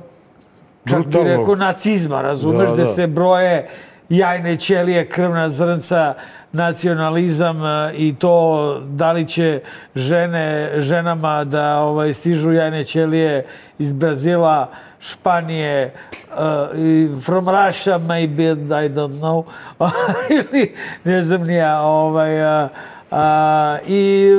[0.90, 2.86] čak bi rekao nacizma, razumeš, Da, da, da.
[2.86, 3.70] se broje
[4.10, 6.14] jajne ćelije, krvna zrnca,
[6.52, 9.62] nacionalizam e, i to da li će
[9.96, 13.46] žene, ženama da ovaj, stižu jajne ćelije
[13.80, 15.94] iz Brazila, Španije,
[16.32, 19.44] uh, from Russia maybe, I don't know,
[20.30, 22.70] ili ne znam nija, ovaj, a,
[23.12, 24.30] a, i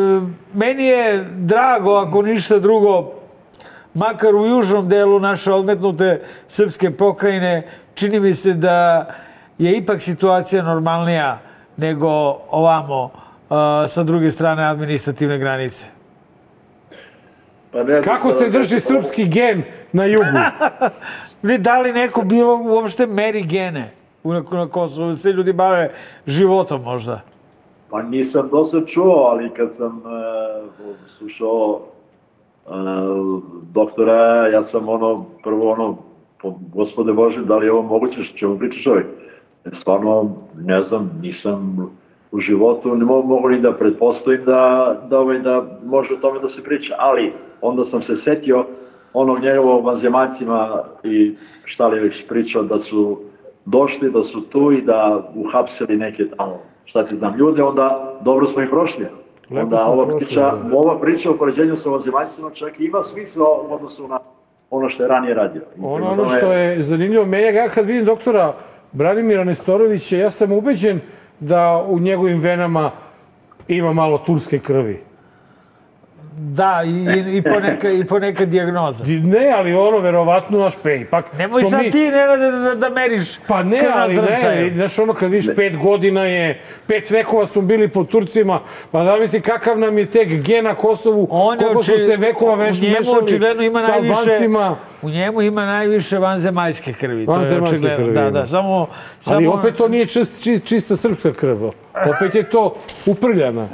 [0.54, 3.12] meni je drago, ako ništa drugo,
[3.94, 9.06] makar u južnom delu naše odmetnute srpske pokrajine, čini mi se da
[9.58, 11.38] je ipak situacija normalnija
[11.76, 12.08] nego
[12.50, 13.10] ovamo uh,
[13.88, 15.99] sa druge strane administrativne granice.
[17.72, 20.24] Pa ne znam Kako se da drži kažem, srpski gen na jugu?
[21.42, 23.90] Ne, da li neko bilo uopšte meri gene
[24.24, 25.14] u, na, na Kosovu?
[25.14, 25.94] Se ljudi bave
[26.26, 27.20] životom možda.
[27.90, 31.80] Pa nisam do sad čuo, ali kad sam uh, slušao
[32.66, 32.72] uh,
[33.72, 35.98] doktora, ja sam ono, prvo ono,
[36.42, 39.06] po, gospode Bože, da li je ovo moguće, što čemu priča čovjek?
[39.72, 41.90] Stvarno, ne znam, nisam
[42.32, 46.40] u životu, ne mogu, mogu ni da pretpostavim da, da, ovaj, da može o tome
[46.40, 48.66] da se priča, ali onda sam se setio
[49.12, 51.34] onog njegovog vanzemaljcima i
[51.64, 53.18] šta li već pričao, da su
[53.64, 58.46] došli, da su tu i da uhapsili neke tamo, šta ti znam, ljude, onda dobro
[58.46, 59.06] smo i prošli.
[59.50, 60.76] Lepo onda ova prošli, priča, da.
[60.76, 64.18] ova priča o poređenju sa vanzemaljcima čak i ima smisla u odnosu na
[64.70, 65.62] ono što je ranije radio.
[65.76, 68.54] I Ono, ono što je zanimljivo, meni ja kad vidim doktora
[68.92, 71.00] Branimira Nestorovića, ja sam ubeđen
[71.40, 72.90] da u njegovim venama
[73.68, 75.09] ima malo turske krvi.
[76.42, 76.90] Da, i,
[77.30, 79.04] i, poneka, i poneka dijagnoza.
[79.04, 81.24] Di- Ne, ali ono, verovatno, naš pe, ipak...
[81.32, 84.98] Nemoj smo sad mi- ti, Nenade, da, da, da meriš Pa ne, ali ne, znaš
[84.98, 88.60] ono kad vidiš pet godina je, pet vekova smo bili pod Turcima,
[88.92, 92.16] pa da misli kakav nam je tek gen na Kosovu, On koliko smo oči- se
[92.16, 94.76] vekova njemu mešali ima sa najviše, Albancima.
[95.02, 97.26] U njemu ima najviše vanzemaljske krvi.
[97.26, 97.60] to je
[97.96, 98.86] krvi Da, da, samo...
[99.26, 99.52] Ali samo...
[99.52, 101.64] opet to nije čist, či- čista srpska krv.
[102.06, 102.74] Opet je to
[103.06, 103.68] uprljana,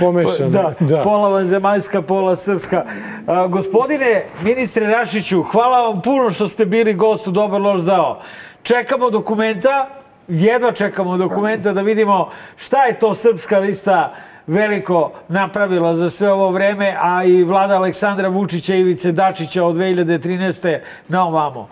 [0.00, 0.74] pomešana.
[0.80, 2.84] Da, pola vanzemaljska, pola srpska.
[3.26, 8.20] A, gospodine ministre Rašiću, hvala vam puno što ste bili gost u Dobar loš zao.
[8.62, 9.86] Čekamo dokumenta,
[10.28, 14.14] jedva čekamo dokumenta da vidimo šta je to srpska lista
[14.46, 19.76] veliko napravila za sve ovo vreme, a i vlada Aleksandra Vučića i Ivice Dačića od
[19.76, 20.78] 2013.
[21.08, 21.68] na ovamo.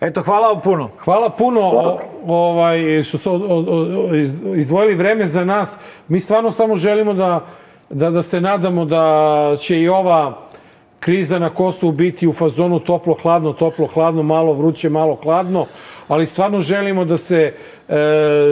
[0.00, 0.90] Eto, hvala vam puno.
[0.98, 3.40] Hvala puno o, ovaj, što
[4.14, 5.78] iz- izdvojili vreme za nas.
[6.08, 7.46] Mi stvarno samo želimo da,
[7.90, 10.48] da, da se nadamo da će i ova
[11.00, 15.66] kriza na Kosovu biti u fazonu toplo-hladno, toplo-hladno, malo vruće, malo hladno,
[16.08, 17.54] ali stvarno želimo da se
[17.88, 17.94] e,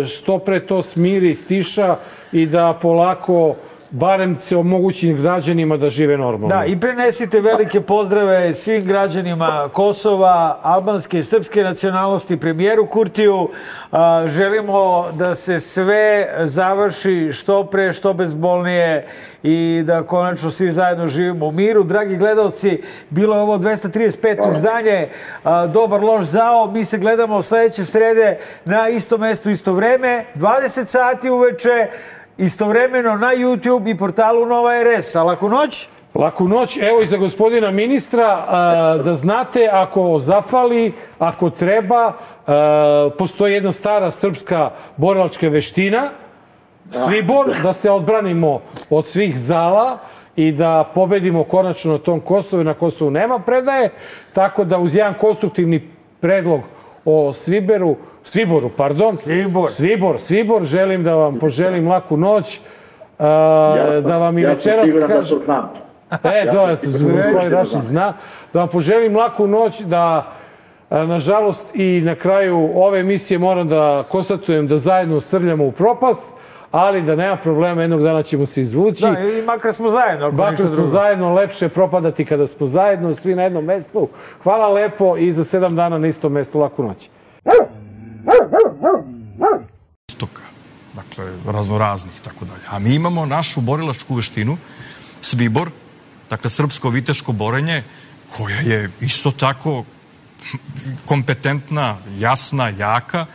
[0.07, 1.97] što pre to smiri, stiša
[2.33, 3.55] i da polako
[3.91, 6.57] barem se omogući građanima da žive normalno.
[6.57, 13.49] Da, i prenesite velike pozdrave svim građanima Kosova, albanske i srpske nacionalnosti, premijeru Kurtiju.
[14.27, 19.07] Želimo da se sve završi što pre, što bezbolnije
[19.43, 21.85] i da konačno svi zajedno živimo u miru.
[21.85, 24.57] Dragi gledalci, bilo je ovo 235.
[24.57, 25.09] izdanje
[25.73, 26.71] Dobar loš zao.
[26.71, 31.89] Mi se gledamo sledeće srede na isto mesto, isto vreme, 20 sati uveče
[32.39, 35.15] istovremeno na YouTube i portalu Nova RS.
[35.15, 35.89] A laku noć?
[36.15, 38.47] Laku noć, evo i za gospodina ministra,
[39.05, 42.13] da znate, ako zafali, ako treba,
[43.19, 46.11] postoji jedna stara srpska borilačka veština,
[46.91, 48.61] Svibor, da se odbranimo
[48.91, 49.99] od svih zala
[50.37, 52.65] i da pobedimo konačno na tom Kosovu.
[52.65, 53.91] Na Kosovu nema predaje,
[54.33, 55.91] tako da uz jedan konstruktivni
[56.21, 56.61] predlog
[57.07, 59.17] o Sviberu, Sviboru, pardon.
[59.17, 59.71] Svibor.
[59.71, 62.61] Svibor, Svibor, želim da vam poželim laku noć.
[63.19, 63.25] Uh,
[64.05, 65.39] da vam i ja večeras sam siguran kažem...
[65.39, 65.71] da to znam.
[66.11, 66.77] E, to je,
[67.25, 68.13] gospodin Rašić zna.
[68.53, 70.33] Da vam poželim laku noć, da
[70.91, 76.27] nažalost i na kraju ove emisije moram da konstatujem da zajedno srljamo u propast,
[76.77, 79.03] ali da nema problema, jednog dana ćemo se izvući.
[79.03, 80.31] Da, i makar smo zajedno.
[80.31, 80.87] Makar smo drugo.
[80.87, 84.09] zajedno, lepše propadati kada smo zajedno, svi na jednom mestu.
[84.43, 86.61] Hvala lepo i za sedam dana na istom mestu.
[86.61, 87.09] Laku noć.
[90.09, 90.43] Istoka,
[90.95, 92.63] dakle, raznoraznih tako dalje.
[92.71, 94.57] A mi imamo našu borilačku veštinu,
[95.21, 95.71] Svibor,
[96.31, 97.83] dakle, srpsko-viteško borenje,
[98.37, 99.85] koja je isto tako
[101.07, 103.27] kompetentna, jasna, jaka,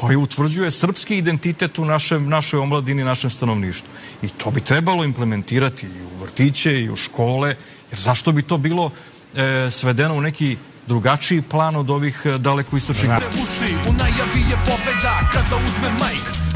[0.00, 3.88] koja utvrđuje srpski identitet u našem, našoj omladini, našem stanovništvu.
[4.22, 7.48] I to bi trebalo implementirati i u vrtiće i u škole,
[7.90, 8.90] jer zašto bi to bilo
[9.34, 10.56] e, svedeno u neki
[10.86, 13.10] drugačiji plan od ovih daleko istočnih...
[13.28, 16.49] Uši, u najavi je pobeda kada uzme majk